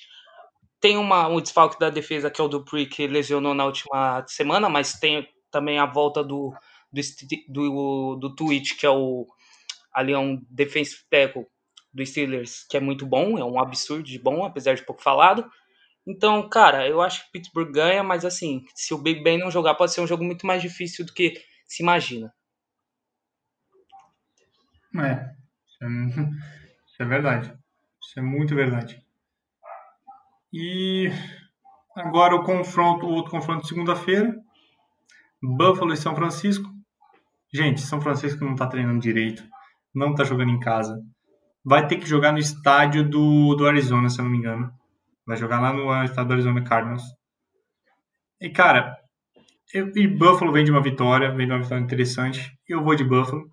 Tem 0.80 0.98
uma, 0.98 1.28
um 1.28 1.42
desfalque 1.42 1.78
da 1.78 1.90
defesa 1.90 2.32
que 2.32 2.40
é 2.40 2.44
o 2.44 2.48
Dupree 2.48 2.86
que 2.86 3.06
lesionou 3.06 3.54
na 3.54 3.66
última 3.66 4.24
semana, 4.28 4.70
mas 4.70 4.94
tem 4.94 5.28
também 5.52 5.78
a 5.78 5.86
volta 5.86 6.24
do 6.24 6.54
do, 6.92 7.02
do, 7.48 8.16
do 8.16 8.36
Twitch, 8.36 8.80
que 8.80 8.86
é 8.86 8.90
o 8.90 9.28
ali 9.94 10.14
é 10.14 10.18
um 10.18 10.42
defensive 10.50 11.02
tackle 11.10 11.46
do 11.94 12.06
Steelers, 12.06 12.66
que 12.70 12.78
é 12.78 12.80
muito 12.80 13.06
bom, 13.06 13.38
é 13.38 13.44
um 13.44 13.60
absurdo 13.60 14.04
de 14.04 14.20
bom, 14.20 14.46
apesar 14.46 14.76
de 14.76 14.86
pouco 14.86 15.02
falado. 15.02 15.50
Então, 16.10 16.49
cara, 16.49 16.88
eu 16.88 17.01
acho 17.01 17.24
que 17.24 17.34
Pittsburgh 17.34 17.72
ganha, 17.72 18.01
mas 18.01 18.26
assim, 18.26 18.66
se 18.74 18.95
o 18.95 18.97
Big 18.97 19.22
Ben 19.22 19.38
não 19.38 19.51
jogar, 19.51 19.76
pode 19.76 19.93
ser 19.93 20.01
um 20.01 20.07
jogo 20.07 20.24
muito 20.24 20.43
mais 20.43 20.60
difícil 20.60 21.05
do 21.05 21.14
que 21.14 21.36
se 21.68 21.84
imagina. 21.84 22.34
É, 24.97 25.36
isso 26.88 27.03
é 27.03 27.05
verdade. 27.05 27.53
Isso 28.01 28.20
é 28.20 28.24
muito 28.24 28.55
verdade. 28.55 28.99
E 30.51 31.12
agora 31.95 32.36
o 32.36 32.43
confronto, 32.43 33.05
o 33.05 33.12
outro 33.12 33.30
confronto 33.30 33.62
de 33.62 33.68
segunda-feira. 33.68 34.36
Buffalo 35.39 35.93
e 35.93 35.97
São 35.97 36.16
Francisco. 36.16 36.68
Gente, 37.53 37.82
São 37.82 38.01
Francisco 38.01 38.43
não 38.43 38.55
tá 38.55 38.66
treinando 38.66 38.99
direito. 38.99 39.43
Não 39.93 40.16
tá 40.16 40.24
jogando 40.24 40.49
em 40.49 40.60
casa. 40.60 40.99
Vai 41.64 41.86
ter 41.86 41.97
que 41.97 42.07
jogar 42.07 42.32
no 42.32 42.39
estádio 42.39 43.07
do, 43.07 43.53
do 43.53 43.68
Arizona, 43.68 44.10
se 44.10 44.20
eu 44.20 44.24
não 44.24 44.32
me 44.32 44.39
engano. 44.39 44.79
Vai 45.30 45.38
jogar 45.38 45.60
lá 45.60 45.72
no 45.72 46.04
estádio 46.04 46.30
do 46.30 46.34
Arizona 46.34 46.64
Cardinals. 46.64 47.04
E, 48.42 48.50
cara, 48.50 48.98
eu, 49.72 49.92
e 49.96 50.08
Buffalo 50.08 50.52
vem 50.52 50.66
de 50.66 50.72
uma 50.72 50.82
vitória, 50.82 51.30
vem 51.30 51.46
de 51.46 51.54
uma 51.54 51.62
vitória 51.62 51.84
interessante. 51.84 52.52
Eu 52.68 52.84
vou 52.84 52.96
de 52.96 53.04
Buffalo. 53.04 53.48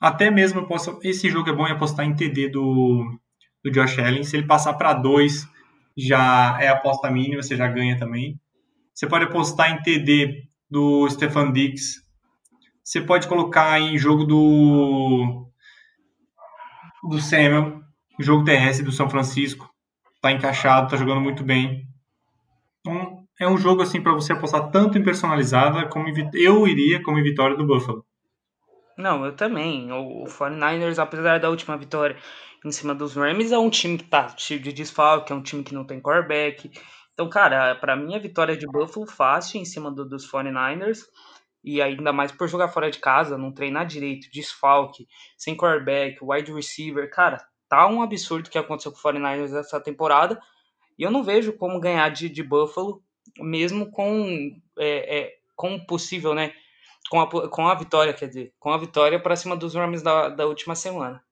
Até 0.00 0.30
mesmo 0.30 0.60
eu 0.60 0.66
posso. 0.66 0.98
Esse 1.02 1.28
jogo 1.28 1.50
é 1.50 1.52
bom 1.52 1.68
em 1.68 1.72
apostar 1.72 2.06
em 2.06 2.16
TD 2.16 2.48
do, 2.48 3.04
do 3.62 3.70
Josh 3.70 3.98
Allen. 3.98 4.24
Se 4.24 4.34
ele 4.34 4.46
passar 4.46 4.72
para 4.72 4.94
dois, 4.94 5.46
já 5.94 6.56
é 6.58 6.68
aposta 6.68 7.10
mínima, 7.10 7.42
você 7.42 7.54
já 7.54 7.68
ganha 7.68 7.98
também. 7.98 8.40
Você 8.94 9.06
pode 9.06 9.26
apostar 9.26 9.72
em 9.72 9.82
TD 9.82 10.48
do 10.70 11.06
Stefan 11.10 11.52
Dix. 11.52 11.96
Você 12.82 13.02
pode 13.02 13.28
colocar 13.28 13.78
em 13.78 13.98
jogo 13.98 14.24
do 14.24 15.50
do 17.10 17.20
Samuel, 17.20 17.82
jogo 18.18 18.44
terrestre 18.44 18.82
do 18.82 18.90
São 18.90 19.10
Francisco. 19.10 19.73
Tá 20.24 20.32
encaixado, 20.32 20.88
tá 20.88 20.96
jogando 20.96 21.20
muito 21.20 21.44
bem. 21.44 21.86
Então, 22.80 23.26
é 23.38 23.46
um 23.46 23.58
jogo 23.58 23.82
assim 23.82 24.00
para 24.00 24.14
você 24.14 24.32
apostar 24.32 24.70
tanto 24.70 24.96
em 24.96 25.04
personalizada 25.04 25.86
como 25.86 26.08
em, 26.08 26.30
eu 26.32 26.66
iria 26.66 27.02
como 27.02 27.18
em 27.18 27.22
vitória 27.22 27.54
do 27.54 27.66
Buffalo. 27.66 28.06
Não, 28.96 29.22
eu 29.26 29.36
também. 29.36 29.92
O 29.92 30.24
49ers, 30.24 30.98
apesar 30.98 31.38
da 31.38 31.50
última 31.50 31.76
vitória 31.76 32.16
em 32.64 32.72
cima 32.72 32.94
dos 32.94 33.14
Rams, 33.14 33.52
é 33.52 33.58
um 33.58 33.68
time 33.68 33.98
que 33.98 34.04
tá 34.04 34.34
cheio 34.34 34.58
de 34.60 34.72
desfalque, 34.72 35.30
é 35.30 35.36
um 35.36 35.42
time 35.42 35.62
que 35.62 35.74
não 35.74 35.84
tem 35.84 36.00
quarterback. 36.00 36.70
Então, 37.12 37.28
cara, 37.28 37.74
para 37.74 37.94
mim 37.94 38.14
a 38.14 38.18
vitória 38.18 38.56
de 38.56 38.66
Buffalo 38.66 39.06
fácil 39.06 39.60
em 39.60 39.66
cima 39.66 39.90
do, 39.90 40.08
dos 40.08 40.26
49ers. 40.26 41.00
E 41.62 41.82
ainda 41.82 42.14
mais 42.14 42.32
por 42.32 42.48
jogar 42.48 42.68
fora 42.68 42.90
de 42.90 42.98
casa, 42.98 43.36
não 43.36 43.52
treinar 43.52 43.84
direito, 43.84 44.30
desfalque, 44.32 45.06
sem 45.36 45.54
quarterback, 45.54 46.16
wide 46.22 46.50
receiver. 46.50 47.10
Cara, 47.10 47.46
tá 47.68 47.86
um 47.86 48.02
absurdo 48.02 48.46
o 48.46 48.50
que 48.50 48.58
aconteceu 48.58 48.92
com 48.92 48.98
o 48.98 49.12
49ers 49.12 49.54
essa 49.54 49.80
temporada. 49.80 50.40
E 50.98 51.02
eu 51.02 51.10
não 51.10 51.24
vejo 51.24 51.52
como 51.52 51.80
ganhar 51.80 52.08
de, 52.10 52.28
de 52.28 52.42
Buffalo, 52.42 53.02
mesmo 53.38 53.90
com, 53.90 54.60
é, 54.78 55.18
é, 55.18 55.38
com 55.56 55.78
possível, 55.84 56.34
né? 56.34 56.52
com 57.10 57.20
a, 57.20 57.48
com 57.48 57.66
a 57.68 57.74
vitória, 57.74 58.12
quer 58.12 58.28
dizer, 58.28 58.52
com 58.58 58.70
a 58.70 58.78
vitória 58.78 59.20
para 59.20 59.36
cima 59.36 59.56
dos 59.56 59.74
Rams 59.74 60.02
da, 60.02 60.28
da 60.28 60.46
última 60.46 60.74
semana. 60.74 61.22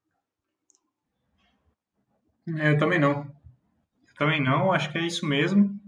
É, 2.59 2.71
eu 2.71 2.79
também 2.79 2.99
não. 2.99 3.23
Eu 4.09 4.15
também 4.17 4.43
não, 4.43 4.73
acho 4.73 4.91
que 4.91 4.99
é 4.99 5.07
isso 5.07 5.27
mesmo. 5.27 5.81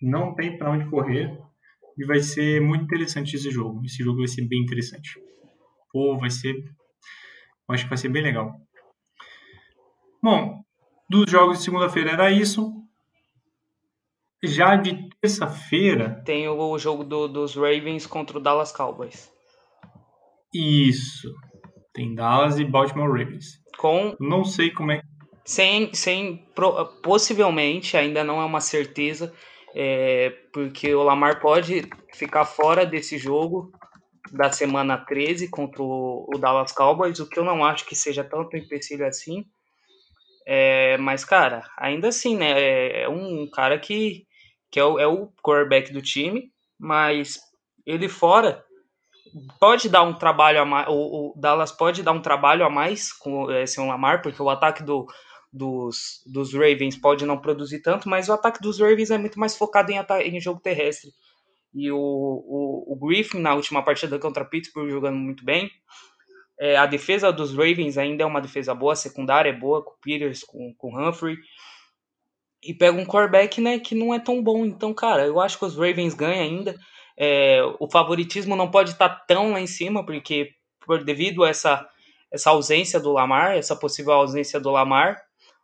Não 0.00 0.34
tem 0.34 0.56
para 0.56 0.70
onde 0.70 0.88
correr. 0.88 1.38
E 1.98 2.04
vai 2.04 2.20
ser 2.20 2.60
muito 2.60 2.84
interessante 2.84 3.36
esse 3.36 3.50
jogo. 3.50 3.84
Esse 3.84 4.02
jogo 4.02 4.18
vai 4.18 4.28
ser 4.28 4.46
bem 4.46 4.62
interessante. 4.62 5.20
Pô, 5.92 6.18
vai 6.18 6.30
ser. 6.30 6.54
Acho 7.68 7.84
que 7.84 7.90
vai 7.90 7.98
ser 7.98 8.08
bem 8.08 8.22
legal. 8.22 8.58
Bom, 10.22 10.62
dos 11.10 11.30
jogos 11.30 11.58
de 11.58 11.64
segunda-feira 11.64 12.12
era 12.12 12.30
isso. 12.30 12.72
Já 14.44 14.76
de 14.76 15.08
terça-feira. 15.20 16.22
Tem 16.24 16.48
o 16.48 16.78
jogo 16.78 17.02
do, 17.02 17.26
dos 17.26 17.54
Ravens 17.54 18.06
contra 18.06 18.38
o 18.38 18.40
Dallas 18.40 18.72
Cowboys. 18.72 19.30
Isso. 20.54 21.28
Tem 21.92 22.14
Dallas 22.14 22.58
e 22.58 22.64
Baltimore 22.64 23.08
Ravens. 23.08 23.60
Com. 23.78 24.16
Não 24.20 24.44
sei 24.44 24.70
como 24.70 24.92
é. 24.92 25.02
Sem, 25.44 25.92
sem 25.92 26.46
possivelmente, 27.02 27.96
ainda 27.96 28.22
não 28.22 28.40
é 28.40 28.44
uma 28.44 28.60
certeza, 28.60 29.34
é, 29.74 30.30
porque 30.52 30.94
o 30.94 31.02
Lamar 31.02 31.40
pode 31.40 31.82
ficar 32.14 32.44
fora 32.44 32.86
desse 32.86 33.18
jogo 33.18 33.72
da 34.32 34.52
semana 34.52 34.96
13 34.96 35.48
contra 35.48 35.82
o, 35.82 36.28
o 36.32 36.38
Dallas 36.38 36.70
Cowboys, 36.70 37.18
o 37.18 37.28
que 37.28 37.40
eu 37.40 37.44
não 37.44 37.64
acho 37.64 37.84
que 37.86 37.96
seja 37.96 38.22
tanto 38.22 38.56
empecilho 38.56 39.04
assim. 39.04 39.44
É, 40.46 40.96
mas, 40.98 41.24
cara, 41.24 41.62
ainda 41.78 42.08
assim, 42.08 42.36
né? 42.36 42.60
É, 42.60 43.02
é 43.02 43.08
um 43.08 43.48
cara 43.50 43.78
que 43.78 44.26
que 44.70 44.80
é 44.80 44.84
o, 44.84 44.98
é 44.98 45.06
o 45.06 45.28
quarterback 45.42 45.92
do 45.92 46.00
time, 46.00 46.50
mas 46.78 47.38
ele 47.84 48.08
fora 48.08 48.64
pode 49.60 49.88
dar 49.88 50.02
um 50.02 50.14
trabalho 50.14 50.60
a 50.60 50.64
mais, 50.64 50.88
o, 50.88 50.92
o 50.92 51.34
Dallas 51.36 51.70
pode 51.70 52.02
dar 52.02 52.12
um 52.12 52.22
trabalho 52.22 52.64
a 52.64 52.70
mais 52.70 53.12
com 53.12 53.50
é, 53.50 53.64
o 53.78 53.86
Lamar, 53.86 54.22
porque 54.22 54.42
o 54.42 54.48
ataque 54.48 54.82
do, 54.82 55.06
dos, 55.52 56.22
dos 56.26 56.52
Ravens 56.54 56.96
pode 56.96 57.26
não 57.26 57.38
produzir 57.38 57.80
tanto, 57.82 58.08
mas 58.08 58.28
o 58.28 58.32
ataque 58.32 58.60
dos 58.60 58.80
Ravens 58.80 59.10
é 59.10 59.18
muito 59.18 59.38
mais 59.38 59.56
focado 59.56 59.92
em, 59.92 59.98
em 60.22 60.40
jogo 60.40 60.60
terrestre. 60.60 61.10
E 61.74 61.90
o, 61.90 61.96
o, 61.98 62.92
o 62.92 63.06
Griffin, 63.06 63.40
na 63.40 63.54
última 63.54 63.82
partida 63.82 64.18
contra 64.18 64.44
Pittsburgh, 64.44 64.90
jogando 64.90 65.16
muito 65.16 65.44
bem. 65.44 65.70
É, 66.64 66.76
a 66.76 66.86
defesa 66.86 67.32
dos 67.32 67.50
Ravens 67.52 67.98
ainda 67.98 68.22
é 68.22 68.26
uma 68.26 68.40
defesa 68.40 68.72
boa, 68.72 68.92
a 68.92 68.96
secundária 68.96 69.50
é 69.50 69.52
boa, 69.52 69.82
com 69.82 69.90
o 69.90 69.98
Peters, 70.00 70.44
com, 70.44 70.72
com 70.74 70.94
o 70.94 71.08
Humphrey 71.08 71.36
e 72.62 72.72
pega 72.72 72.96
um 72.96 73.04
quarterback, 73.04 73.60
né, 73.60 73.80
que 73.80 73.96
não 73.96 74.14
é 74.14 74.20
tão 74.20 74.40
bom. 74.40 74.64
Então, 74.64 74.94
cara, 74.94 75.26
eu 75.26 75.40
acho 75.40 75.58
que 75.58 75.64
os 75.64 75.74
Ravens 75.74 76.14
ganham 76.14 76.40
ainda. 76.40 76.78
É, 77.18 77.60
o 77.80 77.90
favoritismo 77.90 78.54
não 78.54 78.70
pode 78.70 78.92
estar 78.92 79.08
tá 79.08 79.24
tão 79.26 79.50
lá 79.50 79.60
em 79.60 79.66
cima, 79.66 80.06
porque 80.06 80.50
por, 80.86 81.02
devido 81.02 81.42
a 81.42 81.48
essa, 81.48 81.84
essa 82.32 82.50
ausência 82.50 83.00
do 83.00 83.10
Lamar, 83.10 83.56
essa 83.56 83.74
possível 83.74 84.12
ausência 84.12 84.60
do 84.60 84.70
Lamar, 84.70 85.20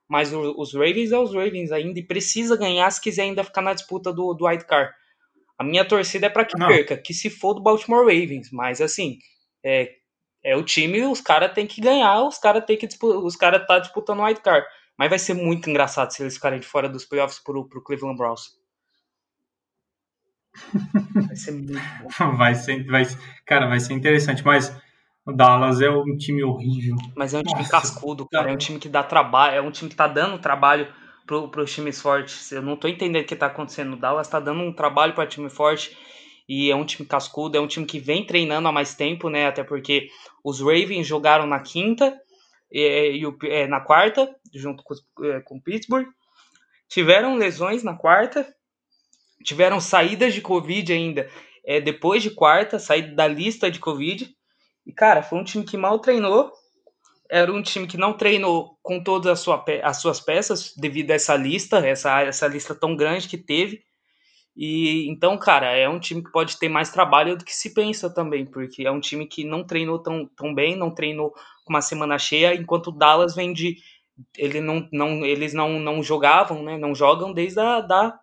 mas 0.08 0.32
o, 0.32 0.54
os 0.58 0.74
Ravens 0.74 1.12
é 1.12 1.18
os 1.18 1.32
Ravens 1.32 1.70
ainda 1.70 2.00
e 2.00 2.06
precisa 2.06 2.56
ganhar 2.56 2.90
se 2.90 3.00
quiser 3.00 3.22
ainda 3.22 3.44
ficar 3.44 3.62
na 3.62 3.72
disputa 3.72 4.12
do, 4.12 4.34
do 4.34 4.44
Card. 4.66 4.92
A 5.56 5.62
minha 5.62 5.84
torcida 5.84 6.26
é 6.26 6.30
para 6.30 6.44
que 6.44 6.58
não. 6.58 6.66
perca, 6.66 6.96
que 6.96 7.14
se 7.14 7.30
for 7.30 7.54
do 7.54 7.62
Baltimore 7.62 8.00
Ravens, 8.00 8.50
mas 8.50 8.80
assim, 8.80 9.18
é, 9.64 9.97
é 10.48 10.56
o 10.56 10.62
time, 10.62 11.02
os 11.02 11.20
caras 11.20 11.52
têm 11.52 11.66
que 11.66 11.78
ganhar, 11.80 12.22
os 12.22 12.38
caras 12.38 12.64
têm 12.64 12.78
que 12.78 12.88
os 13.02 13.36
caras 13.36 13.66
tá 13.66 13.78
disputando 13.78 14.20
o 14.20 14.40
Card. 14.40 14.66
Mas 14.96 15.10
vai 15.10 15.18
ser 15.18 15.34
muito 15.34 15.68
engraçado 15.68 16.10
se 16.10 16.22
eles 16.22 16.34
ficarem 16.34 16.58
de 16.58 16.66
fora 16.66 16.88
dos 16.88 17.04
playoffs 17.04 17.38
pro, 17.38 17.68
pro 17.68 17.82
Cleveland 17.82 18.16
Browns. 18.16 18.56
Vai 21.14 21.36
ser 21.36 21.52
muito 21.52 21.72
bom. 21.74 22.32
vai 22.36 22.54
ser, 22.54 22.84
vai, 22.86 23.04
cara, 23.44 23.68
vai 23.68 23.78
ser 23.78 23.92
interessante, 23.92 24.42
mas 24.44 24.74
o 25.24 25.32
Dallas 25.32 25.82
é 25.82 25.90
um 25.90 26.16
time 26.16 26.42
horrível. 26.42 26.96
Mas 27.14 27.34
é 27.34 27.38
um 27.38 27.42
time 27.42 27.60
Nossa, 27.60 27.70
cascudo, 27.70 28.26
cara. 28.26 28.50
É 28.50 28.52
um 28.52 28.56
time 28.56 28.78
que 28.78 28.88
dá 28.88 29.02
trabalho, 29.02 29.56
é 29.56 29.60
um 29.60 29.70
time 29.70 29.90
que 29.90 29.96
tá 29.96 30.08
dando 30.08 30.38
trabalho 30.38 30.88
pro, 31.26 31.48
pros 31.48 31.72
times 31.72 32.00
fortes. 32.00 32.50
Eu 32.50 32.62
não 32.62 32.74
tô 32.74 32.88
entendendo 32.88 33.22
o 33.22 33.26
que 33.26 33.36
tá 33.36 33.46
acontecendo. 33.46 33.92
O 33.92 33.96
Dallas 33.96 34.26
tá 34.26 34.40
dando 34.40 34.62
um 34.62 34.72
trabalho 34.72 35.12
para 35.12 35.26
time 35.26 35.50
forte 35.50 35.96
e 36.48 36.70
é 36.70 36.76
um 36.76 36.84
time 36.84 37.06
cascudo, 37.06 37.58
é 37.58 37.60
um 37.60 37.66
time 37.66 37.84
que 37.84 38.00
vem 38.00 38.24
treinando 38.24 38.68
há 38.68 38.72
mais 38.72 38.94
tempo, 38.94 39.28
né? 39.28 39.46
Até 39.46 39.62
porque 39.62 40.08
os 40.42 40.60
Ravens 40.60 41.06
jogaram 41.06 41.46
na 41.46 41.60
quinta 41.60 42.18
e, 42.72 43.20
e 43.20 43.48
é, 43.48 43.66
na 43.66 43.80
quarta, 43.80 44.34
junto 44.54 44.82
com, 44.82 44.94
é, 45.26 45.40
com 45.40 45.60
Pittsburgh. 45.60 46.08
Tiveram 46.88 47.36
lesões 47.36 47.82
na 47.82 47.94
quarta, 47.94 48.48
tiveram 49.44 49.78
saídas 49.78 50.32
de 50.32 50.40
Covid 50.40 50.90
ainda 50.92 51.28
é, 51.68 51.82
depois 51.82 52.22
de 52.22 52.30
quarta, 52.30 52.78
saída 52.78 53.14
da 53.14 53.28
lista 53.28 53.70
de 53.70 53.78
Covid. 53.78 54.34
E, 54.86 54.92
cara, 54.92 55.22
foi 55.22 55.38
um 55.38 55.44
time 55.44 55.66
que 55.66 55.76
mal 55.76 55.98
treinou. 55.98 56.50
Era 57.30 57.52
um 57.52 57.60
time 57.60 57.86
que 57.86 57.98
não 57.98 58.14
treinou 58.14 58.78
com 58.82 59.04
todas 59.04 59.30
as, 59.30 59.40
sua, 59.40 59.62
as 59.82 59.98
suas 59.98 60.18
peças 60.18 60.72
devido 60.74 61.10
a 61.10 61.14
essa 61.14 61.36
lista, 61.36 61.86
essa, 61.86 62.22
essa 62.22 62.46
lista 62.46 62.74
tão 62.74 62.96
grande 62.96 63.28
que 63.28 63.36
teve. 63.36 63.82
E 64.60 65.08
então, 65.08 65.38
cara, 65.38 65.70
é 65.70 65.88
um 65.88 66.00
time 66.00 66.20
que 66.20 66.32
pode 66.32 66.58
ter 66.58 66.68
mais 66.68 66.90
trabalho 66.90 67.36
do 67.36 67.44
que 67.44 67.54
se 67.54 67.72
pensa 67.72 68.12
também, 68.12 68.44
porque 68.44 68.84
é 68.84 68.90
um 68.90 68.98
time 68.98 69.24
que 69.24 69.44
não 69.44 69.62
treinou 69.62 70.00
tão, 70.00 70.26
tão 70.26 70.52
bem, 70.52 70.74
não 70.76 70.92
treinou 70.92 71.30
com 71.64 71.72
uma 71.72 71.80
semana 71.80 72.18
cheia, 72.18 72.56
enquanto 72.56 72.88
o 72.88 72.92
Dallas 72.92 73.36
vem 73.36 73.52
de 73.52 73.76
ele 74.36 74.60
não, 74.60 74.88
não, 74.92 75.24
eles 75.24 75.54
não, 75.54 75.78
não 75.78 76.02
jogavam, 76.02 76.64
né? 76.64 76.76
Não 76.76 76.92
jogam 76.92 77.32
desde 77.32 77.60
a 77.60 77.80
da, 77.80 78.18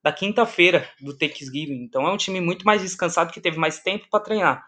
da 0.00 0.12
quinta-feira 0.12 0.88
do 1.00 1.18
Thanksgiving. 1.18 1.82
Então 1.82 2.06
é 2.06 2.12
um 2.12 2.16
time 2.16 2.40
muito 2.40 2.64
mais 2.64 2.82
descansado 2.82 3.32
que 3.32 3.40
teve 3.40 3.58
mais 3.58 3.80
tempo 3.80 4.06
para 4.08 4.22
treinar. 4.22 4.64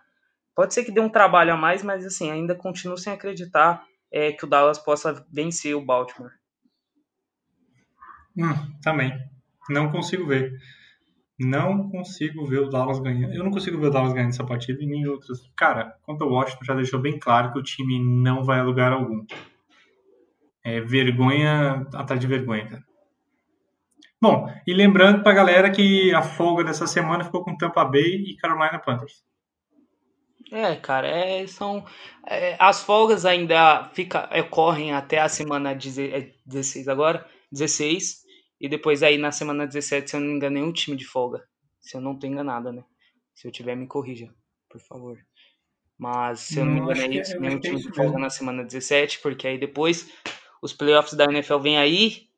Pode 0.57 0.75
ser 0.75 0.83
que 0.83 0.91
dê 0.91 1.01
um 1.01 1.09
trabalho 1.09 1.53
a 1.53 1.57
mais, 1.57 1.85
mas 1.85 2.05
assim, 2.05 2.33
ainda 2.33 2.53
continuo 2.57 2.99
sem 2.99 3.13
acreditar 3.13 3.87
é, 4.11 4.33
que 4.33 4.45
o 4.45 4.49
Dallas 4.49 4.81
possa 4.81 5.25
vencer 5.33 5.77
o 5.77 5.85
Baltimore. 5.85 6.33
Hum, 8.37 8.55
também. 8.83 9.13
Não 9.71 9.89
consigo 9.93 10.27
ver. 10.27 10.53
Não 11.39 11.89
consigo 11.91 12.47
ver 12.47 12.61
o 12.61 12.69
Dallas 12.69 12.99
ganhando. 13.01 13.35
Eu 13.35 13.43
não 13.43 13.51
consigo 13.51 13.79
ver 13.79 13.87
o 13.87 13.91
Dallas 13.91 14.13
ganhando 14.13 14.31
essa 14.31 14.45
partida 14.45 14.83
e 14.83 14.87
nem 14.87 15.07
outras. 15.07 15.41
Cara, 15.57 15.97
quanto 16.03 16.23
ao 16.25 16.31
Washington, 16.31 16.65
já 16.65 16.75
deixou 16.75 17.01
bem 17.01 17.19
claro 17.19 17.53
que 17.53 17.59
o 17.59 17.63
time 17.63 17.99
não 17.99 18.45
vai 18.45 18.61
a 18.61 18.65
lugar 18.65 18.93
algum. 18.93 19.25
É 20.65 20.81
vergonha 20.81 21.87
atrás 21.95 22.21
de 22.21 22.27
vergonha, 22.27 22.67
cara. 22.67 22.85
Bom, 24.21 24.49
e 24.65 24.73
lembrando 24.73 25.21
pra 25.23 25.33
galera 25.33 25.69
que 25.69 26.15
a 26.15 26.23
folga 26.23 26.63
dessa 26.63 26.87
semana 26.87 27.25
ficou 27.25 27.43
com 27.43 27.57
Tampa 27.57 27.85
Bay 27.85 28.23
e 28.25 28.37
Carolina 28.37 28.79
Panthers. 28.79 29.25
É, 30.53 30.77
cara, 30.77 31.09
é, 31.09 31.47
são. 31.47 31.85
É, 32.27 32.55
as 32.59 32.85
folgas 32.85 33.25
ainda 33.25 33.91
fica, 33.95 34.29
ocorrem 34.39 34.93
até 34.93 35.19
a 35.19 35.29
semana 35.29 35.75
16 35.75 36.89
agora, 36.89 37.27
16, 37.51 38.22
e 38.63 38.69
depois 38.69 39.03
aí 39.03 39.19
na 39.19 39.33
semana 39.33 39.67
17, 39.67 40.09
se 40.09 40.17
eu 40.17 40.21
não 40.21 40.29
me 40.29 40.35
engano, 40.35 40.55
nenhum 40.55 40.73
time 40.73 40.97
de 40.97 41.05
folga. 41.05 41.43
Se 41.81 41.97
eu 41.97 42.01
não 42.01 42.17
tô 42.17 42.29
enganado, 42.29 42.73
né? 42.73 42.85
Se 43.35 43.49
eu 43.49 43.51
tiver, 43.51 43.75
me 43.75 43.89
corrija, 43.89 44.33
por 44.71 44.81
favor. 44.81 45.19
Mas 45.99 46.41
se 46.41 46.61
eu 46.61 46.65
não, 46.65 46.77
não 46.77 46.87
me 46.87 46.93
engano, 46.93 47.13
é 47.13 47.19
isso, 47.19 47.41
nenhum 47.41 47.59
time 47.59 47.83
de 47.83 47.93
folga 47.93 48.21
na 48.21 48.31
semana 48.31 48.63
17, 48.63 49.19
porque 49.19 49.49
aí 49.49 49.59
depois 49.59 50.09
os 50.63 50.73
playoffs 50.73 51.15
da 51.15 51.25
NFL 51.25 51.59
vêm 51.59 51.77
aí 51.77 52.29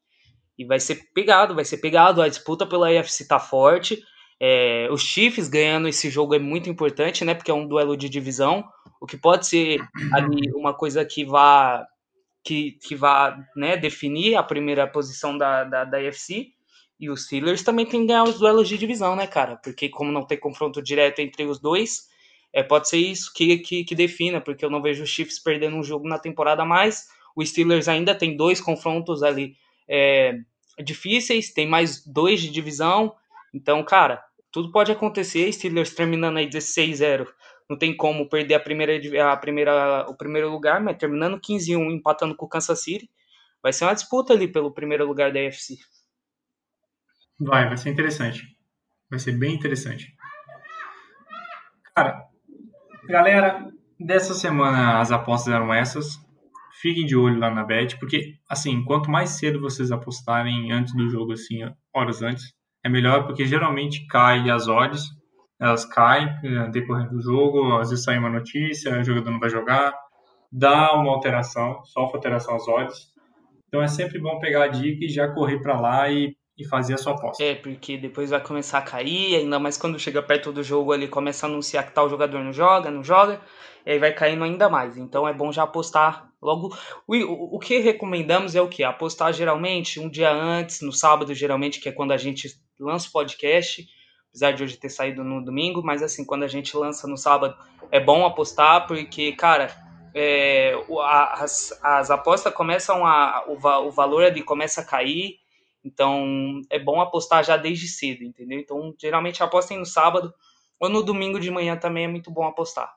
e 0.57 0.65
vai 0.65 0.81
ser 0.81 1.11
pegado, 1.13 1.55
vai 1.55 1.65
ser 1.65 1.77
pegado. 1.77 2.23
A 2.23 2.29
disputa 2.29 2.67
pela 2.67 2.89
AFC 2.89 3.29
tá 3.29 3.39
forte. 3.39 4.03
É, 4.41 4.89
os 4.91 5.03
Chiefs 5.03 5.47
ganhando 5.47 5.89
esse 5.89 6.09
jogo 6.09 6.35
é 6.35 6.39
muito 6.39 6.71
importante, 6.71 7.23
né? 7.23 7.35
Porque 7.35 7.51
é 7.51 7.55
um 7.55 7.69
duelo 7.69 7.99
de 7.99 8.09
divisão, 8.09 8.65
o 8.99 9.07
que 9.07 9.19
pode 9.19 9.47
ser 9.47 9.79
ali 10.11 10.51
uma 10.55 10.73
coisa 10.73 11.05
que 11.05 11.25
vá 11.25 11.87
que, 12.45 12.73
que 12.73 12.95
vá 12.95 13.37
né, 13.57 13.77
definir 13.77 14.37
a 14.37 14.43
primeira 14.43 14.87
posição 14.87 15.37
da, 15.37 15.65
da, 15.65 15.85
da 15.85 15.99
AFC. 15.99 16.53
E 17.01 17.11
os 17.11 17.25
Steelers 17.25 17.63
também 17.63 17.87
tem 17.87 18.03
que 18.03 18.07
ganhar 18.07 18.25
os 18.25 18.39
duelos 18.39 18.69
de 18.69 18.79
divisão, 18.79 19.17
né, 19.17 19.27
cara? 19.27 19.57
Porque 19.57 19.89
como 19.89 20.13
não 20.13 20.25
tem 20.25 20.39
confronto 20.39 20.83
direto 20.83 21.19
entre 21.21 21.45
os 21.45 21.59
dois, 21.59 22.09
é, 22.53 22.63
pode 22.63 22.89
ser 22.89 22.99
isso 22.99 23.33
que, 23.35 23.59
que, 23.59 23.85
que 23.85 23.95
defina, 23.95 24.41
porque 24.41 24.65
eu 24.65 24.71
não 24.71 24.83
vejo 24.83 25.03
os 25.03 25.11
Chiefs 25.11 25.41
perdendo 25.41 25.77
um 25.77 25.83
jogo 25.83 26.07
na 26.07 26.19
temporada 26.19 26.65
mais. 26.65 27.09
O 27.35 27.45
Steelers 27.45 27.89
ainda 27.89 28.15
tem 28.15 28.37
dois 28.37 28.61
confrontos 28.61 29.23
ali 29.23 29.57
é, 29.89 30.39
difíceis, 30.83 31.53
tem 31.53 31.67
mais 31.67 32.07
dois 32.07 32.41
de 32.41 32.51
divisão. 32.51 33.15
Então, 33.53 33.83
cara, 33.83 34.23
tudo 34.53 34.71
pode 34.71 34.93
acontecer. 34.93 35.53
Steelers 35.53 35.95
terminando 35.95 36.37
aí 36.37 36.49
16-0. 36.49 37.27
Não 37.69 37.79
tem 37.79 37.97
como 37.97 38.29
perder 38.29 38.55
a 38.55 38.61
primeira, 38.61 39.33
a 39.33 39.37
primeira, 39.37 40.07
o 40.09 40.17
primeiro 40.17 40.51
lugar, 40.51 40.81
mas 40.81 40.97
terminando 40.97 41.41
15-1, 41.41 41.93
empatando 41.93 42.37
com 42.37 42.47
o 42.47 42.49
Kansas 42.49 42.83
City. 42.83 43.09
Vai 43.63 43.73
ser 43.73 43.85
uma 43.85 43.95
disputa 43.95 44.33
ali 44.33 44.47
pelo 44.47 44.73
primeiro 44.73 45.07
lugar 45.07 45.33
da 45.33 45.41
AFC. 45.41 45.79
Vai, 47.41 47.67
vai 47.67 47.77
ser 47.77 47.91
interessante. 47.91 48.47
Vai 49.09 49.19
ser 49.19 49.33
bem 49.33 49.55
interessante. 49.55 50.15
Cara, 51.95 52.27
galera, 53.09 53.73
dessa 53.99 54.35
semana 54.35 55.01
as 55.01 55.11
apostas 55.11 55.53
eram 55.53 55.73
essas 55.73 56.23
fiquem 56.85 57.07
de 57.07 57.17
olho 57.17 57.39
lá 57.39 57.51
na 57.51 57.65
bet, 57.65 57.99
porque, 57.99 58.35
assim, 58.49 58.85
quanto 58.85 59.11
mais 59.11 59.31
cedo 59.31 59.61
vocês 59.61 59.91
apostarem 59.91 60.71
antes 60.73 60.95
do 60.95 61.09
jogo, 61.09 61.33
assim, 61.33 61.61
horas 61.95 62.21
antes, 62.21 62.53
é 62.85 62.89
melhor, 62.89 63.27
porque 63.27 63.47
geralmente 63.47 64.07
cai 64.07 64.51
as 64.51 64.69
odds, 64.69 65.05
elas 65.61 65.85
caem 65.85 66.29
é, 66.43 66.69
decorrendo 66.69 67.11
do 67.11 67.23
jogo, 67.23 67.77
às 67.77 67.91
vezes 67.91 68.05
sai 68.05 68.19
uma 68.19 68.31
notícia, 68.31 68.99
o 68.99 69.05
jogador 69.05 69.31
não 69.31 69.41
vai 69.41 69.51
jogar, 69.51 69.95
dá 70.51 70.95
uma 70.95 71.13
alteração, 71.13 71.85
sofre 71.85 72.17
alteração 72.17 72.57
às 72.57 72.67
odds. 72.67 73.13
Então 73.69 73.83
é 73.83 73.89
sempre 73.89 74.19
bom 74.19 74.39
pegar 74.39 74.65
a 74.65 74.69
dica 74.69 75.05
e 75.05 75.09
já 75.09 75.29
correr 75.29 75.61
para 75.61 75.81
lá 75.81 76.09
e, 76.11 76.37
e 76.57 76.65
fazer 76.65 76.95
a 76.95 76.99
sua 76.99 77.15
aposta. 77.15 77.43
É, 77.43 77.55
porque 77.55 77.97
depois 77.97 78.31
vai 78.31 78.41
começar 78.41 78.79
a 78.79 78.83
cair, 78.83 79.37
ainda 79.37 79.59
mais 79.59 79.77
quando 79.77 79.99
chega 79.99 80.23
perto 80.23 80.53
do 80.53 80.63
jogo 80.63 80.93
ali, 80.93 81.09
começa 81.09 81.47
a 81.47 81.49
anunciar 81.49 81.87
que 81.87 81.93
tal 81.93 82.09
jogador 82.09 82.43
não 82.43 82.53
joga, 82.53 82.91
não 82.91 83.03
joga, 83.03 83.41
e 83.85 83.91
aí 83.91 83.99
vai 83.99 84.13
caindo 84.13 84.45
ainda 84.45 84.69
mais. 84.69 84.97
Então 84.97 85.27
é 85.27 85.33
bom 85.33 85.51
já 85.51 85.65
apostar 85.65 86.31
logo. 86.41 86.77
O, 87.07 87.17
o, 87.17 87.57
o 87.57 87.59
que 87.59 87.79
recomendamos 87.79 88.55
é 88.55 88.61
o 88.61 88.69
que? 88.69 88.85
Apostar 88.85 89.33
geralmente 89.33 89.99
um 89.99 90.09
dia 90.09 90.33
antes, 90.33 90.81
no 90.81 90.93
sábado, 90.93 91.35
geralmente, 91.35 91.81
que 91.81 91.89
é 91.89 91.93
quando 91.93 92.13
a 92.13 92.17
gente 92.17 92.49
lança 92.79 93.09
o 93.09 93.13
podcast. 93.13 93.85
Apesar 94.35 94.51
de 94.51 94.65
hoje 94.65 94.77
ter 94.77 94.89
saído 94.89 95.23
no 95.23 95.41
domingo, 95.41 95.81
mas 95.81 96.03
assim, 96.03 96.25
quando 96.25 96.43
a 96.43 96.49
gente 96.49 96.77
lança 96.77 97.07
no 97.07 97.17
sábado, 97.17 97.57
é 97.89 98.01
bom 98.01 98.27
apostar, 98.27 98.85
porque, 98.89 99.31
cara, 99.33 99.71
é, 100.13 100.75
as, 101.35 101.79
as 101.81 102.11
apostas 102.11 102.53
começam 102.53 103.07
a. 103.07 103.45
O, 103.47 103.87
o 103.87 103.91
valor 103.93 104.25
ali 104.25 104.43
começa 104.43 104.81
a 104.81 104.85
cair. 104.85 105.39
Então 105.85 106.61
é 106.69 106.79
bom 106.81 107.01
apostar 107.01 107.45
já 107.45 107.57
desde 107.57 107.87
cedo, 107.87 108.25
entendeu? 108.25 108.59
Então, 108.59 108.93
geralmente 108.99 109.43
apostem 109.43 109.79
no 109.79 109.87
sábado 109.87 110.35
ou 110.81 110.89
no 110.89 111.03
domingo 111.03 111.39
de 111.39 111.51
manhã 111.51 111.77
também 111.77 112.07
é 112.07 112.09
muito 112.09 112.31
bom 112.31 112.45
apostar. 112.45 112.91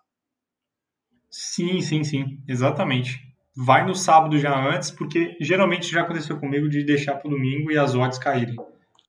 Sim, 1.30 1.82
sim, 1.82 2.04
sim, 2.04 2.42
exatamente. 2.48 3.20
Vai 3.56 3.86
no 3.86 3.94
sábado 3.94 4.40
já 4.40 4.56
antes, 4.56 4.90
porque 4.90 5.38
geralmente 5.40 5.92
já 5.92 6.02
aconteceu 6.02 6.40
comigo 6.40 6.68
de 6.68 6.84
deixar 6.84 7.16
para 7.16 7.28
o 7.28 7.32
domingo 7.32 7.72
e 7.72 7.78
as 7.78 7.94
odds 7.94 8.18
caírem. 8.18 8.56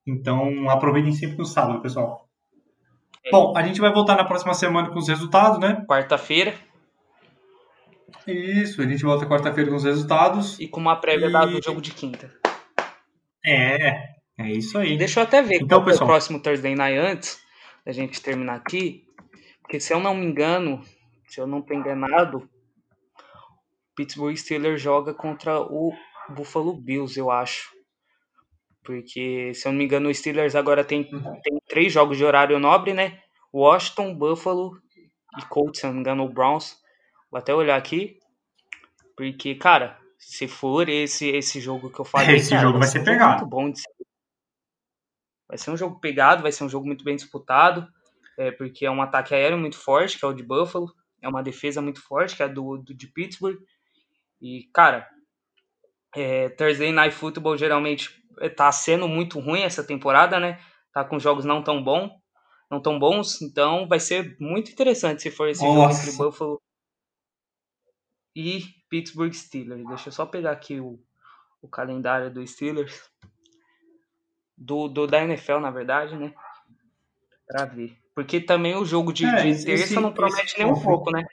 Então 0.09 0.71
aproveitem 0.71 1.13
sempre 1.13 1.37
no 1.37 1.45
sábado, 1.45 1.83
pessoal. 1.83 2.27
É. 3.25 3.31
Bom, 3.31 3.55
a 3.55 3.63
gente 3.63 3.81
vai 3.81 3.93
voltar 3.93 4.17
na 4.17 4.25
próxima 4.25 4.55
semana 4.55 4.89
com 4.89 4.99
os 4.99 5.07
resultados, 5.07 5.59
né? 5.59 5.85
Quarta-feira. 5.87 6.55
Isso, 8.27 8.81
a 8.81 8.87
gente 8.87 9.03
volta 9.03 9.27
quarta-feira 9.27 9.71
com 9.71 9.77
os 9.77 9.85
resultados. 9.85 10.59
E 10.59 10.67
com 10.67 10.81
uma 10.81 10.97
prévia 10.97 11.27
e... 11.27 11.51
do 11.53 11.63
jogo 11.63 11.81
de 11.81 11.93
quinta. 11.93 12.33
É, 13.45 14.15
é 14.39 14.51
isso 14.51 14.79
aí. 14.79 14.97
Deixa 14.97 15.21
eu 15.21 15.25
até 15.25 15.43
ver 15.43 15.61
então, 15.63 15.85
pessoal... 15.85 16.03
é 16.03 16.05
o 16.05 16.15
próximo 16.15 16.41
Thursday 16.41 16.75
Night 16.75 16.99
antes 16.99 17.39
da 17.85 17.93
gente 17.93 18.23
terminar 18.23 18.57
aqui. 18.57 19.05
Porque 19.61 19.79
se 19.79 19.93
eu 19.93 20.01
não 20.01 20.15
me 20.15 20.25
engano, 20.25 20.83
se 21.27 21.39
eu 21.39 21.47
não 21.47 21.59
estou 21.59 21.77
enganado, 21.77 22.49
Pittsburgh 23.95 24.37
Steelers 24.37 24.81
joga 24.81 25.13
contra 25.13 25.61
o 25.61 25.93
Buffalo 26.31 26.75
Bills, 26.75 27.19
eu 27.19 27.31
acho. 27.31 27.78
Porque, 28.89 29.53
se 29.53 29.69
eu 29.69 29.73
não 29.73 29.79
me 29.79 29.85
engano, 29.85 30.09
o 30.09 30.15
Steelers 30.15 30.55
agora 30.55 30.83
tem, 30.83 31.05
tem 31.05 31.61
três 31.69 31.93
jogos 31.93 32.17
de 32.17 32.25
horário 32.25 32.59
nobre, 32.59 32.95
né? 32.95 33.21
Washington, 33.53 34.15
Buffalo 34.15 34.81
e 35.39 35.45
Colts, 35.45 35.81
se 35.81 35.85
eu 35.85 35.89
não 35.89 35.97
me 35.97 36.01
engano, 36.01 36.25
o 36.25 36.29
Browns. 36.33 36.83
Vou 37.31 37.39
até 37.39 37.55
olhar 37.55 37.77
aqui. 37.77 38.19
Porque, 39.15 39.55
cara, 39.57 40.01
se 40.19 40.49
for 40.49 40.89
esse, 40.89 41.29
esse 41.29 41.61
jogo 41.61 41.93
que 41.93 42.01
eu 42.01 42.05
falei. 42.07 42.37
Esse 42.37 42.49
cara, 42.49 42.63
jogo 42.63 42.79
vai 42.79 42.89
ser 42.89 43.05
pegado. 43.05 43.43
Muito 43.43 43.47
bom 43.51 43.71
de 43.71 43.79
ser. 43.79 43.91
Vai 45.47 45.59
ser 45.59 45.71
um 45.71 45.77
jogo 45.77 46.01
pegado, 46.01 46.43
vai 46.43 46.51
ser 46.51 46.65
um 46.65 46.69
jogo 46.71 46.87
muito 46.87 47.05
bem 47.05 47.15
disputado. 47.15 47.87
É, 48.39 48.53
porque 48.53 48.87
é 48.87 48.91
um 48.91 49.03
ataque 49.03 49.35
aéreo 49.35 49.59
muito 49.59 49.77
forte, 49.77 50.19
que 50.19 50.25
é 50.25 50.29
o 50.29 50.33
de 50.33 50.43
Buffalo. 50.43 50.91
É 51.21 51.29
uma 51.29 51.43
defesa 51.43 51.83
muito 51.83 52.01
forte, 52.01 52.35
que 52.35 52.43
é 52.43 52.47
a 52.47 52.49
do, 52.49 52.79
do 52.79 52.95
de 52.95 53.07
Pittsburgh. 53.07 53.59
E, 54.41 54.63
cara, 54.73 55.07
é, 56.17 56.49
Thursday 56.49 56.91
Night 56.91 57.15
Football 57.15 57.59
geralmente 57.59 58.27
tá 58.55 58.71
sendo 58.73 59.09
muito 59.09 59.39
ruim 59.41 59.63
essa 59.63 59.83
temporada, 59.85 60.39
né? 60.39 60.61
Tá 60.93 61.05
com 61.05 61.19
jogos 61.19 61.45
não 61.45 61.63
tão 61.63 61.83
bom, 61.83 62.11
não 62.71 62.81
tão 62.81 62.99
bons, 62.99 63.41
então 63.41 63.87
vai 63.89 64.01
ser 64.01 64.37
muito 64.41 64.71
interessante 64.71 65.23
se 65.23 65.31
for 65.31 65.49
esse 65.49 65.63
Nossa. 65.63 66.03
jogo 66.03 66.09
entre 66.09 66.17
Buffalo 66.19 66.63
e 68.35 68.63
Pittsburgh 68.89 69.33
Steelers. 69.33 69.87
Deixa 69.87 70.09
eu 70.09 70.13
só 70.13 70.25
pegar 70.27 70.53
aqui 70.53 70.81
o, 70.81 70.99
o 71.61 71.69
calendário 71.69 72.33
do 72.33 72.47
Steelers. 72.47 73.11
Do, 74.57 74.89
do 74.89 75.07
da 75.07 75.23
NFL, 75.23 75.59
na 75.59 75.71
verdade, 75.71 76.17
né? 76.17 76.35
Pra 77.47 77.65
ver. 77.65 77.97
Porque 78.15 78.41
também 78.41 78.75
o 78.75 78.85
jogo 78.85 79.13
de, 79.13 79.25
é, 79.25 79.53
de 79.53 79.65
terça 79.65 79.85
esse, 79.85 79.95
não 79.95 80.13
promete 80.13 80.59
nem 80.59 80.67
um 80.67 80.81
pouco, 80.81 81.11
né? 81.11 81.25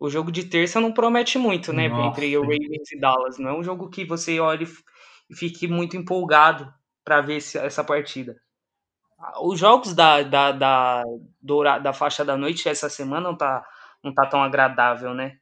O 0.00 0.08
jogo 0.08 0.32
de 0.32 0.44
terça 0.44 0.80
não 0.80 0.92
promete 0.92 1.38
muito, 1.38 1.72
né? 1.72 1.88
Nossa. 1.88 2.08
Entre 2.08 2.36
o 2.38 2.42
Ravens 2.42 2.92
e 2.92 2.98
Dallas. 2.98 3.38
Não 3.38 3.50
é 3.50 3.52
um 3.52 3.62
jogo 3.62 3.90
que 3.90 4.04
você 4.04 4.40
olhe 4.40 4.66
e 5.28 5.34
fique 5.34 5.68
muito 5.68 5.96
empolgado 5.96 6.72
para 7.04 7.20
ver 7.20 7.36
essa 7.36 7.84
partida. 7.84 8.40
Os 9.42 9.58
jogos 9.58 9.94
da, 9.94 10.22
da, 10.22 10.52
da, 10.52 11.04
da 11.78 11.92
faixa 11.92 12.24
da 12.24 12.36
noite 12.36 12.68
essa 12.68 12.88
semana 12.88 13.28
não 13.28 13.36
tá, 13.36 13.66
não 14.02 14.14
tá 14.14 14.26
tão 14.26 14.42
agradável, 14.42 15.12
né? 15.12 15.38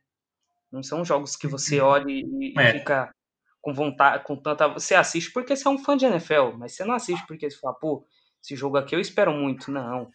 Não 0.72 0.82
são 0.82 1.05
jogos 1.05 1.37
que 1.37 1.47
você 1.47 1.80
uhum. 1.80 1.87
olha 1.87 2.07
e, 2.09 2.55
é. 2.57 2.72
fica 2.72 3.14
com 3.61 3.74
vontade, 3.74 4.24
com 4.24 4.37
tanta. 4.37 4.68
Você 4.68 4.95
assiste 4.95 5.32
porque 5.32 5.55
você 5.55 5.66
é 5.66 5.70
um 5.70 5.78
fã 5.78 5.97
de 5.97 6.07
NFL, 6.07 6.53
mas 6.57 6.72
você 6.72 6.84
não 6.84 6.95
assiste 6.95 7.26
porque 7.26 7.51
você 7.51 7.59
fala, 7.59 7.74
pô, 7.74 8.07
esse 8.43 8.57
jogo 8.57 8.76
aqui 8.76 8.95
eu 8.95 9.01
espero 9.01 9.32
muito. 9.32 9.70
Não. 9.70 10.11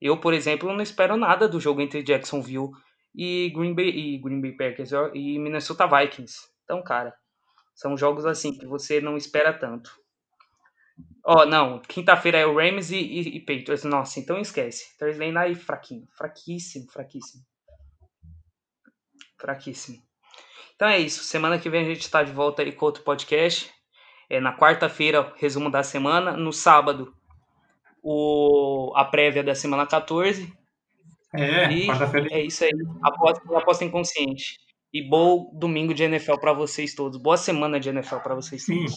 Eu, 0.00 0.18
por 0.18 0.34
exemplo, 0.34 0.72
não 0.72 0.82
espero 0.82 1.16
nada 1.16 1.48
do 1.48 1.60
jogo 1.60 1.80
entre 1.80 2.02
Jacksonville 2.02 2.70
e 3.14 3.52
Green 3.54 3.74
Bay, 3.74 3.88
e 3.90 4.18
Green 4.18 4.40
Bay 4.40 4.52
Packers 4.52 4.90
e 5.14 5.38
Minnesota 5.38 5.86
Vikings. 5.86 6.48
Então, 6.64 6.82
cara, 6.82 7.14
são 7.74 7.96
jogos 7.96 8.26
assim 8.26 8.56
que 8.56 8.66
você 8.66 9.00
não 9.00 9.16
espera 9.16 9.52
tanto. 9.52 9.90
Ó, 11.24 11.42
oh, 11.42 11.46
não, 11.46 11.80
quinta-feira 11.80 12.38
é 12.38 12.46
o 12.46 12.56
Rams 12.56 12.90
e, 12.90 12.96
e, 12.96 13.36
e 13.36 13.40
Patriots. 13.40 13.84
Nossa, 13.84 14.18
então 14.18 14.38
esquece. 14.38 14.96
Thursday 14.98 15.30
Night 15.30 15.60
fraquinho, 15.60 16.06
fraquíssimo, 16.16 16.90
fraquíssimo. 16.90 17.44
Fraquíssimo. 19.38 20.02
Então 20.74 20.88
é 20.88 20.98
isso. 20.98 21.22
Semana 21.22 21.58
que 21.58 21.70
vem 21.70 21.82
a 21.82 21.88
gente 21.88 22.00
está 22.00 22.22
de 22.22 22.32
volta 22.32 22.62
aí 22.62 22.72
com 22.72 22.86
outro 22.86 23.04
podcast. 23.04 23.72
É, 24.28 24.40
na 24.40 24.56
quarta-feira, 24.56 25.32
resumo 25.36 25.70
da 25.70 25.82
semana. 25.82 26.36
No 26.36 26.52
sábado, 26.52 27.14
o, 28.02 28.92
a 28.96 29.04
prévia 29.04 29.44
da 29.44 29.54
semana 29.54 29.86
14. 29.86 30.52
É, 31.34 31.72
e 31.72 31.88
é 32.30 32.40
isso 32.44 32.64
aí. 32.64 32.72
Aposta, 33.02 33.58
aposta 33.58 33.84
inconsciente. 33.84 34.58
E 34.92 35.02
bom 35.02 35.50
domingo 35.54 35.94
de 35.94 36.02
NFL 36.02 36.34
para 36.34 36.52
vocês 36.52 36.94
todos. 36.94 37.16
Boa 37.18 37.38
semana 37.38 37.80
de 37.80 37.88
NFL 37.88 38.16
para 38.16 38.34
vocês 38.34 38.64
Sim. 38.64 38.76
todos. 38.76 38.94